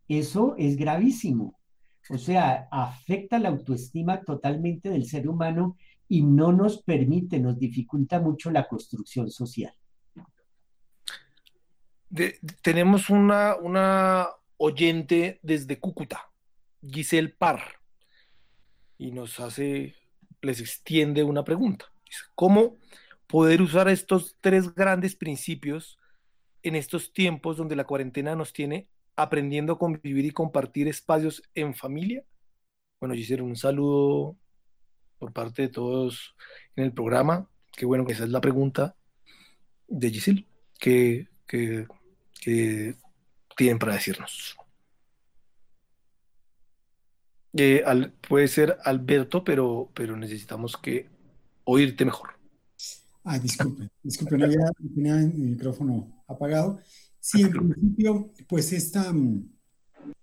Eso 0.07 0.55
es 0.57 0.77
gravísimo. 0.77 1.59
O 2.09 2.17
sea, 2.17 2.67
afecta 2.71 3.39
la 3.39 3.49
autoestima 3.49 4.21
totalmente 4.21 4.89
del 4.89 5.05
ser 5.05 5.27
humano 5.27 5.77
y 6.07 6.23
no 6.23 6.51
nos 6.51 6.81
permite, 6.81 7.39
nos 7.39 7.57
dificulta 7.57 8.19
mucho 8.19 8.51
la 8.51 8.67
construcción 8.67 9.29
social. 9.29 9.73
tenemos 12.61 13.09
una, 13.09 13.55
una 13.55 14.27
oyente 14.57 15.39
desde 15.41 15.79
Cúcuta, 15.79 16.29
Giselle 16.81 17.29
Parr, 17.29 17.61
y 18.97 19.11
nos 19.11 19.39
hace, 19.39 19.95
les 20.41 20.59
extiende 20.59 21.23
una 21.23 21.43
pregunta. 21.43 21.85
¿Cómo 22.35 22.77
poder 23.27 23.61
usar 23.61 23.87
estos 23.87 24.35
tres 24.41 24.73
grandes 24.75 25.15
principios 25.15 25.97
en 26.63 26.75
estos 26.75 27.13
tiempos 27.13 27.57
donde 27.57 27.75
la 27.75 27.85
cuarentena 27.85 28.35
nos 28.35 28.53
tiene 28.53 28.87
aprendiendo 29.15 29.73
a 29.73 29.79
convivir 29.79 30.25
y 30.25 30.31
compartir 30.31 30.87
espacios 30.87 31.43
en 31.55 31.73
familia? 31.73 32.23
Bueno, 32.99 33.15
Giselle, 33.15 33.41
un 33.41 33.55
saludo 33.55 34.37
por 35.17 35.33
parte 35.33 35.63
de 35.63 35.69
todos 35.69 36.35
en 36.75 36.85
el 36.85 36.93
programa. 36.93 37.47
Qué 37.71 37.85
bueno 37.85 38.05
que 38.05 38.13
esa 38.13 38.25
es 38.25 38.29
la 38.29 38.41
pregunta 38.41 38.95
de 39.87 40.09
Giselle 40.09 40.45
que, 40.79 41.27
que, 41.47 42.95
tienen 43.55 43.77
para 43.77 43.93
decirnos. 43.93 44.57
Eh, 47.53 47.83
puede 48.27 48.47
ser 48.47 48.77
Alberto, 48.83 49.43
pero, 49.43 49.89
pero 49.93 50.15
necesitamos 50.15 50.77
que 50.77 51.07
oírte 51.65 52.05
mejor. 52.05 52.29
Ah, 53.23 53.37
disculpe, 53.37 53.89
disculpe, 54.01 54.37
no 54.37 54.45
había, 54.45 54.71
tenía 54.95 55.19
el 55.19 55.33
micrófono 55.33 56.23
apagado. 56.27 56.79
Sí, 57.19 57.41
en 57.41 57.51
principio, 57.51 58.31
pues 58.47 58.73
esta, 58.73 59.13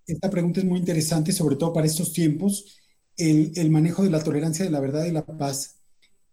esta 0.04 0.30
pregunta 0.30 0.60
es 0.60 0.66
muy 0.66 0.80
interesante, 0.80 1.32
sobre 1.32 1.56
todo 1.56 1.72
para 1.72 1.86
estos 1.86 2.12
tiempos, 2.12 2.76
el, 3.16 3.52
el 3.54 3.70
manejo 3.70 4.02
de 4.02 4.10
la 4.10 4.22
tolerancia 4.22 4.64
de 4.64 4.70
la 4.70 4.80
verdad 4.80 5.04
y 5.04 5.12
la 5.12 5.24
paz. 5.24 5.76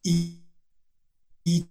Y, 0.01 0.39
y 1.43 1.67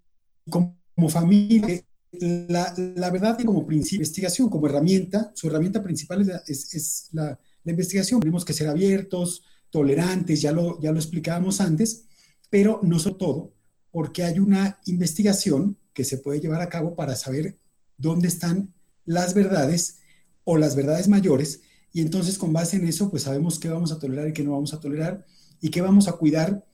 como, 0.48 0.76
familia, 1.08 1.82
la, 2.12 2.72
la, 2.76 3.10
verdad 3.10 3.36
como 3.44 3.66
principio, 3.66 3.96
investigación 3.96 4.48
como 4.48 4.68
herramienta, 4.68 5.32
su 5.34 5.48
herramienta 5.48 5.82
principal 5.82 6.42
es, 6.46 6.74
es, 6.74 7.08
la, 7.12 7.38
la, 7.64 7.72
investigación. 7.72 8.20
Tenemos 8.20 8.44
que 8.44 8.52
ser 8.52 8.68
abiertos, 8.68 9.42
tolerantes, 9.70 10.40
ya 10.40 10.52
lo, 10.52 10.80
ya 10.80 10.92
lo 10.92 10.98
explicábamos 10.98 11.60
antes, 11.60 12.04
pero 12.50 12.80
no 12.82 12.98
sobre 12.98 13.18
todo, 13.18 13.54
porque 13.90 14.22
hay 14.22 14.38
una 14.38 14.78
investigación 14.86 15.76
que 15.92 16.04
se 16.04 16.18
puede 16.18 16.40
llevar 16.40 16.60
a 16.60 16.68
cabo 16.68 16.94
para 16.94 17.16
saber 17.16 17.58
dónde 17.96 18.28
están 18.28 18.72
las 19.04 19.34
verdades 19.34 19.98
o 20.44 20.58
las 20.58 20.76
verdades 20.76 21.08
mayores, 21.08 21.62
y 21.92 22.00
entonces 22.00 22.38
con 22.38 22.52
base 22.52 22.76
en 22.76 22.86
eso, 22.86 23.10
pues 23.10 23.22
sabemos 23.22 23.58
qué 23.58 23.68
vamos 23.68 23.92
a 23.92 23.98
tolerar 23.98 24.28
y 24.28 24.32
qué 24.32 24.42
no 24.42 24.52
vamos 24.52 24.74
a 24.74 24.80
tolerar, 24.80 25.24
y 25.60 25.70
qué 25.70 25.80
vamos 25.80 26.08
a 26.08 26.12
cuidar 26.12 26.66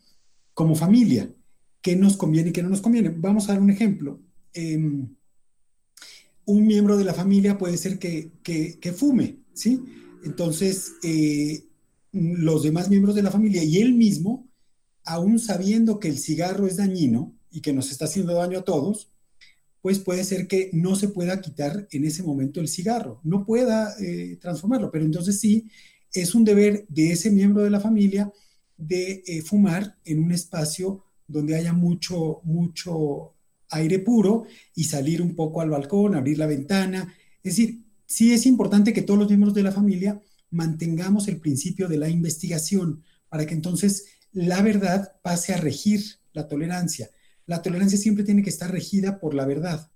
como 0.55 0.75
familia, 0.75 1.31
qué 1.81 1.97
nos 1.97 2.17
conviene 2.17 2.51
y 2.51 2.53
qué 2.53 2.63
no 2.63 2.69
nos 2.69 2.81
conviene. 2.81 3.11
Vamos 3.11 3.49
a 3.49 3.53
dar 3.53 3.63
un 3.63 3.71
ejemplo. 3.71 4.21
Em, 4.53 5.15
un 6.45 6.67
miembro 6.67 6.97
de 6.97 7.05
la 7.05 7.15
familia 7.15 7.57
puede 7.57 7.77
ser 7.77 7.99
que, 7.99 8.33
que, 8.43 8.93
fume, 8.93 9.39
¿sí? 9.55 9.81
Entonces, 10.25 10.93
eh, 11.03 11.65
los 12.13 12.63
demás 12.63 12.91
miembros 12.91 13.15
de 13.15 13.23
la 13.23 13.31
familia 13.31 13.63
y 13.65 13.79
él 13.79 13.95
mismo, 13.95 14.49
aún 15.05 15.39
sabiendo 15.39 15.99
que 16.01 16.09
el 16.09 16.19
cigarro 16.19 16.67
es 16.67 16.77
dañino 16.77 17.35
y 17.51 17.61
que 17.61 17.73
nos 17.73 17.91
está 17.91 18.05
haciendo 18.07 18.35
daño 18.35 18.61
a 18.61 18.65
todos, 18.65 19.11
pues 19.83 19.99
puede 19.99 20.25
ser 20.25 20.47
que 20.47 20.71
no 20.73 20.95
se 20.95 21.09
pueda 21.09 21.41
quitar 21.41 21.89
en 21.91 22.05
ese 22.05 22.23
momento 22.23 22.61
el 22.61 22.69
cigarro, 22.69 23.21
no 23.25 23.47
pueda 23.47 23.95
eh, 23.99 24.37
transformarlo, 24.41 24.91
pero 24.91 25.05
entonces 25.05 25.41
sí, 25.41 25.71
es 26.13 26.35
un 26.35 26.45
deber 26.45 26.85
de 26.89 27.13
ese 27.13 27.31
miembro 27.31 27.63
de 27.63 27.71
la 27.71 27.81
familia 27.81 28.31
de 28.77 29.23
eh, 29.27 29.43
fumar 29.43 29.97
en 30.05 30.23
un 30.23 30.33
espacio 30.33 31.05
donde 31.27 31.55
haya 31.55 31.73
mucho, 31.73 32.41
mucho 32.45 33.35
aire 33.71 34.01
puro 34.01 34.45
y 34.75 34.85
salir 34.85 35.23
un 35.23 35.35
poco 35.35 35.61
al 35.61 35.71
balcón, 35.71 36.15
abrir 36.15 36.39
la 36.39 36.47
ventana. 36.47 37.15
Es 37.43 37.57
decir, 37.57 37.85
sí 38.11 38.35
es 38.35 38.45
importante 38.45 38.93
que 38.93 39.01
todos 39.01 39.19
los 39.19 39.29
miembros 39.29 39.55
de 39.55 39.63
la 39.63 39.73
familia 39.73 40.21
mantengamos 40.51 41.29
el 41.29 41.39
principio 41.39 41.89
de 41.89 41.97
la 41.97 42.11
investigación 42.11 43.03
para 43.31 43.47
que 43.47 43.55
entonces 43.55 44.05
la 44.33 44.61
verdad 44.61 45.13
pase 45.23 45.55
a 45.55 45.57
regir 45.57 46.05
la 46.35 46.47
tolerancia 46.47 47.11
la 47.51 47.63
tolerancia 47.63 47.99
siempre 47.99 48.23
tiene 48.23 48.45
que 48.45 48.51
estar 48.51 48.71
regida 48.71 49.19
por 49.19 49.35
la 49.35 49.45
verdad. 49.45 49.91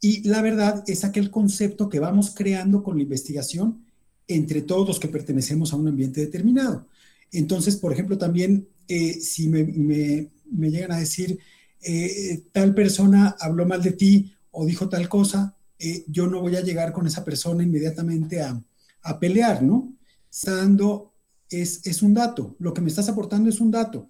Y 0.00 0.26
la 0.26 0.40
verdad 0.40 0.82
es 0.86 1.04
aquel 1.04 1.30
concepto 1.30 1.90
que 1.90 2.00
vamos 2.00 2.34
creando 2.34 2.82
con 2.82 2.96
la 2.96 3.02
investigación 3.02 3.84
entre 4.28 4.62
todos 4.62 4.88
los 4.88 4.98
que 4.98 5.08
pertenecemos 5.08 5.74
a 5.74 5.76
un 5.76 5.88
ambiente 5.88 6.22
determinado. 6.22 6.88
Entonces, 7.32 7.76
por 7.76 7.92
ejemplo, 7.92 8.16
también 8.16 8.66
eh, 8.88 9.12
si 9.20 9.50
me, 9.50 10.30
llegan 10.50 10.92
a 10.92 11.00
decir, 11.00 11.38
eh, 11.82 12.42
tal 12.52 12.74
persona 12.74 13.36
habló 13.38 13.66
mal 13.66 13.82
de 13.82 13.92
ti 13.92 14.32
o 14.50 14.64
dijo 14.64 14.88
tal 14.88 15.06
cosa, 15.06 15.54
eh, 15.78 16.04
yo 16.08 16.26
no 16.26 16.40
voy 16.40 16.56
a 16.56 16.62
llegar 16.62 16.92
con 16.92 17.06
esa 17.06 17.24
persona 17.24 17.62
inmediatamente 17.62 18.40
a, 18.40 18.62
a 19.02 19.18
pelear, 19.18 19.62
¿no? 19.62 19.96
Dando, 20.42 21.14
es, 21.48 21.86
es 21.86 22.02
un 22.02 22.14
dato, 22.14 22.56
lo 22.58 22.74
que 22.74 22.80
me 22.80 22.88
estás 22.88 23.08
aportando 23.08 23.48
es 23.48 23.60
un 23.60 23.70
dato 23.70 24.08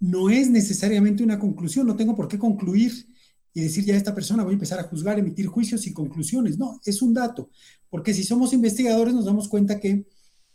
no 0.00 0.30
es 0.30 0.50
necesariamente 0.50 1.22
una 1.22 1.38
conclusión, 1.38 1.86
no 1.86 1.94
tengo 1.94 2.16
por 2.16 2.26
qué 2.26 2.38
concluir 2.38 3.06
y 3.52 3.60
decir 3.60 3.84
ya 3.84 3.94
a 3.94 3.98
esta 3.98 4.14
persona 4.14 4.42
voy 4.42 4.52
a 4.52 4.54
empezar 4.54 4.80
a 4.80 4.84
juzgar, 4.84 5.18
emitir 5.18 5.46
juicios 5.46 5.86
y 5.86 5.92
conclusiones. 5.92 6.58
No, 6.58 6.80
es 6.84 7.02
un 7.02 7.12
dato, 7.12 7.50
porque 7.90 8.14
si 8.14 8.24
somos 8.24 8.52
investigadores 8.54 9.14
nos 9.14 9.26
damos 9.26 9.48
cuenta 9.48 9.78
que 9.78 10.06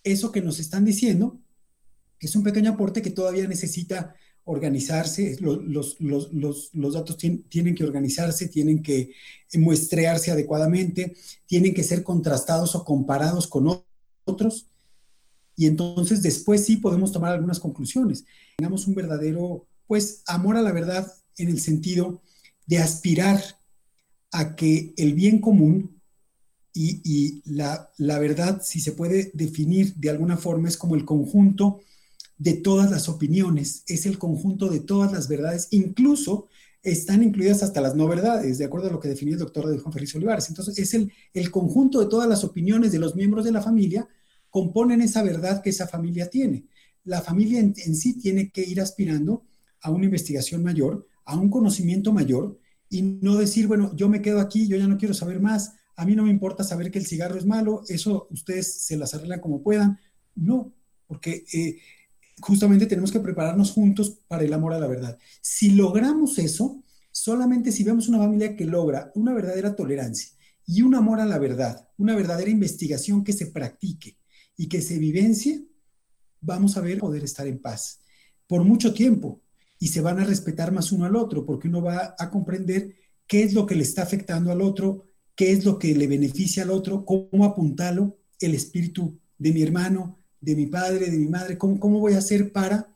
eso 0.03 0.31
que 0.31 0.41
nos 0.41 0.59
están 0.59 0.83
diciendo 0.83 1.39
es 2.19 2.35
un 2.35 2.43
pequeño 2.43 2.71
aporte 2.71 3.01
que 3.01 3.11
todavía 3.11 3.47
necesita 3.47 4.15
organizarse, 4.45 5.37
los, 5.41 5.99
los, 5.99 6.93
datos 6.93 7.17
tienen 7.17 7.75
que 7.75 7.83
organizarse, 7.83 8.47
tienen 8.47 8.81
que 8.81 9.11
muestrearse 9.55 10.31
adecuadamente, 10.31 11.15
tienen 11.47 11.73
que 11.73 11.83
ser 11.83 12.03
contrastados 12.03 12.75
o 12.75 12.85
comparados 12.85 13.47
con 13.47 13.83
otros, 14.25 14.67
y 15.55 15.65
entonces 15.65 16.21
después 16.21 16.63
sí 16.63 16.77
podemos 16.77 17.11
tomar 17.11 17.33
algunas 17.33 17.59
conclusiones. 17.59 18.25
Tengamos 18.57 18.87
un 18.87 18.93
verdadero, 18.93 19.65
pues, 19.87 20.21
amor 20.27 20.57
a 20.57 20.61
la 20.61 20.71
verdad 20.71 21.11
en 21.37 21.49
el 21.49 21.59
sentido 21.59 22.21
de 22.67 22.77
aspirar 22.77 23.41
a 24.31 24.55
que 24.55 24.93
el 24.97 25.13
bien 25.13 25.39
común 25.39 26.01
y, 26.77 27.41
la, 27.45 27.89
la, 27.97 28.19
verdad, 28.19 28.61
si 28.61 28.81
se 28.81 28.91
puede 28.91 29.31
definir 29.33 29.95
de 29.95 30.09
alguna 30.09 30.35
forma, 30.35 30.67
es 30.67 30.75
como 30.75 30.95
el 30.95 31.05
conjunto 31.05 31.79
de 32.37 32.53
todas 32.53 32.91
las 32.91 33.07
opiniones, 33.09 33.83
es 33.87 34.05
el 34.05 34.17
conjunto 34.17 34.69
de 34.69 34.79
todas 34.79 35.11
las 35.11 35.27
verdades, 35.27 35.67
incluso 35.71 36.47
están 36.83 37.23
incluidas 37.23 37.63
hasta 37.63 37.81
las 37.81 37.95
no 37.95 38.07
verdades, 38.07 38.57
de 38.57 38.65
acuerdo 38.65 38.89
a 38.89 38.91
lo 38.91 38.99
que 38.99 39.07
definió 39.07 39.33
el 39.33 39.39
doctor 39.39 39.65
Juan 39.79 39.93
Félix 39.93 40.13
Olivares. 40.15 40.49
Entonces, 40.49 40.77
es 40.77 40.93
el, 40.93 41.11
el 41.33 41.49
conjunto 41.49 41.99
de 41.99 42.07
todas 42.07 42.29
las 42.29 42.43
opiniones 42.43 42.91
de 42.91 42.99
los 42.99 43.15
miembros 43.15 43.45
de 43.45 43.51
la 43.51 43.61
familia 43.61 44.07
componen 44.49 45.01
esa 45.01 45.23
verdad 45.23 45.61
que 45.63 45.71
esa 45.71 45.87
familia 45.87 46.29
tiene 46.29 46.65
la 47.05 47.21
familia 47.21 47.59
en, 47.59 47.95
sí 47.95 48.19
tiene 48.19 48.49
que 48.49 48.61
ir 48.61 48.81
aspirando 48.81 49.45
a 49.81 49.91
una 49.91 50.05
investigación 50.05 50.63
mayor, 50.63 51.07
a 51.23 51.37
un 51.37 51.49
conocimiento 51.49 52.11
mayor 52.11 52.59
y 52.89 53.03
no 53.03 53.37
decir, 53.37 53.67
bueno, 53.67 53.95
yo 53.95 54.09
me 54.09 54.21
quedo 54.21 54.39
aquí, 54.39 54.67
yo 54.67 54.75
ya 54.75 54.87
no 54.87 54.97
quiero 54.97 55.13
saber 55.13 55.39
más, 55.39 55.75
a 55.95 56.05
mí 56.05 56.15
no 56.15 56.23
me 56.23 56.31
importa 56.31 56.63
saber 56.63 56.91
que 56.91 56.99
el 56.99 57.05
cigarro 57.05 57.37
es 57.37 57.45
malo, 57.45 57.83
eso 57.87 58.27
ustedes 58.31 58.81
se 58.81 58.97
las 58.97 59.13
arreglan 59.13 59.39
como 59.39 59.63
puedan. 59.63 59.97
No, 60.35 60.73
porque 61.07 61.45
eh, 61.53 61.77
justamente 62.41 62.85
tenemos 62.85 63.11
que 63.11 63.19
prepararnos 63.19 63.71
juntos 63.71 64.19
para 64.27 64.43
el 64.43 64.53
amor 64.53 64.73
a 64.73 64.79
la 64.79 64.87
verdad. 64.87 65.17
Si 65.41 65.71
logramos 65.71 66.37
eso, 66.37 66.83
solamente 67.11 67.71
si 67.71 67.83
vemos 67.83 68.07
una 68.07 68.19
familia 68.19 68.55
que 68.55 68.65
logra 68.65 69.11
una 69.15 69.33
verdadera 69.33 69.75
tolerancia 69.75 70.29
y 70.65 70.81
un 70.81 70.95
amor 70.95 71.19
a 71.19 71.25
la 71.25 71.39
verdad, 71.39 71.87
una 71.97 72.15
verdadera 72.15 72.49
investigación 72.49 73.23
que 73.23 73.33
se 73.33 73.47
practique 73.47 74.17
y 74.57 74.67
que 74.67 74.81
se 74.81 74.97
vivencie, 74.97 75.65
vamos 76.41 76.77
a 76.77 76.81
ver 76.81 76.99
poder 76.99 77.23
estar 77.23 77.47
en 77.47 77.59
paz 77.59 78.01
por 78.47 78.63
mucho 78.63 78.93
tiempo 78.93 79.41
y 79.79 79.87
se 79.87 80.01
van 80.01 80.19
a 80.19 80.23
respetar 80.23 80.71
más 80.71 80.91
uno 80.91 81.05
al 81.05 81.15
otro 81.15 81.45
porque 81.45 81.67
uno 81.67 81.81
va 81.81 82.15
a 82.17 82.29
comprender 82.29 82.95
qué 83.27 83.43
es 83.43 83.53
lo 83.53 83.65
que 83.65 83.75
le 83.75 83.83
está 83.83 84.03
afectando 84.03 84.51
al 84.51 84.61
otro, 84.61 85.05
qué 85.35 85.51
es 85.51 85.65
lo 85.65 85.79
que 85.79 85.95
le 85.95 86.07
beneficia 86.07 86.63
al 86.63 86.71
otro, 86.71 87.05
cómo 87.05 87.45
apuntarlo 87.45 88.17
el 88.39 88.55
espíritu 88.55 89.19
de 89.37 89.51
mi 89.51 89.61
hermano, 89.61 90.19
de 90.45 90.55
mi 90.55 90.67
padre, 90.67 91.09
de 91.09 91.17
mi 91.17 91.27
madre, 91.27 91.57
cómo, 91.57 91.79
cómo 91.79 91.99
voy 91.99 92.13
a 92.13 92.19
hacer 92.19 92.51
para 92.51 92.95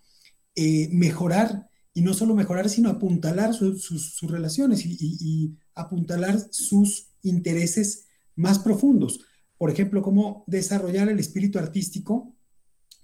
eh, 0.56 0.88
mejorar 0.92 1.68
y 1.94 2.02
no 2.02 2.14
solo 2.14 2.36
mejorar, 2.36 2.70
sino 2.70 2.90
apuntalar 2.90 3.54
sus 3.54 4.22
relaciones 4.22 4.86
y, 4.86 4.98
y 5.00 5.58
apuntalar 5.74 6.40
sus 6.52 7.08
intereses 7.24 8.06
más 8.36 8.60
profundos. 8.60 9.22
Por 9.58 9.72
ejemplo, 9.72 10.02
cómo 10.02 10.44
desarrollar 10.48 11.10
el 11.10 11.20
espíritu 11.20 11.58
artístico 11.58 12.36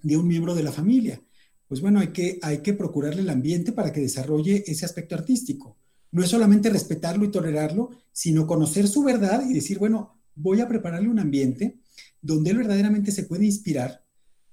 de 0.02 0.16
un 0.16 0.28
miembro 0.28 0.54
de 0.54 0.62
la 0.62 0.72
familia. 0.72 1.20
Pues 1.66 1.80
bueno, 1.80 1.98
hay 1.98 2.08
que, 2.08 2.38
hay 2.42 2.58
que 2.58 2.72
procurarle 2.72 3.22
el 3.22 3.30
ambiente 3.30 3.72
para 3.72 3.92
que 3.92 4.00
desarrolle 4.00 4.62
ese 4.66 4.84
aspecto 4.84 5.16
artístico. 5.16 5.76
no 6.12 6.22
es 6.22 6.30
solamente 6.30 6.70
respetarlo 6.70 7.24
y 7.24 7.30
tolerarlo, 7.30 7.90
sino 8.12 8.46
conocer 8.46 8.86
su 8.86 9.02
verdad 9.02 9.42
y 9.46 9.52
decir, 9.52 9.78
bueno, 9.78 10.20
voy 10.36 10.60
a 10.60 10.68
prepararle 10.68 11.08
un 11.08 11.18
ambiente 11.18 11.80
donde 12.22 12.50
él 12.50 12.58
verdaderamente 12.58 13.10
se 13.10 13.24
puede 13.24 13.44
inspirar 13.44 14.05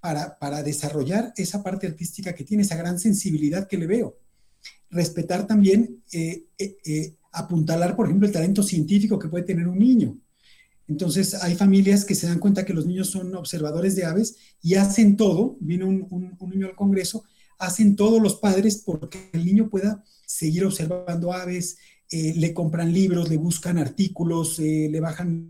para, 0.03 0.63
desarrollar 0.63 1.33
esa 1.37 1.63
parte 1.63 1.87
artística 1.87 2.35
que 2.35 2.43
tiene, 2.43 2.63
esa 2.63 2.75
gran 2.75 2.99
sensibilidad 2.99 3.69
que 3.69 3.77
le 3.77 3.87
veo. 3.87 4.19
Respetar 4.89 5.47
también, 5.47 6.03
eh, 6.11 6.43
eh, 6.57 6.75
eh, 6.83 7.15
apuntalar, 7.31 7.95
por 7.95 8.07
ejemplo, 8.07 8.27
el 8.27 8.33
talento 8.33 8.63
científico 8.63 9.17
que 9.17 9.29
puede 9.29 9.45
tener 9.45 9.65
un 9.65 9.79
niño. 9.79 10.19
Entonces, 10.89 11.35
hay 11.35 11.55
familias 11.55 12.03
que 12.03 12.15
se 12.15 12.27
dan 12.27 12.39
cuenta 12.39 12.65
que 12.65 12.73
los 12.73 12.85
niños 12.85 13.11
son 13.11 13.33
observadores 13.33 13.95
de 13.95 14.03
aves 14.03 14.35
y 14.61 14.75
hacen 14.75 15.15
todo, 15.15 15.55
vino 15.61 15.87
un, 15.87 16.37
niño 16.49 16.67
al 16.67 16.75
Congreso, 16.75 17.23
hacen 17.57 17.95
todos 17.95 18.21
los 18.21 18.35
padres 18.35 18.83
porque 18.85 19.29
el 19.31 19.45
niño 19.45 19.69
pueda 19.69 20.03
seguir 20.27 20.65
observando 20.65 21.31
aves, 21.31 21.77
le 22.11 22.53
compran 22.53 22.91
libros, 22.91 23.29
le 23.29 23.37
buscan 23.37 23.77
artículos, 23.77 24.59
le 24.59 24.99
bajan 24.99 25.47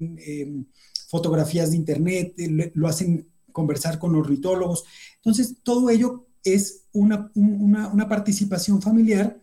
fotografías 1.10 1.72
de 1.72 1.78
internet, 1.78 2.36
lo 2.76 2.88
hacen 2.88 3.33
conversar 3.54 4.00
con 4.00 4.16
ornitólogos. 4.16 4.84
Entonces, 5.16 5.56
todo 5.64 5.90
ello 5.90 6.28
es 6.44 6.88
una, 6.92 7.32
participación 8.10 8.82
familiar 8.82 9.40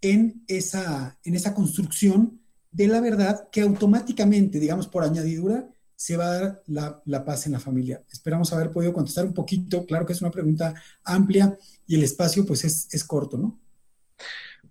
en 0.00 0.44
esa, 0.46 1.18
en 1.24 1.34
esa 1.34 1.54
construcción 1.54 2.40
de 2.70 2.88
la 2.88 3.00
verdad 3.00 3.48
que 3.50 3.62
automáticamente, 3.62 4.60
digamos 4.60 4.86
por 4.86 5.02
añadidura, 5.02 5.68
se 5.96 6.16
va 6.16 6.26
a 6.26 6.40
dar 6.40 6.62
la, 6.66 7.24
paz 7.24 7.46
en 7.46 7.52
la 7.52 7.60
familia. 7.60 8.04
Esperamos 8.12 8.52
haber 8.52 8.70
podido 8.70 8.92
contestar 8.92 9.24
un 9.24 9.32
poquito, 9.32 9.86
claro 9.86 10.04
que 10.04 10.12
es 10.12 10.20
una 10.20 10.30
pregunta 10.30 10.74
amplia 11.02 11.56
y 11.86 11.96
el 11.96 12.02
espacio 12.02 12.44
pues 12.44 12.64
es, 12.64 12.92
es 12.92 13.02
corto, 13.02 13.38
¿no? 13.38 13.58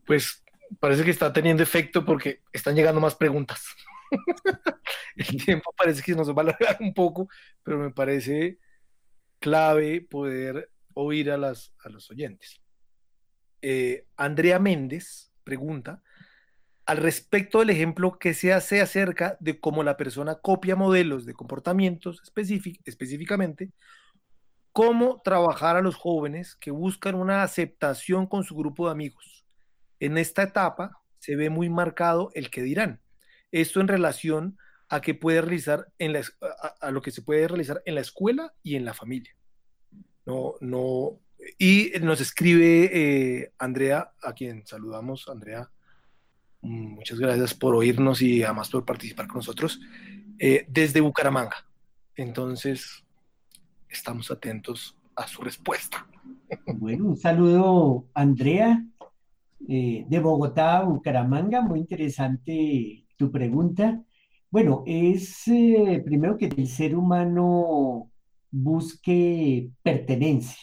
Pues 0.06 0.44
parece 0.80 1.04
que 1.04 1.12
está 1.12 1.34
teniendo 1.34 1.64
efecto 1.64 2.06
porque 2.06 2.42
están 2.54 2.76
llegando 2.76 3.02
más 3.02 3.16
preguntas. 3.16 3.64
el 5.16 5.44
tiempo 5.44 5.74
parece 5.76 6.04
que 6.04 6.16
nos 6.16 6.30
va 6.30 6.36
a 6.38 6.42
alargar 6.42 6.78
un 6.80 6.94
poco, 6.94 7.28
pero 7.64 7.80
me 7.80 7.92
parece 7.92 8.60
clave 9.46 10.02
poder 10.02 10.72
oír 10.96 11.30
a, 11.30 11.38
las, 11.38 11.72
a 11.84 11.90
los 11.90 12.10
oyentes. 12.10 12.64
Eh, 13.62 14.08
Andrea 14.18 14.58
Méndez 14.58 15.32
pregunta, 15.44 16.02
al 16.88 16.98
respecto 16.98 17.60
del 17.60 17.70
ejemplo 17.70 18.18
que 18.18 18.34
se 18.34 18.54
hace 18.54 18.82
acerca 18.82 19.38
de 19.40 19.60
cómo 19.60 19.84
la 19.84 19.98
persona 19.98 20.34
copia 20.34 20.76
modelos 20.76 21.28
de 21.28 21.36
comportamientos 21.36 22.24
específicamente, 22.24 23.72
cómo 24.72 25.22
trabajar 25.24 25.76
a 25.76 25.82
los 25.82 25.96
jóvenes 25.96 26.56
que 26.56 26.72
buscan 26.72 27.14
una 27.14 27.44
aceptación 27.44 28.26
con 28.26 28.44
su 28.46 28.56
grupo 28.56 28.88
de 28.88 28.94
amigos. 28.94 29.46
En 30.00 30.18
esta 30.18 30.42
etapa 30.42 31.04
se 31.20 31.36
ve 31.36 31.52
muy 31.52 31.70
marcado 31.70 32.32
el 32.34 32.50
que 32.50 32.64
dirán. 32.64 33.00
Esto 33.52 33.80
en 33.80 33.90
relación 33.90 34.58
a 34.90 35.02
que 35.02 35.16
puede 35.16 35.42
realizar 35.42 35.88
en 35.98 36.14
la, 36.14 36.22
a, 36.80 36.92
lo 36.92 37.02
que 37.02 37.12
se 37.12 37.22
puede 37.22 37.48
realizar 37.48 37.82
en 37.86 37.96
la 37.96 38.02
escuela 38.02 38.54
y 38.64 38.76
en 38.76 38.86
la 38.86 38.94
familia. 38.94 39.36
No, 40.26 40.56
no, 40.62 41.20
y 41.58 41.92
nos 42.02 42.22
escribe 42.22 42.90
eh, 42.94 43.54
Andrea, 43.58 44.14
a 44.22 44.34
quien 44.34 44.66
saludamos, 44.66 45.28
Andrea. 45.28 45.70
Muchas 46.62 47.20
gracias 47.20 47.54
por 47.54 47.76
oírnos 47.76 48.22
y 48.22 48.44
además 48.44 48.70
por 48.70 48.86
participar 48.86 49.28
con 49.28 49.38
nosotros 49.38 49.80
eh, 50.40 50.66
desde 50.68 51.02
Bucaramanga. 51.02 51.58
Entonces, 52.16 53.04
estamos 53.88 54.32
atentos 54.32 54.98
a 55.16 55.28
su 55.28 55.42
respuesta. 55.42 56.08
Bueno, 56.66 57.06
un 57.06 57.18
saludo, 57.18 58.08
Andrea, 58.14 58.84
eh, 59.68 60.06
de 60.08 60.20
Bogotá, 60.20 60.82
Bucaramanga. 60.82 61.62
Muy 61.62 61.80
interesante 61.80 63.06
tu 63.16 63.32
pregunta. 63.32 64.04
Bueno, 64.52 64.84
es 64.86 65.48
eh, 65.48 66.02
primero 66.06 66.38
que 66.38 66.46
el 66.46 66.68
ser 66.68 66.96
humano 66.96 68.10
busque 68.52 69.70
pertenencia, 69.84 70.58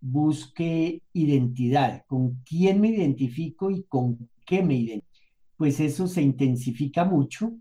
busque 0.00 1.02
identidad, 1.12 2.04
con 2.06 2.42
quién 2.44 2.80
me 2.80 2.88
identifico 2.88 3.70
y 3.70 3.82
con 3.84 4.30
qué 4.46 4.62
me 4.62 4.74
identifico. 4.74 5.08
Pues 5.56 5.80
eso 5.80 6.06
se 6.06 6.22
intensifica 6.22 7.04
mucho. 7.04 7.52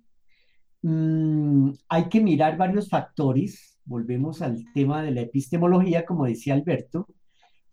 Mm, 0.83 1.71
hay 1.89 2.09
que 2.09 2.21
mirar 2.21 2.57
varios 2.57 2.89
factores. 2.89 3.79
Volvemos 3.85 4.41
al 4.41 4.63
tema 4.73 5.01
de 5.01 5.11
la 5.11 5.21
epistemología, 5.21 6.05
como 6.05 6.25
decía 6.25 6.53
Alberto. 6.53 7.07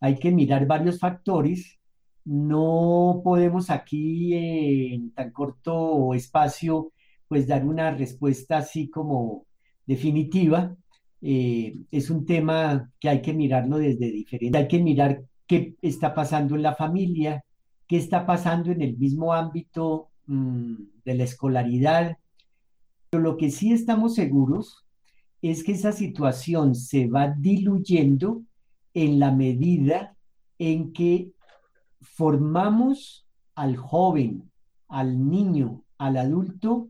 Hay 0.00 0.18
que 0.18 0.30
mirar 0.32 0.66
varios 0.66 0.98
factores. 0.98 1.78
No 2.24 3.20
podemos 3.22 3.70
aquí 3.70 4.34
en 4.34 5.12
tan 5.12 5.30
corto 5.32 6.14
espacio 6.14 6.92
pues 7.28 7.46
dar 7.46 7.64
una 7.64 7.90
respuesta 7.90 8.58
así 8.58 8.88
como 8.88 9.46
definitiva. 9.86 10.74
Eh, 11.20 11.78
es 11.90 12.10
un 12.10 12.26
tema 12.26 12.90
que 13.00 13.08
hay 13.08 13.22
que 13.22 13.32
mirarlo 13.32 13.78
desde 13.78 14.10
diferente. 14.10 14.58
Hay 14.58 14.68
que 14.68 14.82
mirar 14.82 15.22
qué 15.46 15.74
está 15.82 16.14
pasando 16.14 16.54
en 16.54 16.62
la 16.62 16.74
familia, 16.74 17.44
qué 17.86 17.96
está 17.96 18.26
pasando 18.26 18.70
en 18.70 18.82
el 18.82 18.96
mismo 18.96 19.32
ámbito 19.32 20.10
mm, 20.26 20.74
de 21.04 21.14
la 21.14 21.24
escolaridad. 21.24 22.18
Pero 23.10 23.22
lo 23.22 23.36
que 23.36 23.50
sí 23.50 23.72
estamos 23.72 24.14
seguros 24.14 24.84
es 25.40 25.62
que 25.62 25.72
esa 25.72 25.92
situación 25.92 26.74
se 26.74 27.06
va 27.06 27.28
diluyendo 27.28 28.42
en 28.94 29.18
la 29.18 29.30
medida 29.30 30.16
en 30.58 30.92
que 30.92 31.32
formamos 32.00 33.26
al 33.54 33.76
joven, 33.76 34.50
al 34.88 35.28
niño, 35.28 35.84
al 35.98 36.16
adulto 36.16 36.88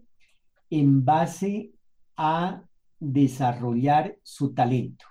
en 0.80 1.04
base 1.04 1.72
a 2.16 2.64
desarrollar 2.98 4.18
su 4.24 4.52
talento. 4.54 5.06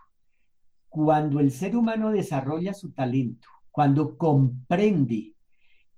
Cuando 0.90 1.40
el 1.40 1.52
ser 1.52 1.78
humano 1.78 2.12
desarrolla 2.12 2.74
su 2.74 2.92
talento, 2.92 3.48
cuando 3.72 4.18
comprende 4.18 5.34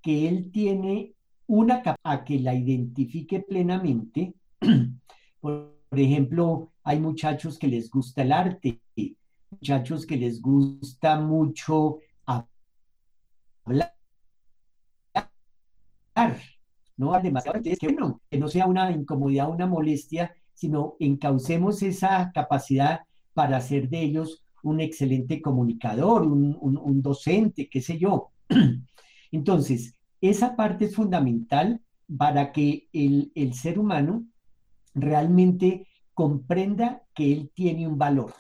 que 0.02 0.28
él 0.28 0.52
tiene 0.52 1.14
una 1.48 1.82
capacidad 1.82 2.24
que 2.24 2.40
la 2.40 2.54
identifique 2.54 3.40
plenamente, 3.40 4.36
por 5.42 5.74
ejemplo, 5.92 6.72
hay 6.84 7.00
muchachos 7.00 7.58
que 7.58 7.68
les 7.68 7.90
gusta 7.90 8.22
el 8.22 8.34
arte, 8.34 8.80
muchachos 9.50 10.06
que 10.06 10.18
les 10.18 10.42
gusta 10.42 11.20
mucho 11.20 11.98
hablar, 12.26 13.96
no 16.98 17.12
que 17.22 17.76
que 18.30 18.38
no 18.38 18.48
sea 18.48 18.68
una 18.68 18.92
incomodidad, 18.92 19.50
una 19.50 19.68
molestia, 19.68 20.34
sino 20.54 20.96
encaucemos 21.00 21.84
esa 21.84 22.32
capacidad 22.34 23.02
para 23.34 23.58
hacer 23.58 23.90
de 23.90 24.02
ellos 24.02 24.44
un 24.64 24.80
excelente 24.80 25.42
comunicador, 25.42 26.24
un, 26.24 27.02
docente, 27.02 27.70
qué 27.70 27.82
sé 27.82 28.00
yo. 28.00 28.32
Entonces, 29.32 29.96
esa 30.22 30.56
parte 30.56 30.86
es 30.86 30.96
fundamental 30.96 31.82
para 32.18 32.52
que 32.52 32.88
el, 32.94 33.32
el 33.36 33.54
ser 33.54 33.78
humano 33.78 34.26
realmente 34.96 35.88
comprenda 36.14 37.04
que 37.14 37.32
él 37.32 37.52
tiene 37.54 37.88
un 37.88 37.98
valor, 37.98 38.34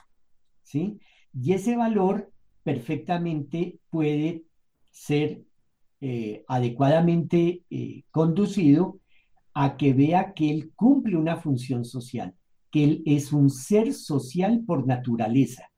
¿sí? 0.63 0.99
Y 1.33 1.53
ese 1.53 1.75
valor 1.75 2.31
perfectamente 2.63 3.79
puede 3.89 4.45
ser 4.91 5.44
eh, 6.01 6.43
adecuadamente 6.47 7.63
eh, 7.69 8.03
conducido 8.11 8.99
a 9.53 9.77
que 9.77 9.93
vea 9.93 10.33
que 10.33 10.51
él 10.51 10.71
cumple 10.75 11.15
una 11.15 11.37
función 11.37 11.85
social, 11.85 12.33
que 12.69 12.83
él 12.83 13.03
es 13.05 13.31
un 13.31 13.49
ser 13.49 13.93
social 13.93 14.63
por 14.67 14.85
naturaleza, 14.85 15.71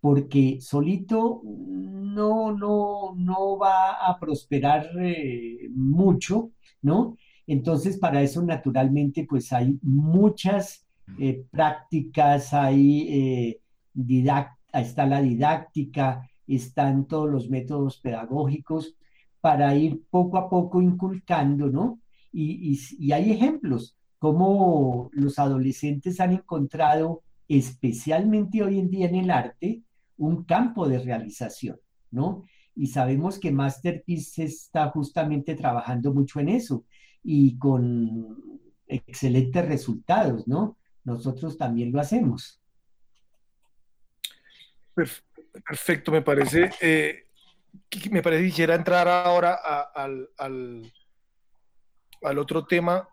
porque 0.00 0.58
solito 0.60 1.40
no, 1.44 2.52
no, 2.52 3.14
no 3.16 3.58
va 3.58 3.92
a 4.06 4.18
prosperar 4.20 4.90
eh, 5.00 5.68
mucho, 5.70 6.50
¿no? 6.82 7.16
Entonces, 7.46 7.98
para 7.98 8.20
eso 8.22 8.42
naturalmente, 8.42 9.26
pues 9.28 9.52
hay 9.52 9.78
muchas 9.82 10.86
prácticas, 11.50 12.54
hay 12.54 13.58
está 14.72 15.06
la 15.06 15.20
didáctica, 15.20 16.28
están 16.46 17.06
todos 17.06 17.30
los 17.30 17.48
métodos 17.50 17.98
pedagógicos 17.98 18.94
para 19.44 19.74
ir 19.74 20.00
poco 20.08 20.38
a 20.38 20.48
poco 20.48 20.80
inculcando, 20.80 21.68
¿no? 21.68 22.00
Y, 22.32 23.12
hay 23.12 23.30
ejemplos, 23.30 23.94
como 24.18 25.10
los 25.12 25.38
adolescentes 25.38 26.18
han 26.18 26.32
encontrado, 26.32 27.22
especialmente 27.46 28.62
hoy 28.62 28.78
en 28.78 28.88
día 28.88 29.06
en 29.06 29.16
el 29.16 29.30
arte, 29.30 29.82
un 30.16 30.44
campo 30.44 30.88
de 30.88 30.98
realización, 30.98 31.78
¿no? 32.10 32.46
Y 32.74 32.86
sabemos 32.86 33.38
que 33.38 33.52
Masterpiece 33.52 34.44
está 34.44 34.88
justamente 34.88 35.54
trabajando 35.54 36.14
mucho 36.14 36.40
en 36.40 36.48
eso 36.48 36.86
y 37.22 37.58
con 37.58 38.62
excelentes 38.88 39.68
resultados, 39.68 40.48
¿no? 40.48 40.78
Nosotros 41.04 41.58
también 41.58 41.92
lo 41.92 42.00
hacemos. 42.00 42.62
Perfecto, 44.94 46.12
me 46.12 46.22
parece. 46.22 46.70
Eh, 46.80 47.24
me 48.10 48.22
parece 48.22 48.42
que 48.42 48.48
quisiera 48.48 48.74
entrar 48.74 49.08
ahora 49.08 49.54
al, 49.94 50.28
al 50.38 52.38
otro 52.38 52.66
tema, 52.66 53.08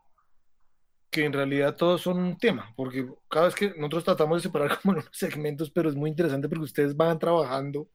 que 1.09 1.25
en 1.25 1.33
realidad 1.33 1.75
todos 1.75 2.01
son 2.01 2.19
un 2.19 2.37
tema, 2.37 2.73
porque 2.75 3.05
cada 3.29 3.45
vez 3.45 3.55
que 3.55 3.73
nosotros 3.75 4.05
tratamos 4.05 4.37
de 4.37 4.47
separar 4.47 4.77
como 4.81 4.93
unos 4.93 5.09
segmentos, 5.11 5.69
pero 5.69 5.89
es 5.89 5.95
muy 5.95 6.09
interesante 6.09 6.47
porque 6.47 6.63
ustedes 6.63 6.95
van 6.95 7.19
trabajando 7.19 7.89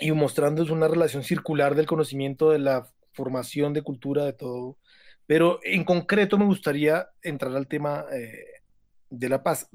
y 0.00 0.12
mostrándonos 0.12 0.70
una 0.70 0.88
relación 0.88 1.22
circular 1.22 1.74
del 1.74 1.86
conocimiento, 1.86 2.50
de 2.50 2.58
la 2.58 2.88
formación, 3.12 3.72
de 3.72 3.82
cultura, 3.82 4.24
de 4.24 4.32
todo. 4.32 4.78
Pero 5.26 5.60
en 5.62 5.84
concreto 5.84 6.38
me 6.38 6.44
gustaría 6.44 7.08
entrar 7.22 7.54
al 7.54 7.66
tema 7.66 8.04
eh, 8.12 8.62
de 9.10 9.28
la 9.28 9.42
paz. 9.42 9.68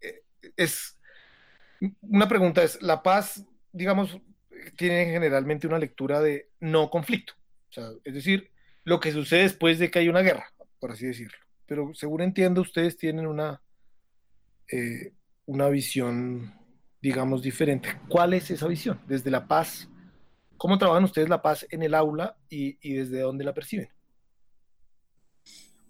Eh, 0.00 0.22
es 0.56 0.98
una 2.00 2.28
pregunta 2.28 2.62
es, 2.62 2.80
la 2.82 3.02
paz, 3.02 3.44
digamos, 3.72 4.18
tiene 4.76 5.06
generalmente 5.06 5.66
una 5.66 5.78
lectura 5.78 6.20
de 6.20 6.50
no 6.60 6.90
conflicto. 6.90 7.34
es 8.04 8.14
decir, 8.14 8.50
lo 8.84 9.00
que 9.00 9.12
sucede 9.12 9.42
después 9.42 9.78
de 9.78 9.90
que 9.90 10.00
hay 10.00 10.08
una 10.08 10.20
guerra, 10.20 10.46
por 10.78 10.92
así 10.92 11.06
decirlo. 11.06 11.36
Pero 11.66 11.92
según 11.94 12.22
entiendo, 12.22 12.60
ustedes 12.60 12.96
tienen 12.96 13.26
una, 13.26 13.62
eh, 14.70 15.12
una 15.46 15.68
visión, 15.68 16.52
digamos, 17.00 17.42
diferente. 17.42 17.88
¿Cuál 18.08 18.34
es 18.34 18.50
esa 18.50 18.66
visión? 18.66 19.00
Desde 19.06 19.30
la 19.30 19.46
paz, 19.46 19.88
¿cómo 20.56 20.78
trabajan 20.78 21.04
ustedes 21.04 21.28
la 21.28 21.42
paz 21.42 21.66
en 21.70 21.82
el 21.82 21.94
aula 21.94 22.36
y, 22.48 22.76
desde 22.94 23.20
dónde 23.20 23.44
la 23.44 23.54
perciben? 23.54 23.88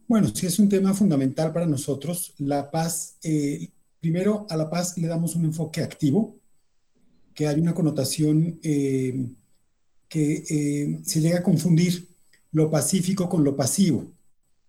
Bueno, 0.06 0.28
sí 0.28 0.46
es 0.46 0.58
un 0.58 0.68
tema 0.68 0.92
fundamental 0.92 1.52
para 1.52 1.66
nosotros. 1.66 2.34
La 2.38 2.70
paz, 2.70 3.18
eh, 3.22 3.70
primero 4.00 4.46
a 4.50 4.56
la 4.56 4.68
paz 4.68 4.98
le 4.98 5.08
damos 5.08 5.34
un 5.36 5.46
enfoque 5.46 5.82
activo, 5.82 6.36
que 7.34 7.46
hay 7.46 7.60
una 7.60 7.74
connotación 7.74 8.58
eh, 8.62 9.26
que 10.08 10.44
eh, 10.48 11.00
se 11.04 11.20
llega 11.20 11.38
a 11.38 11.42
confundir 11.42 12.08
lo 12.52 12.70
pacífico 12.70 13.28
con 13.28 13.44
lo 13.44 13.56
pasivo. 13.56 14.10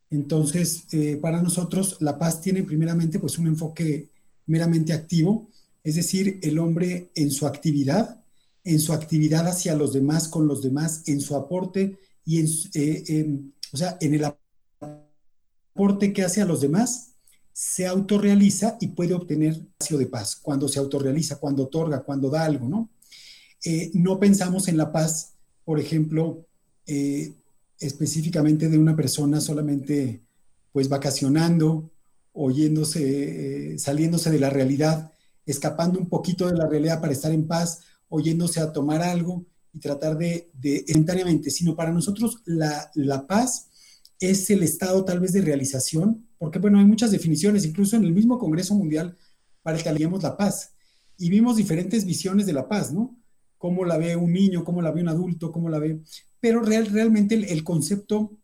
Entonces, 0.10 0.86
eh, 0.92 1.18
para 1.18 1.42
nosotros, 1.42 1.98
la 2.00 2.18
paz 2.18 2.42
tiene 2.42 2.64
primeramente 2.64 3.20
pues 3.20 3.38
un 3.38 3.48
enfoque 3.48 4.10
meramente 4.46 4.94
activo, 4.94 5.50
es 5.84 5.96
decir, 5.96 6.40
el 6.44 6.60
hombre 6.60 7.10
en 7.16 7.32
su 7.32 7.46
actividad, 7.48 8.24
en 8.64 8.80
su 8.80 8.94
actividad 8.94 9.48
hacia 9.48 9.76
los 9.76 9.92
demás, 9.94 10.28
con 10.28 10.48
los 10.48 10.62
demás, 10.62 11.04
en 11.08 11.20
su 11.20 11.36
aporte 11.36 11.98
y 12.26 12.40
en, 12.40 13.54
o 13.74 13.78
sea, 13.78 13.98
en 14.00 14.14
el 14.14 14.24
aporte 15.74 16.14
que 16.14 16.24
hace 16.24 16.42
a 16.42 16.46
los 16.46 16.62
demás, 16.62 17.13
se 17.54 17.86
autorrealiza 17.86 18.78
y 18.82 18.88
puede 18.88 19.14
obtener 19.14 19.54
espacio 19.54 19.98
de 20.00 20.08
paz. 20.08 20.36
Cuando 20.36 20.68
se 20.68 20.80
autorrealiza, 20.80 21.38
cuando 21.38 21.64
otorga, 21.64 22.04
cuando 22.04 22.30
da 22.30 22.44
algo, 22.44 22.68
¿no? 22.68 22.90
Eh, 23.64 23.92
no 23.94 24.20
pensamos 24.20 24.68
en 24.68 24.78
la 24.78 24.92
paz, 24.92 25.34
por 25.64 25.80
ejemplo, 25.80 26.46
eh, 26.88 27.34
específicamente 27.80 28.68
de 28.70 28.78
una 28.78 28.96
persona 28.96 29.40
solamente 29.40 30.24
pues 30.72 30.90
vacacionando, 30.90 31.92
oyéndose, 32.34 33.74
eh, 33.74 33.80
saliéndose 33.80 34.32
de 34.32 34.40
la 34.40 34.50
realidad, 34.50 35.12
escapando 35.46 36.00
un 36.00 36.10
poquito 36.10 36.48
de 36.48 36.58
la 36.58 36.68
realidad 36.68 37.00
para 37.00 37.14
estar 37.14 37.32
en 37.32 37.48
paz, 37.48 37.82
oyéndose 38.10 38.60
a 38.60 38.74
tomar 38.74 39.04
algo 39.04 39.46
y 39.72 39.80
tratar 39.80 40.18
de, 40.18 40.50
de 40.54 40.84
sino 41.52 41.76
para 41.76 41.92
nosotros 41.92 42.42
la, 42.46 42.90
la 42.96 43.28
paz 43.28 43.68
es 44.20 44.50
el 44.50 44.64
estado 44.64 45.06
tal 45.06 45.20
vez 45.20 45.34
de 45.34 45.42
realización, 45.42 46.28
porque 46.44 46.60
bueno, 46.60 46.78
hay 46.78 46.84
muchas 46.84 47.10
definiciones, 47.10 47.64
incluso 47.64 47.96
en 47.96 48.04
el 48.04 48.12
mismo 48.12 48.38
Congreso 48.38 48.76
Mundial 48.76 49.16
para 49.62 49.78
que 49.78 49.88
aliemos 49.88 50.22
la 50.22 50.36
paz, 50.36 50.74
y 51.18 51.30
vimos 51.30 51.56
diferentes 51.56 52.04
visiones 52.04 52.46
de 52.46 52.52
la 52.52 52.68
paz, 52.68 52.92
¿no? 52.92 53.18
Cómo 53.58 53.86
la 53.86 53.98
ve 53.98 54.18
un 54.18 54.34
niño, 54.34 54.66
cómo 54.66 54.82
la 54.82 54.92
ve 54.92 55.00
un 55.00 55.08
adulto, 55.08 55.54
cómo 55.54 55.70
la 55.70 55.80
ve, 55.80 56.02
pero 56.42 56.62
real, 56.62 56.88
realmente 56.88 57.36
el, 57.36 57.64
concepto 57.64 58.38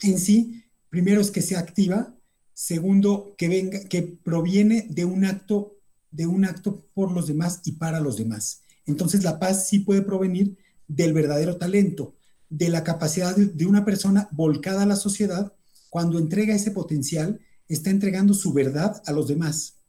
en 0.00 0.18
sí, 0.18 0.64
primero 0.88 1.20
es 1.20 1.30
que 1.30 1.42
sea 1.42 1.58
activa, 1.58 2.16
segundo, 2.54 3.34
que 3.36 4.18
proviene 4.24 4.86
de 4.88 5.04
un 5.04 5.26
acto, 5.26 5.76
de 6.10 6.26
un 6.26 6.46
acto 6.46 6.86
por 6.94 7.12
los 7.12 7.26
demás 7.26 7.60
y 7.66 7.72
para 7.72 8.00
los 8.00 8.16
demás. 8.16 8.62
Entonces 8.86 9.24
la 9.24 9.38
paz 9.38 9.68
sí 9.68 9.80
puede 9.80 10.00
provenir 10.00 10.56
del 10.88 11.12
verdadero 11.12 11.58
talento, 11.58 12.14
de 12.48 12.70
la 12.70 12.82
capacidad 12.82 13.36
de, 13.36 13.66
una 13.66 13.84
persona 13.84 14.26
volcada 14.32 14.84
a 14.84 14.86
la 14.86 14.96
sociedad, 14.96 15.52
cuando 15.90 16.18
entrega 16.18 16.54
ese 16.54 16.70
potencial, 16.70 17.40
está 17.68 17.90
entregando 17.90 18.34
su 18.34 18.52
verdad 18.52 19.02
a 19.06 19.12
los 19.12 19.28
demás. 19.28 19.80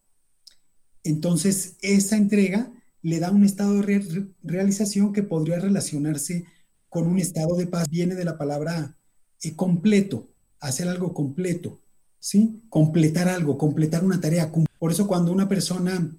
Entonces, 1.03 1.77
esa 1.81 2.17
entrega 2.17 2.71
le 3.01 3.19
da 3.19 3.31
un 3.31 3.43
estado 3.43 3.81
de 3.81 4.27
realización 4.43 5.13
que 5.13 5.23
podría 5.23 5.59
relacionarse 5.59 6.45
con 6.89 7.07
un 7.07 7.19
estado 7.19 7.55
de 7.55 7.67
paz. 7.67 7.87
Viene 7.89 8.15
de 8.15 8.25
la 8.25 8.37
palabra 8.37 8.97
eh, 9.41 9.55
completo, 9.55 10.27
hacer 10.59 10.87
algo 10.87 11.13
completo, 11.13 11.79
¿sí? 12.19 12.61
Completar 12.69 13.29
algo, 13.29 13.57
completar 13.57 14.03
una 14.03 14.19
tarea. 14.19 14.51
Por 14.79 14.91
eso 14.91 15.07
cuando 15.07 15.31
una 15.31 15.47
persona, 15.47 16.17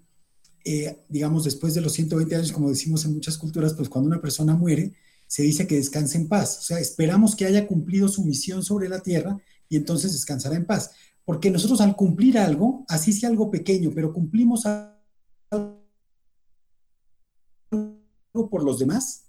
eh, 0.65 1.05
digamos, 1.09 1.45
después 1.45 1.75
de 1.75 1.81
los 1.81 1.93
120 1.93 2.37
años, 2.37 2.53
como 2.53 2.71
decimos 2.71 3.05
en 3.05 3.15
muchas 3.15 3.37
culturas, 3.37 3.75
pues 3.75 3.89
cuando 3.89 4.09
una 4.09 4.21
persona 4.21 4.55
muere, 4.55 4.95
se 5.27 5.43
dice 5.43 5.67
que 5.67 5.77
descanse 5.77 6.17
en 6.17 6.29
paz. 6.29 6.59
O 6.59 6.63
sea, 6.63 6.79
esperamos 6.79 7.37
que 7.37 7.45
haya 7.45 7.67
cumplido 7.67 8.09
su 8.09 8.25
misión 8.25 8.65
sobre 8.65 8.89
la 8.89 9.01
tierra 9.01 9.39
y 9.69 9.77
entonces 9.77 10.13
descansará 10.13 10.57
en 10.57 10.67
paz. 10.67 10.91
Porque 11.25 11.51
nosotros 11.51 11.81
al 11.81 11.95
cumplir 11.95 12.39
algo, 12.39 12.85
así 12.89 13.13
sea 13.13 13.29
algo 13.29 13.51
pequeño, 13.51 13.91
pero 13.95 14.13
cumplimos 14.13 14.65
algo 14.67 15.79
por 18.51 18.63
los 18.63 18.79
demás, 18.79 19.25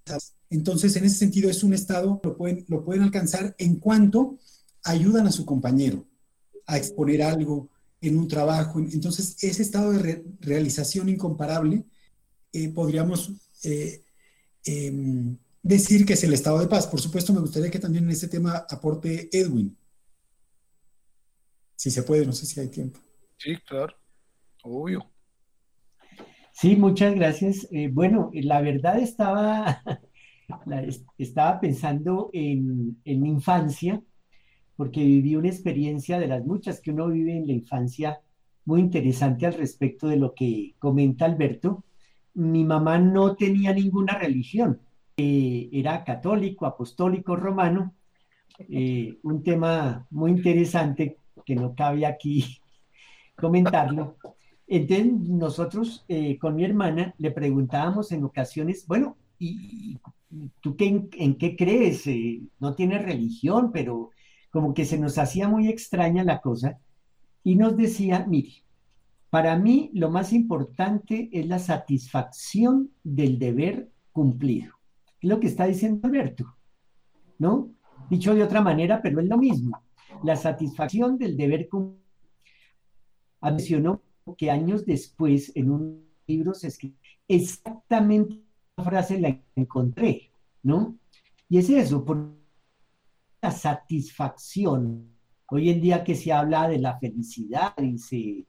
entonces 0.49 0.95
en 0.95 1.03
ese 1.03 1.17
sentido 1.17 1.49
es 1.49 1.63
un 1.63 1.73
estado, 1.73 2.21
lo 2.23 2.37
pueden, 2.37 2.63
lo 2.67 2.85
pueden 2.85 3.01
alcanzar 3.01 3.55
en 3.57 3.77
cuanto 3.77 4.37
ayudan 4.83 5.27
a 5.27 5.31
su 5.31 5.45
compañero 5.45 6.05
a 6.67 6.77
exponer 6.77 7.23
algo 7.23 7.69
en 8.01 8.17
un 8.17 8.27
trabajo. 8.27 8.79
Entonces 8.79 9.35
ese 9.41 9.63
estado 9.63 9.91
de 9.91 10.23
realización 10.39 11.09
incomparable 11.09 11.83
eh, 12.53 12.69
podríamos... 12.69 13.31
Eh, 13.63 14.03
em, 14.63 15.37
decir 15.61 16.05
que 16.05 16.13
es 16.13 16.23
el 16.23 16.33
estado 16.33 16.59
de 16.59 16.67
paz. 16.67 16.87
Por 16.87 17.01
supuesto, 17.01 17.33
me 17.33 17.41
gustaría 17.41 17.69
que 17.69 17.79
también 17.79 18.05
en 18.05 18.11
este 18.11 18.27
tema 18.27 18.65
aporte 18.69 19.29
Edwin. 19.31 19.77
Si 21.80 21.91
se 21.91 22.03
puede, 22.03 22.25
no 22.25 22.34
sé 22.34 22.45
si 22.45 22.59
hay 22.59 22.67
tiempo. 22.67 22.99
Sí, 23.38 23.55
claro, 23.65 23.95
obvio. 24.63 25.09
Sí, 26.51 26.75
muchas 26.75 27.15
gracias. 27.15 27.69
Eh, 27.71 27.89
bueno, 27.89 28.32
la 28.34 28.59
verdad 28.59 28.99
estaba, 28.99 29.82
estaba 31.17 31.61
pensando 31.61 32.32
en, 32.34 32.97
en 33.05 33.21
mi 33.21 33.30
infancia, 33.30 34.01
porque 34.75 35.05
viví 35.05 35.38
una 35.38 35.47
experiencia 35.47 36.19
de 36.19 36.27
las 36.27 36.45
muchas 36.45 36.82
que 36.82 36.91
uno 36.91 37.07
vive 37.07 37.38
en 37.38 37.47
la 37.47 37.53
infancia 37.53 38.19
muy 38.65 38.82
interesante 38.82 39.45
al 39.45 39.53
respecto 39.53 40.09
de 40.09 40.17
lo 40.17 40.34
que 40.34 40.75
comenta 40.80 41.23
Alberto. 41.23 41.86
Mi 42.34 42.65
mamá 42.65 42.99
no 42.99 43.38
tenía 43.38 43.73
ninguna 43.73 44.17
religión 44.17 44.82
era 45.19 46.03
católico, 46.03 46.65
apostólico, 46.65 47.36
romano, 47.36 47.93
eh, 48.57 49.17
un 49.23 49.43
tema 49.43 50.07
muy 50.09 50.32
interesante 50.32 51.18
que 51.49 51.55
no 51.55 51.73
cabe 51.73 52.05
aquí 52.05 52.59
comentarlo. 53.35 54.17
Entonces 54.67 55.07
nosotros 55.07 56.05
eh, 56.07 56.37
con 56.37 56.55
mi 56.55 56.63
hermana 56.63 57.15
le 57.17 57.31
preguntábamos 57.31 58.11
en 58.11 58.23
ocasiones, 58.23 58.85
bueno, 58.85 59.17
¿y 59.39 59.97
tú 60.61 60.75
qué, 60.75 61.07
en, 61.11 61.35
qué 61.39 61.55
crees? 61.55 62.05
Eh, 62.05 62.43
no 62.59 62.75
tienes 62.75 63.01
religión, 63.01 63.71
pero 63.71 64.11
como 64.51 64.75
que 64.75 64.85
se 64.85 64.99
nos 64.99 65.17
hacía 65.17 65.47
muy 65.47 65.69
extraña 65.69 66.23
la 66.23 66.39
cosa 66.39 66.77
y 67.43 67.55
nos 67.55 67.75
decía, 67.75 68.27
mire, 68.29 68.63
para 69.31 69.57
mí 69.57 69.89
lo 69.95 70.11
más 70.11 70.31
importante 70.31 71.29
es 71.31 71.47
la 71.47 71.57
satisfacción 71.57 72.91
del 73.03 73.39
deber 73.39 73.89
cumplido 74.11 74.79
lo 75.21 75.39
que 75.39 75.47
está 75.47 75.65
diciendo 75.65 76.07
Alberto, 76.07 76.45
¿no? 77.39 77.71
Dicho 78.09 78.33
de 78.33 78.43
otra 78.43 78.61
manera, 78.61 79.01
pero 79.01 79.19
es 79.19 79.27
lo 79.27 79.37
mismo. 79.37 79.81
La 80.24 80.36
satisfacción 80.36 81.17
del 81.17 81.38
deber 81.38 81.70
cumplido. 81.70 81.99
Mencionó 83.41 84.01
que 84.38 84.51
años 84.51 84.86
después, 84.86 85.51
en 85.55 85.72
un 85.72 86.09
libro 86.28 86.53
se 86.53 86.67
escribe 86.67 86.97
exactamente 87.28 88.41
la 88.78 88.84
frase 88.84 89.20
la 89.20 89.39
encontré, 89.55 90.32
¿no? 90.63 90.97
Y 91.47 91.57
es 91.57 91.70
eso, 91.70 92.03
por 92.03 92.36
la 93.41 93.51
satisfacción. 93.51 95.09
Hoy 95.49 95.70
en 95.70 95.82
día 95.82 96.03
que 96.03 96.15
se 96.15 96.32
habla 96.32 96.67
de 96.67 96.80
la 96.80 96.99
felicidad 96.99 97.74
y 97.78 97.97
se, 97.97 98.45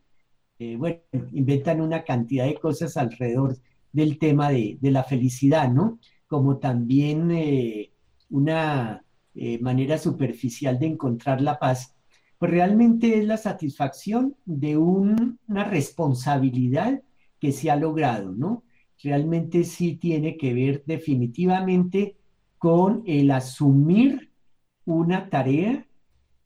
eh, 0.58 0.76
bueno, 0.76 0.98
inventan 1.32 1.80
una 1.80 2.04
cantidad 2.04 2.46
de 2.46 2.58
cosas 2.58 2.96
alrededor 2.96 3.56
del 3.92 4.18
tema 4.18 4.50
de, 4.50 4.78
de 4.80 4.90
la 4.90 5.04
felicidad, 5.04 5.70
¿no? 5.70 5.98
como 6.30 6.58
también 6.58 7.28
eh, 7.32 7.90
una 8.30 9.04
eh, 9.34 9.58
manera 9.60 9.98
superficial 9.98 10.78
de 10.78 10.86
encontrar 10.86 11.40
la 11.40 11.58
paz, 11.58 11.96
pues 12.38 12.50
realmente 12.50 13.18
es 13.18 13.26
la 13.26 13.36
satisfacción 13.36 14.34
de 14.44 14.76
una 14.76 15.64
responsabilidad 15.64 17.02
que 17.38 17.52
se 17.52 17.70
ha 17.70 17.76
logrado, 17.76 18.32
¿no? 18.32 18.64
Realmente 19.02 19.64
sí 19.64 19.96
tiene 19.96 20.36
que 20.36 20.54
ver 20.54 20.82
definitivamente 20.86 22.16
con 22.58 23.02
el 23.06 23.30
asumir 23.30 24.30
una 24.84 25.30
tarea 25.30 25.86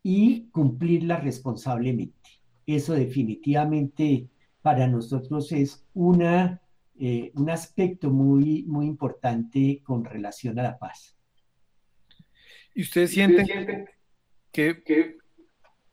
y 0.02 0.48
cumplirla 0.50 1.18
responsablemente. 1.18 2.30
Eso 2.66 2.94
definitivamente 2.94 4.28
para 4.62 4.86
nosotros 4.86 5.50
es 5.52 5.84
una, 5.94 6.60
eh, 6.98 7.32
un 7.34 7.50
aspecto 7.50 8.10
muy, 8.10 8.64
muy 8.64 8.86
importante 8.86 9.82
con 9.84 10.04
relación 10.04 10.58
a 10.58 10.62
la 10.62 10.78
paz. 10.78 11.13
¿Y 12.74 12.82
ustedes 12.82 13.12
sienten 13.12 13.88
que, 14.52 14.82
que 14.82 15.16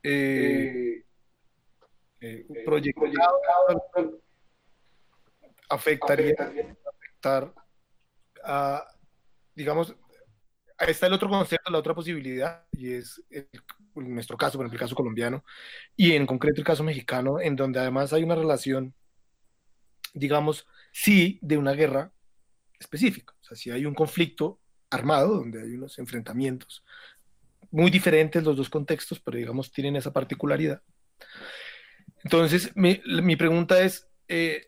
eh, 0.03 1.03
eh, 2.19 2.45
un 2.47 2.57
proyecto 2.65 3.03
afectaría, 5.69 6.35
afectar 6.37 7.53
a, 8.43 8.87
digamos, 9.55 9.95
ahí 10.77 10.91
está 10.91 11.07
el 11.07 11.13
otro 11.13 11.29
concepto, 11.29 11.71
la 11.71 11.77
otra 11.77 11.93
posibilidad, 11.93 12.65
y 12.71 12.93
es 12.93 13.23
en 13.29 13.47
nuestro 14.15 14.37
caso, 14.37 14.57
por 14.57 14.65
ejemplo, 14.65 14.77
el 14.77 14.87
caso 14.87 14.95
colombiano, 14.95 15.43
y 15.95 16.13
en 16.13 16.25
concreto 16.25 16.61
el 16.61 16.65
caso 16.65 16.83
mexicano, 16.83 17.39
en 17.39 17.55
donde 17.55 17.79
además 17.79 18.13
hay 18.13 18.23
una 18.23 18.35
relación, 18.35 18.95
digamos, 20.13 20.67
sí, 20.91 21.39
de 21.41 21.57
una 21.57 21.73
guerra 21.73 22.11
específica. 22.79 23.33
O 23.41 23.43
sea, 23.43 23.57
si 23.57 23.69
hay 23.69 23.85
un 23.85 23.93
conflicto 23.93 24.60
armado, 24.91 25.37
donde 25.37 25.61
hay 25.61 25.73
unos 25.73 25.97
enfrentamientos 25.97 26.83
muy 27.71 27.89
diferentes 27.89 28.43
los 28.43 28.57
dos 28.57 28.69
contextos, 28.69 29.19
pero 29.19 29.37
digamos, 29.37 29.71
tienen 29.71 29.95
esa 29.95 30.13
particularidad. 30.13 30.81
Entonces, 32.23 32.71
mi, 32.75 33.01
mi 33.05 33.35
pregunta 33.35 33.81
es, 33.81 34.07
eh, 34.27 34.67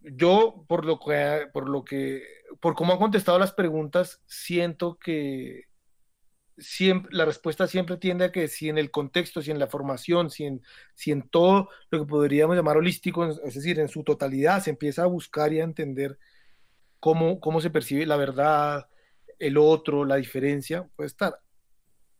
yo, 0.00 0.64
por 0.68 0.84
lo 0.84 0.98
que, 0.98 1.46
por 1.52 1.68
lo 1.68 1.84
que, 1.84 2.22
por 2.60 2.74
cómo 2.74 2.92
han 2.92 2.98
contestado 2.98 3.38
las 3.38 3.52
preguntas, 3.52 4.20
siento 4.26 4.98
que 4.98 5.66
siempre, 6.58 7.14
la 7.14 7.24
respuesta 7.24 7.66
siempre 7.66 7.96
tiende 7.96 8.26
a 8.26 8.32
que 8.32 8.48
si 8.48 8.68
en 8.68 8.78
el 8.78 8.90
contexto, 8.90 9.40
si 9.40 9.50
en 9.50 9.58
la 9.58 9.68
formación, 9.68 10.30
si 10.30 10.44
en, 10.44 10.62
si 10.94 11.12
en 11.12 11.22
todo 11.28 11.68
lo 11.90 12.00
que 12.00 12.06
podríamos 12.06 12.56
llamar 12.56 12.76
holístico, 12.76 13.26
es 13.26 13.54
decir, 13.54 13.78
en 13.78 13.88
su 13.88 14.02
totalidad, 14.02 14.62
se 14.62 14.70
empieza 14.70 15.04
a 15.04 15.06
buscar 15.06 15.52
y 15.52 15.60
a 15.60 15.64
entender 15.64 16.18
cómo, 16.98 17.40
cómo 17.40 17.60
se 17.60 17.70
percibe 17.70 18.06
la 18.06 18.16
verdad, 18.16 18.88
el 19.42 19.58
otro, 19.58 20.04
la 20.04 20.16
diferencia, 20.16 20.88
puede 20.94 21.08
estar, 21.08 21.34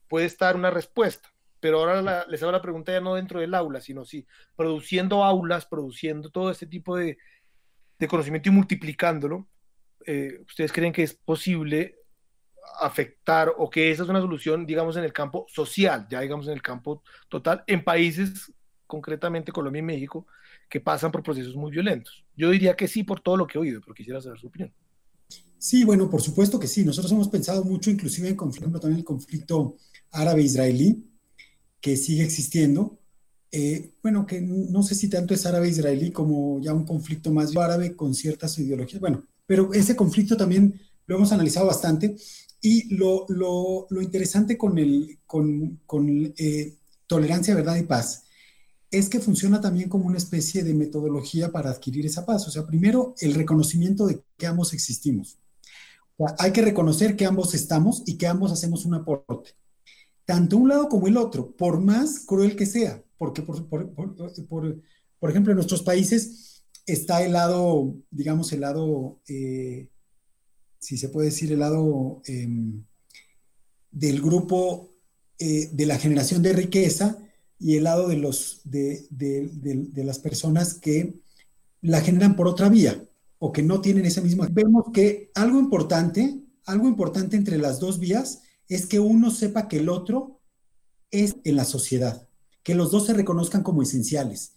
puede 0.08 0.26
estar 0.26 0.56
una 0.56 0.70
respuesta. 0.70 1.32
Pero 1.60 1.78
ahora 1.78 2.26
les 2.26 2.42
hago 2.42 2.50
la 2.50 2.60
pregunta 2.60 2.90
ya 2.90 3.00
no 3.00 3.14
dentro 3.14 3.38
del 3.38 3.54
aula, 3.54 3.80
sino 3.80 4.04
sí, 4.04 4.26
produciendo 4.56 5.22
aulas, 5.22 5.64
produciendo 5.64 6.30
todo 6.30 6.50
este 6.50 6.66
tipo 6.66 6.96
de, 6.96 7.18
de 8.00 8.08
conocimiento 8.08 8.48
y 8.48 8.52
multiplicándolo, 8.52 9.46
eh, 10.04 10.40
¿ustedes 10.44 10.72
creen 10.72 10.92
que 10.92 11.04
es 11.04 11.14
posible 11.14 11.94
afectar 12.80 13.52
o 13.56 13.70
que 13.70 13.92
esa 13.92 14.02
es 14.02 14.08
una 14.08 14.20
solución, 14.20 14.66
digamos, 14.66 14.96
en 14.96 15.04
el 15.04 15.12
campo 15.12 15.46
social, 15.48 16.08
ya 16.10 16.20
digamos 16.20 16.48
en 16.48 16.54
el 16.54 16.62
campo 16.62 17.04
total, 17.28 17.62
en 17.68 17.84
países, 17.84 18.52
concretamente 18.88 19.52
Colombia 19.52 19.78
y 19.78 19.84
México, 19.84 20.26
que 20.68 20.80
pasan 20.80 21.12
por 21.12 21.22
procesos 21.22 21.54
muy 21.54 21.70
violentos? 21.70 22.24
Yo 22.36 22.50
diría 22.50 22.74
que 22.74 22.88
sí 22.88 23.04
por 23.04 23.20
todo 23.20 23.36
lo 23.36 23.46
que 23.46 23.58
he 23.58 23.60
oído, 23.60 23.80
pero 23.80 23.94
quisiera 23.94 24.20
saber 24.20 24.40
su 24.40 24.48
opinión. 24.48 24.74
Sí, 25.62 25.84
bueno, 25.84 26.10
por 26.10 26.20
supuesto 26.20 26.58
que 26.58 26.66
sí. 26.66 26.84
Nosotros 26.84 27.12
hemos 27.12 27.28
pensado 27.28 27.62
mucho, 27.62 27.88
inclusive 27.88 28.30
en 28.30 28.92
el 28.96 29.04
conflicto 29.04 29.76
árabe-israelí, 30.10 31.08
que 31.80 31.96
sigue 31.96 32.24
existiendo, 32.24 32.98
eh, 33.52 33.92
bueno, 34.02 34.26
que 34.26 34.40
no 34.40 34.82
sé 34.82 34.96
si 34.96 35.08
tanto 35.08 35.34
es 35.34 35.46
árabe-israelí 35.46 36.10
como 36.10 36.60
ya 36.60 36.74
un 36.74 36.84
conflicto 36.84 37.30
más 37.30 37.56
árabe 37.56 37.94
con 37.94 38.12
ciertas 38.12 38.58
ideologías. 38.58 39.00
Bueno, 39.00 39.24
pero 39.46 39.72
ese 39.72 39.94
conflicto 39.94 40.36
también 40.36 40.80
lo 41.06 41.14
hemos 41.14 41.30
analizado 41.30 41.68
bastante 41.68 42.16
y 42.60 42.92
lo, 42.96 43.26
lo, 43.28 43.86
lo 43.88 44.02
interesante 44.02 44.58
con, 44.58 44.78
el, 44.80 45.20
con, 45.26 45.78
con 45.86 46.34
eh, 46.38 46.74
tolerancia, 47.06 47.54
verdad 47.54 47.76
y 47.76 47.84
paz 47.84 48.24
es 48.90 49.08
que 49.08 49.20
funciona 49.20 49.60
también 49.60 49.88
como 49.88 50.06
una 50.06 50.18
especie 50.18 50.62
de 50.62 50.74
metodología 50.74 51.50
para 51.50 51.70
adquirir 51.70 52.04
esa 52.04 52.26
paz. 52.26 52.46
O 52.46 52.50
sea, 52.50 52.66
primero, 52.66 53.14
el 53.20 53.32
reconocimiento 53.32 54.06
de 54.06 54.22
que 54.36 54.46
ambos 54.46 54.74
existimos. 54.74 55.38
Hay 56.38 56.52
que 56.52 56.62
reconocer 56.62 57.16
que 57.16 57.26
ambos 57.26 57.54
estamos 57.54 58.02
y 58.06 58.16
que 58.16 58.26
ambos 58.26 58.52
hacemos 58.52 58.84
un 58.84 58.94
aporte. 58.94 59.50
Tanto 60.24 60.56
un 60.56 60.68
lado 60.68 60.88
como 60.88 61.08
el 61.08 61.16
otro, 61.16 61.52
por 61.56 61.80
más 61.80 62.20
cruel 62.20 62.56
que 62.56 62.66
sea 62.66 63.02
porque 63.22 63.42
por, 63.42 63.68
por, 63.68 65.30
ejemplo 65.30 65.52
en 65.52 65.54
nuestros 65.54 65.84
países 65.84 66.64
está 66.86 67.24
el 67.24 67.34
lado, 67.34 67.94
digamos, 68.10 68.52
el 68.52 68.62
lado, 68.62 69.20
eh, 69.28 69.86
si 70.80 70.98
se 70.98 71.08
puede 71.08 71.28
decir, 71.28 71.52
el 71.52 71.60
lado 71.60 72.20
em, 72.26 72.82
del 73.92 74.20
grupo 74.20 74.90
eh, 75.38 75.68
de 75.70 75.86
la 75.86 75.98
generación 75.98 76.42
de 76.42 76.52
riqueza 76.52 77.16
y 77.60 77.76
el 77.76 77.84
lado 77.84 78.08
de, 78.08 78.16
los, 78.16 78.60
de, 78.64 79.06
de, 79.08 80.02
las 80.02 80.18
personas 80.18 80.74
que 80.74 81.14
la 81.80 82.00
generan 82.00 82.34
por 82.34 82.48
otra 82.48 82.68
vía 82.68 83.04
o 83.42 83.50
que 83.50 83.62
no 83.62 83.80
tienen 83.80 84.06
ese 84.06 84.20
mismo. 84.20 84.46
Vemos 84.50 84.84
que 84.92 85.30
algo 85.34 85.58
importante, 85.58 86.40
algo 86.66 86.86
importante 86.86 87.36
entre 87.36 87.58
las 87.58 87.80
dos 87.80 87.98
vías 87.98 88.42
es 88.68 88.86
que 88.86 89.00
uno 89.00 89.30
sepa 89.30 89.66
que 89.68 89.78
el 89.78 89.88
otro 89.88 90.40
es 91.10 91.36
en 91.44 91.56
la 91.56 91.64
sociedad 91.64 92.28
que 92.62 92.74
los 92.74 92.90
dos 92.90 93.06
se 93.06 93.14
reconozcan 93.14 93.62
como 93.62 93.82
esenciales. 93.82 94.54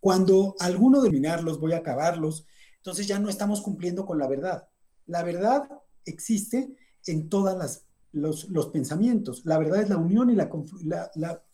Cuando 0.00 0.54
alguno 0.60 1.02
terminarlos, 1.02 1.58
voy 1.58 1.72
a 1.72 1.78
acabarlos, 1.78 2.46
entonces 2.76 3.06
ya 3.06 3.18
no 3.18 3.28
estamos 3.28 3.60
cumpliendo 3.62 4.06
con 4.06 4.18
la 4.18 4.28
verdad. 4.28 4.68
La 5.06 5.22
verdad 5.22 5.68
existe 6.04 6.76
en 7.06 7.28
todos 7.28 7.82
los, 8.12 8.66
pensamientos. 8.72 9.42
La 9.44 9.58
verdad 9.58 9.82
es 9.82 9.88
la 9.88 9.96
unión 9.96 10.30
y 10.30 10.34
la, 10.34 10.48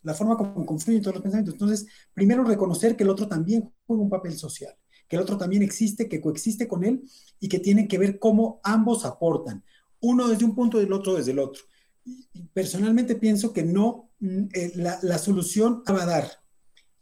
la, 0.03 0.15
forma 0.15 0.37
como 0.37 0.67
confluyen 0.67 1.03
todos 1.03 1.17
los 1.17 1.23
pensamientos. 1.23 1.55
Entonces, 1.55 1.87
primero 2.13 2.45
reconocer 2.45 2.97
que 2.97 3.05
el 3.05 3.11
otro 3.11 3.29
también 3.29 3.73
juega 3.87 4.03
un 4.03 4.11
papel 4.11 4.37
social, 4.37 4.75
que 5.13 5.17
el 5.17 5.23
otro 5.23 5.37
también 5.37 5.63
existe, 5.63 6.09
que 6.09 6.23
coexiste 6.23 6.67
con 6.67 6.85
él 6.85 7.03
y 7.39 7.51
que 7.51 7.59
tienen 7.59 7.87
que 7.87 7.99
ver 7.99 8.19
cómo 8.19 8.63
ambos 8.65 9.05
aportan, 9.05 9.63
uno 10.01 10.29
desde 10.29 10.47
un 10.47 10.55
punto 10.55 10.81
y 10.81 10.85
el 10.87 10.93
otro 10.95 11.17
desde 11.17 11.33
el 11.33 11.39
otro. 11.39 11.63
Personalmente 12.55 13.17
pienso 13.17 13.53
que 13.53 13.63
no 13.63 14.09
Mm, 14.23 14.51
eh, 14.55 14.73
la, 14.77 15.19
solución 15.19 15.83
va 15.91 16.05
a 16.05 16.07
dar 16.07 16.31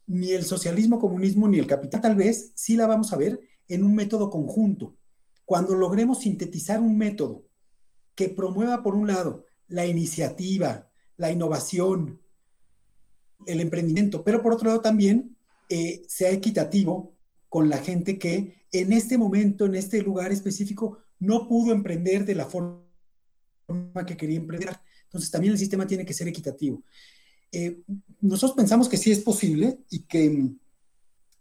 ni 0.06 0.32
el 0.32 0.42
socialismo, 0.42 0.98
comunismo, 0.98 1.48
ni 1.48 1.58
el 1.58 1.66
capital. 1.66 2.00
Tal 2.00 2.14
vez 2.16 2.52
sí 2.54 2.76
la 2.76 2.86
vamos 2.86 3.12
a 3.12 3.18
ver 3.18 3.40
en 3.68 3.84
un 3.84 3.94
método 3.94 4.30
conjunto. 4.30 4.96
Cuando 5.44 5.74
logremos 5.74 6.20
sintetizar 6.20 6.80
un 6.80 6.96
método 6.96 7.44
que 8.14 8.30
promueva, 8.30 8.82
por 8.82 8.94
un 8.94 9.06
lado, 9.06 9.44
la 9.68 9.84
iniciativa, 9.84 10.88
la 11.18 11.30
innovación, 11.30 12.22
el 13.44 13.60
emprendimiento, 13.60 14.24
pero 14.24 14.42
por 14.42 14.54
otro 14.54 14.68
lado 14.68 14.80
también 14.80 15.36
eh, 15.68 16.02
sea 16.08 16.30
equitativo 16.30 17.12
con 17.50 17.68
la 17.68 17.78
gente 17.78 18.18
que 18.18 18.64
en 18.72 18.92
este 18.94 19.18
momento, 19.18 19.66
en 19.66 19.74
este 19.74 20.00
lugar 20.00 20.32
específico, 20.32 21.00
no 21.18 21.48
pudo 21.48 21.72
emprender 21.72 22.24
de 22.24 22.36
la 22.36 22.46
forma 22.46 22.80
que 24.06 24.16
quería 24.16 24.38
emprender. 24.38 24.78
Entonces 25.04 25.30
también 25.30 25.52
el 25.52 25.58
sistema 25.58 25.86
tiene 25.86 26.06
que 26.06 26.14
ser 26.14 26.28
equitativo. 26.28 26.82
Eh, 27.52 27.82
nosotros 28.20 28.56
pensamos 28.56 28.88
que 28.88 28.96
sí 28.96 29.10
es 29.10 29.18
posible 29.18 29.80
y 29.90 30.04
que 30.04 30.48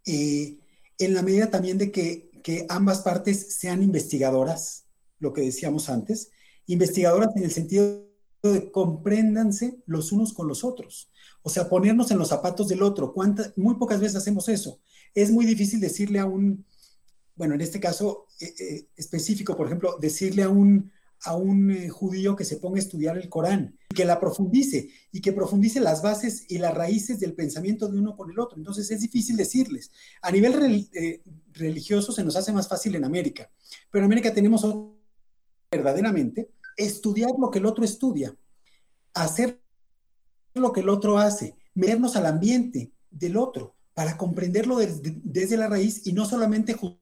eh, 0.05 0.57
en 0.97 1.13
la 1.13 1.21
medida 1.21 1.51
también 1.51 1.77
de 1.77 1.91
que, 1.91 2.31
que, 2.43 2.65
ambas 2.67 3.01
partes 3.01 3.55
sean 3.55 3.83
investigadoras, 3.83 4.85
lo 5.19 5.31
que 5.31 5.41
decíamos 5.41 5.89
antes, 5.89 6.31
investigadoras 6.65 7.29
en 7.35 7.43
el 7.43 7.51
sentido 7.51 8.09
de 8.41 8.71
compréndanse 8.71 9.77
los 9.85 10.11
unos 10.11 10.33
con 10.33 10.47
los 10.47 10.63
otros. 10.63 11.11
O 11.43 11.49
sea, 11.49 11.69
ponernos 11.69 12.09
en 12.09 12.17
los 12.17 12.29
zapatos 12.29 12.67
del 12.67 12.81
otro. 12.81 13.13
muy 13.55 13.75
pocas 13.75 13.99
veces 13.99 14.15
hacemos 14.15 14.49
eso. 14.49 14.79
Es 15.13 15.31
muy 15.31 15.45
difícil 15.45 15.79
decirle 15.79 16.19
a 16.19 16.25
un, 16.25 16.65
bueno, 17.35 17.55
en 17.55 17.61
este 17.61 17.79
caso 17.79 18.27
eh, 18.39 18.87
específico, 18.95 19.55
por 19.55 19.67
ejemplo, 19.67 19.97
decirle 19.99 20.43
a 20.43 20.49
un, 20.49 20.91
a 21.23 21.35
un 21.35 21.71
eh, 21.71 21.89
judío 21.89 22.35
que 22.35 22.45
se 22.45 22.57
ponga 22.57 22.77
a 22.77 22.79
estudiar 22.83 23.17
el 23.17 23.29
Corán, 23.29 23.77
que 23.93 24.05
la 24.05 24.19
profundice 24.19 24.89
y 25.11 25.21
que 25.21 25.33
profundice 25.33 25.79
las 25.79 26.01
bases 26.01 26.45
y 26.49 26.57
las 26.57 26.73
raíces 26.73 27.19
del 27.19 27.33
pensamiento 27.33 27.87
de 27.87 27.97
uno 27.97 28.15
con 28.15 28.29
el 28.29 28.39
otro. 28.39 28.57
Entonces 28.57 28.89
es 28.91 29.01
difícil 29.01 29.35
decirles. 29.35 29.91
A 30.21 30.31
nivel 30.31 30.89
eh, 30.93 31.21
religioso 31.53 32.11
se 32.11 32.23
nos 32.23 32.35
hace 32.35 32.51
más 32.51 32.67
fácil 32.67 32.95
en 32.95 33.03
América, 33.03 33.49
pero 33.91 34.03
en 34.03 34.11
América 34.11 34.33
tenemos 34.33 34.65
verdaderamente 35.71 36.51
estudiar 36.77 37.31
lo 37.37 37.51
que 37.51 37.59
el 37.59 37.65
otro 37.65 37.83
estudia, 37.83 38.35
hacer 39.13 39.61
lo 40.53 40.71
que 40.71 40.81
el 40.81 40.89
otro 40.89 41.17
hace, 41.17 41.55
meternos 41.73 42.15
al 42.15 42.25
ambiente 42.25 42.91
del 43.11 43.37
otro 43.37 43.75
para 43.99 44.15
comprenderlo 44.15 44.77
desde, 44.77 45.19
desde 45.25 45.57
la 45.57 45.67
raíz 45.67 46.07
y 46.07 46.13
no 46.13 46.23
solamente 46.23 46.71
juzgar 46.71 47.01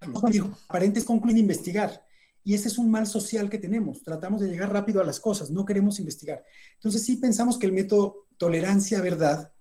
los 0.00 0.56
aparentes 0.68 1.02
concluyen 1.02 1.38
investigar. 1.38 2.06
Y 2.44 2.54
ese 2.54 2.68
es 2.68 2.78
un 2.78 2.88
mal 2.88 3.08
social 3.08 3.50
que 3.50 3.58
tenemos. 3.58 4.04
Tratamos 4.04 4.40
de 4.40 4.46
llegar 4.46 4.72
rápido 4.72 5.00
a 5.00 5.04
las 5.04 5.18
cosas, 5.18 5.50
no 5.50 5.64
queremos 5.64 5.98
investigar. 5.98 6.44
Entonces 6.74 7.02
sí 7.04 7.16
pensamos 7.16 7.58
que 7.58 7.66
el 7.66 7.72
método 7.72 8.28
tolerancia-verdad 8.36 9.52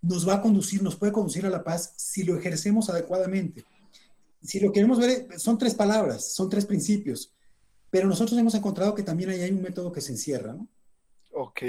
nos 0.00 0.26
va 0.26 0.36
a 0.36 0.40
conducir, 0.40 0.82
nos 0.82 0.96
puede 0.96 1.12
conducir 1.12 1.44
a 1.44 1.50
la 1.50 1.62
paz 1.62 1.92
si 1.94 2.22
lo 2.22 2.38
ejercemos 2.38 2.88
adecuadamente. 2.88 3.66
si 4.40 4.60
lo 4.60 4.72
queremos 4.72 4.98
ver, 4.98 5.38
son 5.38 5.58
tres 5.58 5.74
palabras, 5.74 6.32
son 6.32 6.48
tres 6.48 6.64
principios, 6.64 7.34
pero 7.90 8.08
nosotros 8.08 8.38
hemos 8.38 8.54
encontrado 8.54 8.94
que 8.94 9.02
también 9.02 9.28
ahí 9.28 9.42
hay 9.42 9.50
un 9.50 9.60
método 9.60 9.92
que 9.92 10.00
se 10.00 10.12
encierra, 10.12 10.54
¿no? 10.54 10.66
Ok. 11.40 11.62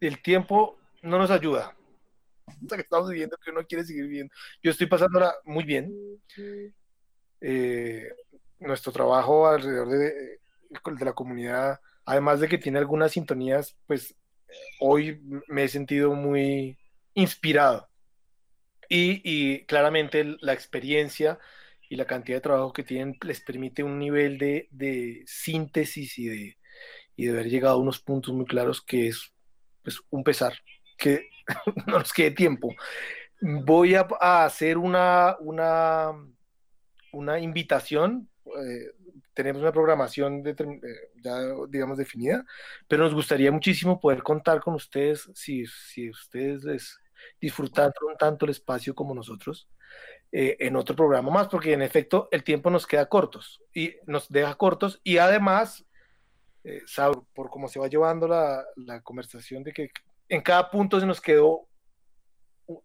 El 0.00 0.22
tiempo 0.22 0.78
no 1.02 1.18
nos 1.18 1.30
ayuda. 1.30 1.76
O 2.46 2.68
sea, 2.68 2.76
que 2.78 2.82
estamos 2.82 3.10
viviendo 3.10 3.38
que 3.44 3.50
uno 3.50 3.66
quiere 3.66 3.84
seguir 3.84 4.04
viviendo. 4.04 4.34
Yo 4.62 4.70
estoy 4.70 4.86
pasándola 4.86 5.34
muy 5.44 5.64
bien. 5.64 5.92
Eh, 7.40 8.08
nuestro 8.60 8.92
trabajo 8.92 9.48
alrededor 9.48 9.88
de, 9.88 10.38
de 10.70 11.04
la 11.04 11.12
comunidad, 11.12 11.80
además 12.04 12.40
de 12.40 12.48
que 12.48 12.58
tiene 12.58 12.78
algunas 12.78 13.12
sintonías, 13.12 13.76
pues 13.86 14.14
hoy 14.80 15.20
me 15.48 15.64
he 15.64 15.68
sentido 15.68 16.14
muy 16.14 16.78
inspirado. 17.14 17.88
Y, 18.88 19.22
y 19.24 19.64
claramente 19.66 20.36
la 20.40 20.52
experiencia 20.52 21.38
y 21.88 21.96
la 21.96 22.06
cantidad 22.06 22.36
de 22.38 22.42
trabajo 22.42 22.72
que 22.72 22.84
tienen 22.84 23.16
les 23.22 23.40
permite 23.40 23.82
un 23.82 23.98
nivel 23.98 24.38
de, 24.38 24.68
de 24.70 25.22
síntesis 25.26 26.18
y 26.18 26.28
de, 26.28 26.58
y 27.16 27.26
de 27.26 27.32
haber 27.32 27.48
llegado 27.48 27.74
a 27.74 27.78
unos 27.78 28.00
puntos 28.00 28.34
muy 28.34 28.46
claros 28.46 28.82
que 28.82 29.08
es 29.08 29.32
pues, 29.82 30.00
un 30.10 30.24
pesar 30.24 30.54
que 30.96 31.28
no 31.86 31.98
nos 31.98 32.12
quede 32.12 32.30
tiempo. 32.32 32.74
Voy 33.40 33.94
a, 33.94 34.06
hacer 34.44 34.78
una, 34.78 35.36
una, 35.40 36.12
una 37.12 37.40
invitación. 37.40 38.28
Eh, 38.46 38.92
tenemos 39.34 39.62
una 39.62 39.72
programación 39.72 40.42
eh, 40.46 40.54
ya, 41.22 41.38
digamos, 41.68 41.98
definida, 41.98 42.44
pero 42.86 43.04
nos 43.04 43.14
gustaría 43.14 43.50
muchísimo 43.50 43.98
poder 43.98 44.22
contar 44.22 44.60
con 44.60 44.74
ustedes 44.74 45.28
si, 45.34 45.66
si 45.66 46.10
ustedes 46.10 46.62
les 46.64 46.98
disfrutaron 47.40 47.92
tanto 48.18 48.44
el 48.44 48.50
espacio 48.50 48.94
como 48.94 49.14
nosotros 49.14 49.68
eh, 50.30 50.56
en 50.60 50.76
otro 50.76 50.96
programa 50.96 51.30
más, 51.30 51.48
porque 51.48 51.72
en 51.72 51.82
efecto 51.82 52.28
el 52.30 52.42
tiempo 52.42 52.70
nos 52.70 52.86
queda 52.86 53.06
cortos 53.06 53.62
y 53.74 53.96
nos 54.06 54.30
deja 54.30 54.54
cortos 54.54 55.00
y 55.04 55.18
además, 55.18 55.84
eh, 56.64 56.82
por 57.34 57.50
cómo 57.50 57.68
se 57.68 57.78
va 57.78 57.88
llevando 57.88 58.28
la, 58.28 58.64
la 58.76 59.00
conversación 59.02 59.62
de 59.62 59.72
que 59.72 59.90
en 60.28 60.40
cada 60.42 60.70
punto 60.70 61.00
se 61.00 61.06
nos 61.06 61.20
quedó 61.20 61.68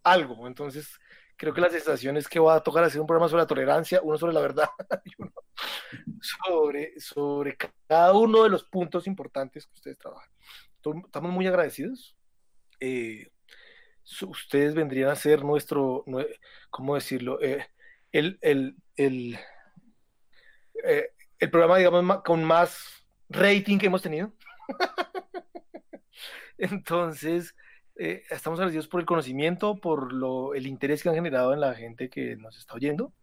algo, 0.03 0.47
entonces 0.47 0.99
creo 1.37 1.53
que 1.53 1.61
la 1.61 1.69
sensación 1.69 2.17
es 2.17 2.27
que 2.27 2.39
va 2.39 2.55
a 2.55 2.63
tocar 2.63 2.83
hacer 2.83 2.99
un 2.99 3.07
programa 3.07 3.29
sobre 3.29 3.43
la 3.43 3.47
tolerancia, 3.47 4.01
uno 4.03 4.17
sobre 4.17 4.33
la 4.33 4.41
verdad 4.41 4.67
y 5.05 5.11
uno 5.19 5.31
sobre, 6.21 6.99
sobre 6.99 7.57
cada 7.87 8.13
uno 8.13 8.43
de 8.43 8.49
los 8.49 8.63
puntos 8.63 9.07
importantes 9.07 9.65
que 9.67 9.73
ustedes 9.73 9.97
trabajan. 9.97 10.29
Estamos 11.05 11.31
muy 11.31 11.47
agradecidos. 11.47 12.15
Eh, 12.79 13.29
ustedes 14.21 14.73
vendrían 14.73 15.09
a 15.09 15.15
ser 15.15 15.43
nuestro, 15.43 16.05
¿cómo 16.69 16.95
decirlo? 16.95 17.41
Eh, 17.41 17.65
el, 18.11 18.37
el, 18.41 18.75
el, 18.95 19.37
eh, 20.83 21.11
el, 21.39 21.49
programa, 21.49 21.77
digamos, 21.77 22.23
con 22.23 22.43
más 22.43 23.05
rating 23.29 23.77
que 23.77 23.87
hemos 23.87 24.01
tenido. 24.01 24.31
Entonces, 26.57 27.55
eh, 27.95 28.23
estamos 28.29 28.59
agradecidos 28.59 28.87
por 28.87 28.99
el 28.99 29.05
conocimiento, 29.05 29.75
por 29.75 30.13
lo, 30.13 30.53
el 30.53 30.67
interés 30.67 31.03
que 31.03 31.09
han 31.09 31.15
generado 31.15 31.53
en 31.53 31.61
la 31.61 31.75
gente 31.75 32.09
que 32.09 32.35
nos 32.35 32.57
está 32.57 32.75
oyendo. 32.75 33.13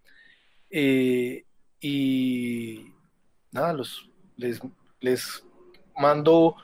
y 0.70 1.44
nada, 3.50 3.72
los, 3.72 4.10
les, 4.36 4.60
les 5.00 5.44
mando 5.96 6.56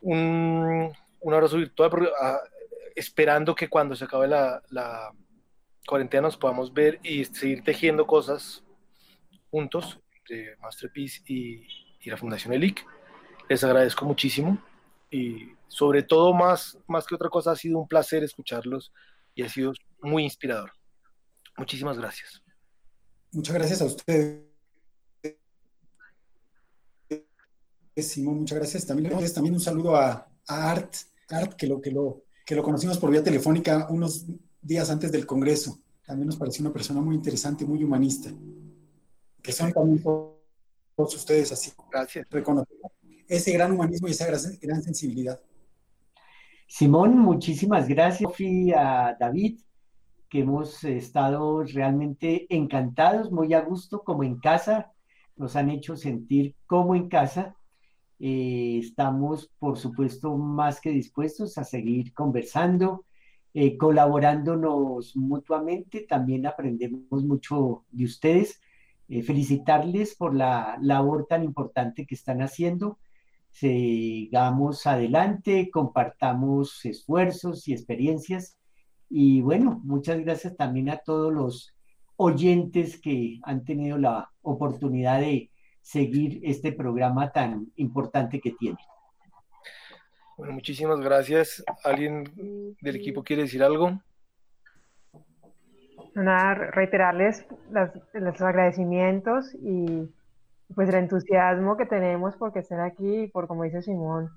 un, 0.00 0.92
un 1.20 1.34
abrazo 1.34 1.56
virtual. 1.56 2.12
A, 2.20 2.40
esperando 2.94 3.54
que 3.54 3.68
cuando 3.68 3.96
se 3.96 4.04
acabe 4.04 4.28
la, 4.28 4.62
la 4.70 5.12
cuarentena 5.86 6.22
nos 6.22 6.36
podamos 6.36 6.72
ver 6.72 7.00
y 7.02 7.24
seguir 7.24 7.64
tejiendo 7.64 8.06
cosas 8.06 8.62
juntos 9.50 10.00
entre 10.18 10.56
Masterpiece 10.58 11.22
y, 11.26 11.66
y 12.02 12.10
la 12.10 12.16
Fundación 12.16 12.52
ELIC. 12.52 12.84
Les 13.48 13.62
agradezco 13.64 14.04
muchísimo 14.04 14.58
y 15.10 15.52
sobre 15.68 16.02
todo 16.02 16.32
más, 16.32 16.78
más 16.86 17.06
que 17.06 17.14
otra 17.14 17.28
cosa 17.28 17.52
ha 17.52 17.56
sido 17.56 17.78
un 17.78 17.88
placer 17.88 18.22
escucharlos 18.24 18.92
y 19.34 19.42
ha 19.42 19.48
sido 19.48 19.72
muy 20.00 20.24
inspirador. 20.24 20.72
Muchísimas 21.56 21.98
gracias. 21.98 22.42
Muchas 23.32 23.54
gracias 23.54 23.82
a 23.82 23.84
usted. 23.86 24.42
Simón, 27.96 28.40
muchas 28.40 28.58
gracias. 28.58 28.86
También, 28.86 29.12
también 29.32 29.54
un 29.54 29.60
saludo 29.60 29.96
a, 29.96 30.28
a 30.46 30.70
Art, 30.70 30.94
Art, 31.28 31.54
que 31.54 31.66
lo 31.66 31.80
que 31.80 31.90
lo 31.90 32.24
que 32.44 32.54
lo 32.54 32.62
conocimos 32.62 32.98
por 32.98 33.10
vía 33.10 33.22
telefónica 33.22 33.86
unos 33.90 34.26
días 34.60 34.90
antes 34.90 35.12
del 35.12 35.26
Congreso. 35.26 35.78
También 36.06 36.26
nos 36.26 36.36
pareció 36.36 36.62
una 36.62 36.72
persona 36.72 37.00
muy 37.00 37.14
interesante 37.14 37.64
muy 37.64 37.82
humanista. 37.84 38.30
Que 39.40 39.52
son 39.52 39.72
también 39.72 40.02
todos 40.96 41.14
ustedes 41.14 41.52
así. 41.52 41.72
Gracias. 41.90 42.26
Reconocer 42.30 42.76
ese 43.28 43.52
gran 43.52 43.72
humanismo 43.72 44.08
y 44.08 44.10
esa 44.10 44.26
gran 44.26 44.82
sensibilidad. 44.82 45.40
Simón, 46.66 47.18
muchísimas 47.18 47.86
gracias, 47.88 48.30
Sofi, 48.30 48.72
a 48.72 49.16
David, 49.18 49.60
que 50.28 50.40
hemos 50.40 50.82
estado 50.84 51.62
realmente 51.64 52.46
encantados, 52.48 53.30
muy 53.30 53.52
a 53.52 53.60
gusto, 53.60 54.02
como 54.02 54.24
en 54.24 54.38
casa. 54.38 54.92
Nos 55.36 55.56
han 55.56 55.70
hecho 55.70 55.96
sentir 55.96 56.54
como 56.66 56.94
en 56.94 57.08
casa 57.08 57.56
eh, 58.24 58.78
estamos, 58.78 59.50
por 59.58 59.76
supuesto, 59.76 60.36
más 60.36 60.80
que 60.80 60.90
dispuestos 60.90 61.58
a 61.58 61.64
seguir 61.64 62.14
conversando, 62.14 63.04
eh, 63.52 63.76
colaborándonos 63.76 65.16
mutuamente. 65.16 66.06
También 66.08 66.46
aprendemos 66.46 67.24
mucho 67.24 67.84
de 67.90 68.04
ustedes. 68.04 68.60
Eh, 69.08 69.22
felicitarles 69.22 70.14
por 70.14 70.34
la 70.34 70.78
labor 70.80 71.26
tan 71.28 71.44
importante 71.44 72.06
que 72.06 72.14
están 72.14 72.42
haciendo. 72.42 72.98
Sigamos 73.50 74.86
adelante, 74.86 75.70
compartamos 75.70 76.84
esfuerzos 76.84 77.68
y 77.68 77.72
experiencias. 77.72 78.56
Y 79.10 79.42
bueno, 79.42 79.80
muchas 79.84 80.20
gracias 80.20 80.56
también 80.56 80.88
a 80.88 80.98
todos 80.98 81.32
los 81.32 81.74
oyentes 82.16 83.00
que 83.00 83.40
han 83.42 83.64
tenido 83.64 83.98
la 83.98 84.30
oportunidad 84.40 85.20
de 85.20 85.50
seguir 85.82 86.40
este 86.44 86.72
programa 86.72 87.32
tan 87.32 87.70
importante 87.76 88.40
que 88.40 88.52
tiene. 88.52 88.78
Bueno, 90.36 90.54
muchísimas 90.54 91.00
gracias. 91.00 91.62
¿Alguien 91.84 92.76
del 92.80 92.96
equipo 92.96 93.22
quiere 93.22 93.42
decir 93.42 93.62
algo? 93.62 94.00
Nada, 96.14 96.54
reiterarles 96.54 97.46
los 98.12 98.42
agradecimientos 98.42 99.54
y 99.54 100.10
pues 100.74 100.88
el 100.88 100.96
entusiasmo 100.96 101.76
que 101.76 101.86
tenemos 101.86 102.36
porque 102.36 102.60
estén 102.60 102.80
aquí 102.80 103.22
y 103.22 103.28
por, 103.28 103.46
como 103.46 103.62
dice 103.62 103.82
Simón, 103.82 104.30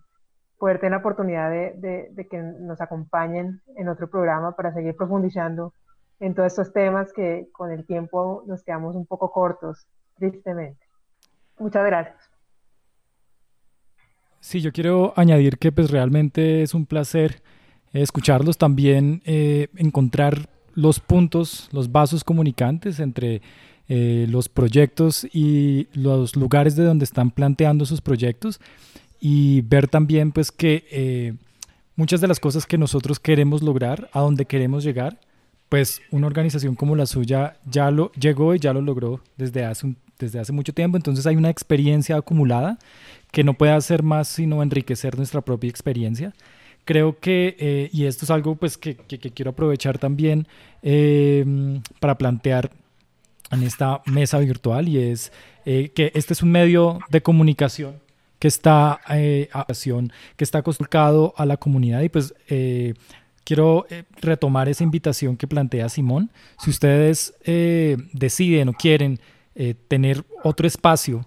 poder 0.58 0.80
tener 0.80 0.92
la 0.92 0.98
oportunidad 0.98 1.50
de, 1.50 2.10
de, 2.12 2.28
que 2.28 2.38
nos 2.38 2.80
acompañen 2.82 3.62
en 3.76 3.90
otro 3.90 4.10
programa 4.10 4.56
para 4.56 4.74
seguir 4.74 4.96
profundizando 4.96 5.74
en 6.20 6.34
todos 6.34 6.48
estos 6.48 6.72
temas 6.72 7.12
que 7.14 7.48
con 7.52 7.72
el 7.72 7.86
tiempo 7.86 8.44
nos 8.48 8.64
quedamos 8.64 8.96
un 8.96 9.06
poco 9.06 9.32
cortos, 9.32 9.86
tristemente. 10.18 10.86
Muchas 11.60 11.86
gracias. 11.86 12.32
Sí, 14.40 14.62
yo 14.62 14.72
quiero 14.72 15.14
añadir 15.18 15.58
que 15.58 15.72
pues 15.72 15.92
realmente 15.92 16.62
es 16.62 16.74
un 16.74 16.86
placer 16.86 17.42
escucharlos 17.92 18.58
también, 18.58 19.22
eh, 19.26 19.70
encontrar 19.76 20.50
los 20.76 21.00
puntos, 21.00 21.70
los 21.72 21.92
vasos 21.92 22.24
comunicantes 22.24 23.00
entre 23.00 23.42
eh, 23.88 24.28
los 24.30 24.50
proyectos 24.50 25.26
y 25.32 25.88
los 25.94 26.36
lugares 26.36 26.76
de 26.76 26.84
donde 26.84 27.06
están 27.06 27.32
planteando 27.32 27.86
sus 27.86 28.02
proyectos 28.02 28.60
y 29.20 29.62
ver 29.62 29.88
también 29.88 30.32
pues 30.32 30.52
que 30.52 30.86
eh, 30.92 31.34
muchas 31.96 32.22
de 32.22 32.28
las 32.28 32.40
cosas 32.40 32.66
que 32.66 32.78
nosotros 32.78 33.20
queremos 33.20 33.64
lograr, 33.64 34.10
a 34.12 34.20
donde 34.22 34.46
queremos 34.46 34.84
llegar, 34.84 35.20
pues 35.70 36.02
una 36.12 36.28
organización 36.28 36.76
como 36.76 36.96
la 36.96 37.06
suya 37.06 37.58
ya 37.70 37.90
lo 37.92 38.12
llegó 38.14 38.54
y 38.54 38.60
ya 38.60 38.74
lo 38.74 38.82
logró 38.82 39.22
desde 39.38 39.66
hace 39.66 39.96
desde 40.18 40.40
hace 40.40 40.54
mucho 40.54 40.74
tiempo, 40.74 40.96
entonces 40.96 41.28
hay 41.28 41.36
una 41.36 41.50
experiencia 41.50 42.16
acumulada 42.16 42.80
que 43.32 43.44
no 43.44 43.54
puede 43.54 43.74
hacer 43.74 44.02
más 44.02 44.30
sino 44.30 44.64
enriquecer 44.64 45.18
nuestra 45.18 45.42
propia 45.42 45.70
experiencia. 45.70 46.34
Creo 46.86 47.20
que, 47.20 47.56
eh, 47.60 47.90
y 47.92 48.06
esto 48.06 48.26
es 48.26 48.32
algo 48.32 48.56
pues 48.56 48.78
que, 48.78 48.96
que, 48.96 49.18
quiero 49.18 49.52
aprovechar 49.52 49.98
también 49.98 50.48
em, 50.84 51.82
para 52.00 52.16
plantear 52.16 52.72
en 53.52 53.64
esta 53.64 54.02
mesa 54.06 54.38
virtual, 54.38 54.88
y 54.88 55.00
es 55.00 55.32
eh, 55.66 55.92
que 55.96 56.12
este 56.14 56.34
es 56.34 56.44
un 56.44 56.52
medio 56.52 57.00
de 57.10 57.22
comunicación 57.22 57.96
que 58.38 58.48
está, 58.48 59.00
eh, 59.10 59.50
que 60.36 60.44
está 60.44 60.60
acostumbrado 60.60 61.34
a 61.38 61.46
la 61.48 61.58
comunidad 61.58 62.02
y 62.02 62.10
pues 62.10 62.34
quiero 63.44 63.88
retomar 64.22 64.70
esa 64.70 64.84
invitación 64.84 65.38
que 65.38 65.48
plantea 65.48 65.90
Simón. 65.90 66.30
Si 66.60 66.70
ustedes 66.70 67.34
deciden 68.14 68.70
o 68.70 68.74
quieren 68.74 69.20
tener 69.88 70.24
otro 70.44 70.68
espacio 70.68 71.26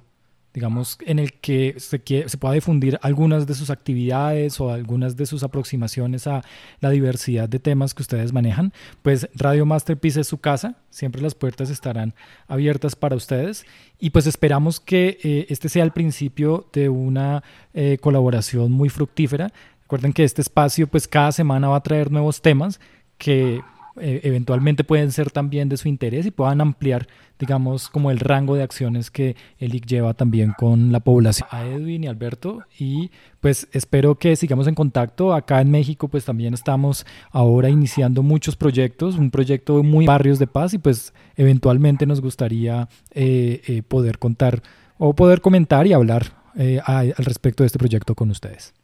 digamos, 0.55 0.99
en 1.07 1.19
el 1.19 1.35
que 1.35 1.75
se, 1.79 2.03
se 2.27 2.39
pueda 2.39 2.55
difundir 2.55 2.99
algunas 3.03 3.47
de 3.47 3.55
sus 3.55 3.71
actividades 3.71 4.61
o 4.61 4.73
algunas 4.73 5.17
de 5.17 5.27
sus 5.27 5.43
aproximaciones 5.43 6.27
a 6.27 6.43
la 6.81 6.91
diversidad 6.91 7.49
de 7.49 7.59
temas 7.59 7.95
que 7.95 8.03
ustedes 8.03 8.33
manejan, 8.33 8.73
pues 9.03 9.29
Radio 9.35 9.67
Masterpiece 9.67 10.21
es 10.21 10.27
su 10.27 10.39
casa, 10.39 10.77
siempre 10.91 11.23
las 11.23 11.35
puertas 11.35 11.71
estarán 11.71 12.15
abiertas 12.47 12.97
para 12.97 13.17
ustedes 13.17 13.67
y 13.99 14.11
pues 14.11 14.27
esperamos 14.27 14.81
que 14.81 15.19
eh, 15.23 15.47
este 15.49 15.69
sea 15.69 15.85
el 15.85 15.93
principio 15.93 16.69
de 16.73 16.89
una 16.89 17.43
eh, 17.75 17.99
colaboración 18.01 18.73
muy 18.73 18.89
fructífera. 18.89 19.53
Recuerden 19.83 20.13
que 20.13 20.25
este 20.25 20.43
espacio 20.43 20.87
pues 20.87 21.07
cada 21.09 21.33
semana 21.33 21.69
va 21.69 21.77
a 21.77 21.83
traer 21.83 22.11
nuevos 22.11 22.43
temas 22.43 22.81
que 23.17 23.61
eh, 24.01 24.21
eventualmente 24.25 24.85
pueden 24.85 25.13
ser 25.13 25.31
también 25.31 25.69
de 25.69 25.77
su 25.77 25.89
interés 25.89 26.27
y 26.27 26.31
puedan 26.31 26.61
ampliar, 26.61 27.09
digamos, 27.39 27.89
como 27.89 28.11
el 28.11 28.19
rango 28.19 28.55
de 28.55 28.63
acciones 28.63 29.11
que 29.11 29.37
el 29.59 29.75
IC 29.75 29.87
lleva 29.87 30.15
también 30.15 30.53
con 30.57 30.93
la 30.93 31.01
población. 31.01 31.49
A 31.51 31.65
Edwin 31.65 32.05
y 32.05 32.07
Alberto, 32.07 32.63
y 32.79 33.11
pues 33.41 33.69
espero 33.73 34.19
que 34.19 34.37
sigamos 34.37 34.67
en 34.67 34.75
contacto. 34.75 35.35
Acá 35.35 35.61
en 35.61 35.71
México, 35.71 36.09
pues 36.09 36.25
también 36.25 36.55
estamos 36.55 37.07
ahora 37.31 37.69
iniciando 37.69 38.23
muchos 38.23 38.57
proyectos, 38.57 39.17
un 39.17 39.31
proyecto 39.31 39.83
muy 39.83 40.07
barrios 40.07 40.39
de 40.39 40.47
paz, 40.47 40.75
y 40.75 40.79
pues 40.79 41.13
eventualmente 41.37 42.07
nos 42.07 42.21
gustaría 42.21 42.89
eh, 43.13 43.63
eh, 43.67 43.83
poder 43.83 44.19
contar 44.19 44.63
o 44.99 45.15
poder 45.15 45.41
comentar 45.41 45.87
y 45.87 45.93
hablar 45.93 46.37
al 46.85 47.15
respecto 47.19 47.63
de 47.63 47.69
este 47.69 47.79
proyecto 47.79 48.17
con 48.17 48.31
ustedes. 48.31 48.75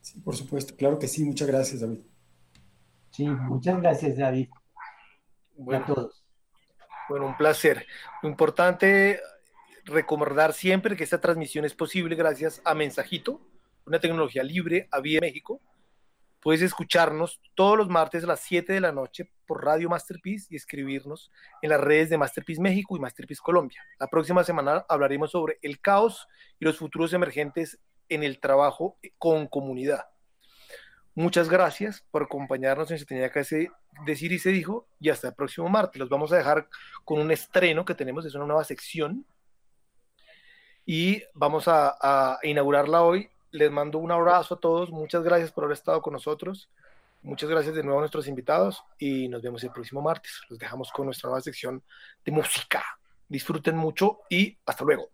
Sí, 0.00 0.20
por 0.20 0.36
supuesto, 0.36 0.74
claro 0.76 0.98
que 0.98 1.08
sí. 1.08 1.24
Muchas 1.24 1.48
gracias, 1.48 1.80
David. 1.80 1.98
Sí, 3.18 3.26
muchas 3.26 3.80
gracias, 3.80 4.16
David. 4.16 4.48
Bueno, 5.56 5.82
a 5.82 5.86
todos. 5.88 6.24
Bueno, 7.08 7.26
un 7.26 7.36
placer. 7.36 7.84
Lo 8.22 8.28
importante 8.28 9.18
recordar 9.84 10.52
siempre 10.52 10.96
que 10.96 11.02
esta 11.02 11.20
transmisión 11.20 11.64
es 11.64 11.74
posible 11.74 12.14
gracias 12.14 12.62
a 12.64 12.76
Mensajito, 12.76 13.40
una 13.86 13.98
tecnología 13.98 14.44
libre, 14.44 14.86
a 14.92 15.00
Vía 15.00 15.18
México. 15.20 15.60
Puedes 16.40 16.62
escucharnos 16.62 17.40
todos 17.56 17.76
los 17.76 17.88
martes 17.88 18.22
a 18.22 18.28
las 18.28 18.38
7 18.38 18.72
de 18.72 18.80
la 18.80 18.92
noche 18.92 19.32
por 19.48 19.64
Radio 19.64 19.88
Masterpiece 19.88 20.46
y 20.50 20.54
escribirnos 20.54 21.32
en 21.60 21.70
las 21.70 21.80
redes 21.80 22.10
de 22.10 22.18
Masterpiece 22.18 22.62
México 22.62 22.96
y 22.96 23.00
Masterpiece 23.00 23.42
Colombia. 23.42 23.82
La 23.98 24.06
próxima 24.06 24.44
semana 24.44 24.86
hablaremos 24.88 25.32
sobre 25.32 25.58
el 25.62 25.80
caos 25.80 26.28
y 26.60 26.66
los 26.66 26.78
futuros 26.78 27.12
emergentes 27.14 27.80
en 28.08 28.22
el 28.22 28.38
trabajo 28.38 28.96
con 29.18 29.48
comunidad. 29.48 30.04
Muchas 31.18 31.48
gracias 31.48 32.04
por 32.12 32.22
acompañarnos 32.22 32.92
en 32.92 32.98
Se 33.00 33.04
tenía 33.04 33.32
que 33.32 33.40
decir 34.06 34.32
y 34.32 34.38
se 34.38 34.50
dijo 34.50 34.86
y 35.00 35.08
hasta 35.08 35.26
el 35.26 35.34
próximo 35.34 35.68
martes. 35.68 35.98
Los 35.98 36.08
vamos 36.08 36.30
a 36.30 36.36
dejar 36.36 36.68
con 37.04 37.18
un 37.18 37.32
estreno 37.32 37.84
que 37.84 37.96
tenemos, 37.96 38.24
es 38.24 38.36
una 38.36 38.46
nueva 38.46 38.62
sección 38.62 39.26
y 40.86 41.20
vamos 41.34 41.64
a, 41.66 42.38
inaugurarla 42.44 43.02
hoy. 43.02 43.28
Les 43.50 43.68
mando 43.68 43.98
un 43.98 44.12
abrazo 44.12 44.54
a 44.54 44.60
todos, 44.60 44.90
muchas 44.90 45.24
gracias 45.24 45.50
por 45.50 45.64
haber 45.64 45.76
estado 45.76 46.00
con 46.02 46.12
nosotros. 46.12 46.70
Muchas 47.22 47.50
gracias 47.50 47.74
de 47.74 47.82
nuevo 47.82 47.98
a 47.98 48.02
nuestros 48.02 48.28
invitados 48.28 48.84
y 48.96 49.28
nos 49.28 49.42
vemos 49.42 49.64
el 49.64 49.72
próximo 49.72 50.00
martes. 50.00 50.40
Los 50.48 50.60
dejamos 50.60 50.92
con 50.92 51.06
nuestra 51.06 51.30
nueva 51.30 51.40
sección 51.40 51.82
de 52.24 52.30
música. 52.30 52.84
Disfruten 53.28 53.76
mucho 53.76 54.20
y 54.30 54.56
hasta 54.64 54.84
luego. 54.84 55.10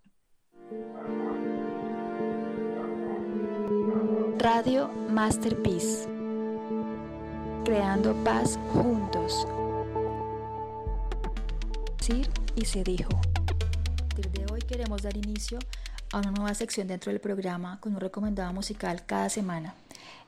Radio 4.44 4.90
Masterpiece. 5.08 6.06
Creando 7.64 8.12
paz 8.24 8.58
juntos. 8.74 9.48
Decir 11.96 12.28
y 12.54 12.66
se 12.66 12.84
dijo. 12.84 13.08
A 13.08 13.96
partir 13.96 14.30
de 14.32 14.52
hoy 14.52 14.60
queremos 14.60 15.00
dar 15.00 15.16
inicio 15.16 15.58
a 16.12 16.18
una 16.18 16.30
nueva 16.30 16.52
sección 16.52 16.88
dentro 16.88 17.10
del 17.10 17.22
programa 17.22 17.80
con 17.80 17.94
un 17.94 18.00
recomendado 18.00 18.52
musical 18.52 19.06
cada 19.06 19.30
semana. 19.30 19.76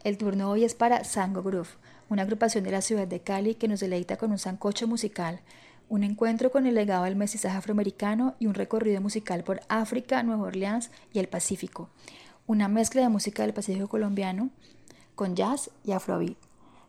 El 0.02 0.16
turno 0.16 0.50
hoy 0.50 0.64
es 0.64 0.74
para 0.74 1.04
Sango 1.04 1.42
Groove, 1.42 1.68
una 2.08 2.22
agrupación 2.22 2.64
de 2.64 2.70
la 2.70 2.80
ciudad 2.80 3.06
de 3.06 3.20
Cali 3.20 3.54
que 3.54 3.68
nos 3.68 3.80
deleita 3.80 4.16
con 4.16 4.30
un 4.30 4.38
sancocho 4.38 4.88
musical, 4.88 5.40
un 5.90 6.04
encuentro 6.04 6.50
con 6.50 6.66
el 6.66 6.74
legado 6.74 7.04
del 7.04 7.16
mestizaje 7.16 7.58
afroamericano 7.58 8.34
y 8.38 8.46
un 8.46 8.54
recorrido 8.54 9.02
musical 9.02 9.44
por 9.44 9.60
África, 9.68 10.22
Nueva 10.22 10.44
Orleans 10.44 10.90
y 11.12 11.18
el 11.18 11.28
Pacífico 11.28 11.90
una 12.46 12.68
mezcla 12.68 13.02
de 13.02 13.08
música 13.08 13.42
del 13.42 13.52
Pacífico 13.52 13.88
colombiano 13.88 14.50
con 15.14 15.34
jazz 15.34 15.70
y 15.84 15.92
afrobeat. 15.92 16.36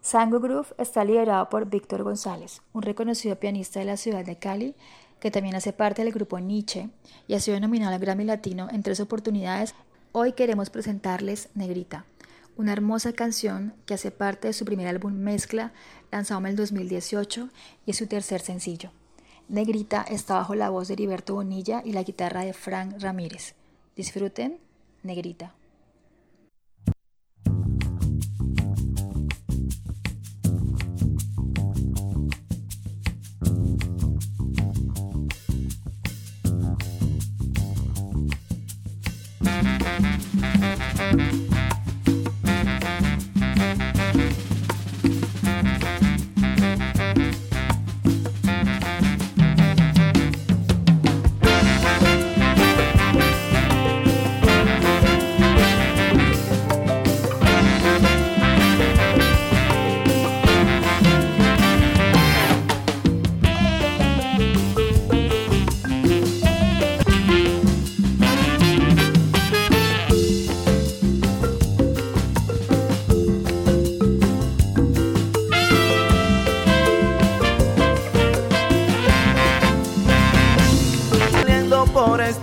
Sango 0.01 0.39
Groove 0.39 0.73
está 0.77 1.03
liderado 1.03 1.49
por 1.49 1.67
Víctor 1.69 2.03
González, 2.03 2.61
un 2.73 2.83
reconocido 2.83 3.37
pianista 3.37 3.79
de 3.79 3.85
la 3.85 3.97
ciudad 3.97 4.23
de 4.23 4.37
Cali, 4.37 4.75
que 5.19 5.31
también 5.31 5.55
hace 5.55 5.73
parte 5.73 6.03
del 6.03 6.13
grupo 6.13 6.39
Nietzsche 6.39 6.89
y 7.27 7.33
ha 7.33 7.39
sido 7.39 7.59
nominado 7.59 7.93
al 7.93 7.99
Grammy 7.99 8.23
Latino 8.23 8.67
en 8.71 8.83
tres 8.83 8.99
oportunidades. 8.99 9.73
Hoy 10.11 10.33
queremos 10.33 10.69
presentarles 10.69 11.49
Negrita, 11.55 12.05
una 12.55 12.73
hermosa 12.73 13.13
canción 13.13 13.73
que 13.87 13.95
hace 13.95 14.11
parte 14.11 14.47
de 14.47 14.53
su 14.53 14.63
primer 14.63 14.87
álbum 14.87 15.13
Mezcla, 15.13 15.73
lanzado 16.11 16.39
en 16.41 16.47
el 16.47 16.55
2018 16.55 17.49
y 17.87 17.91
es 17.91 17.97
su 17.97 18.05
tercer 18.05 18.41
sencillo. 18.41 18.91
Negrita 19.49 20.03
está 20.03 20.35
bajo 20.35 20.53
la 20.53 20.69
voz 20.69 20.87
de 20.87 20.93
Heriberto 20.93 21.33
Bonilla 21.33 21.81
y 21.83 21.93
la 21.93 22.03
guitarra 22.03 22.41
de 22.41 22.53
Frank 22.53 22.99
Ramírez. 22.99 23.55
Disfruten 23.95 24.59
negrita. 25.03 25.56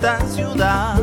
esta 0.05 0.27
ciudad. 0.27 1.01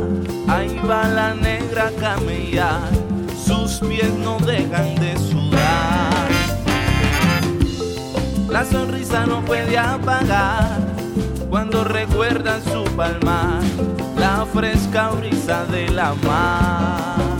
Ahí 0.47 0.79
va 0.87 1.07
la 1.07 1.33
negra 1.33 1.91
camellar, 1.99 2.89
sus 3.35 3.79
pies 3.79 4.13
no 4.13 4.37
dejan 4.39 4.93
de 4.95 5.17
sudar. 5.17 6.29
La 8.47 8.63
sonrisa 8.63 9.25
no 9.25 9.43
puede 9.43 9.77
apagar 9.77 10.77
cuando 11.49 11.83
recuerdan 11.83 12.61
su 12.63 12.83
palmar, 12.95 13.61
la 14.17 14.45
fresca 14.45 15.09
brisa 15.09 15.65
de 15.65 15.89
la 15.89 16.13
mar. 16.13 17.30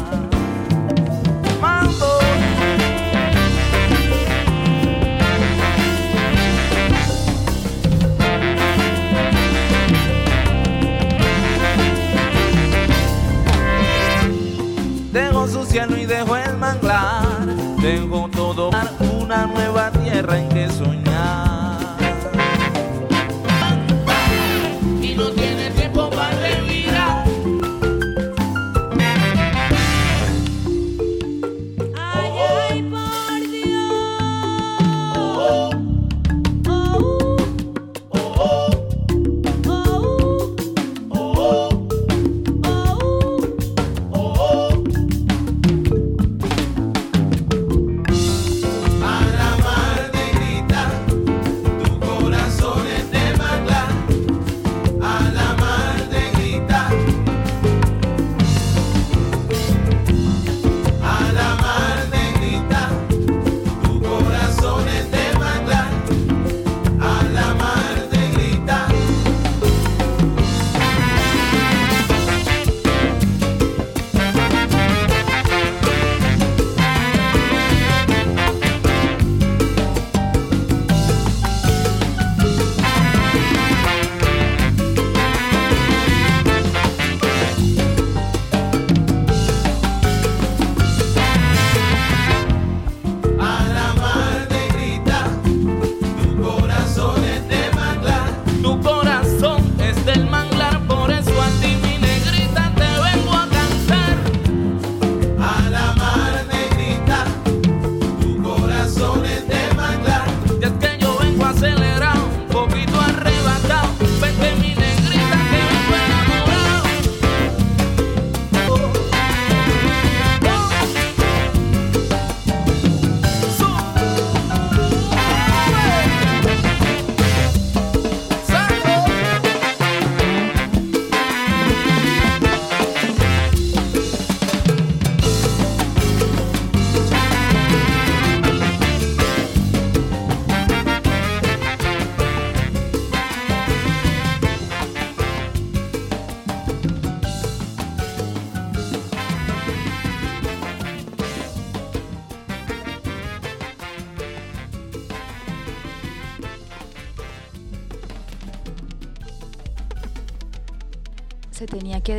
Tengo 17.82 18.30
todo 18.32 18.70
para 18.70 18.91
una 19.20 19.48
nueva 19.48 19.90
tierra 19.91 20.38
en 20.40 20.49
que 20.49 20.70
soñar. 20.70 21.01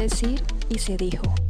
Decir 0.03 0.43
y 0.69 0.79
se 0.79 0.97
dijo. 0.97 1.42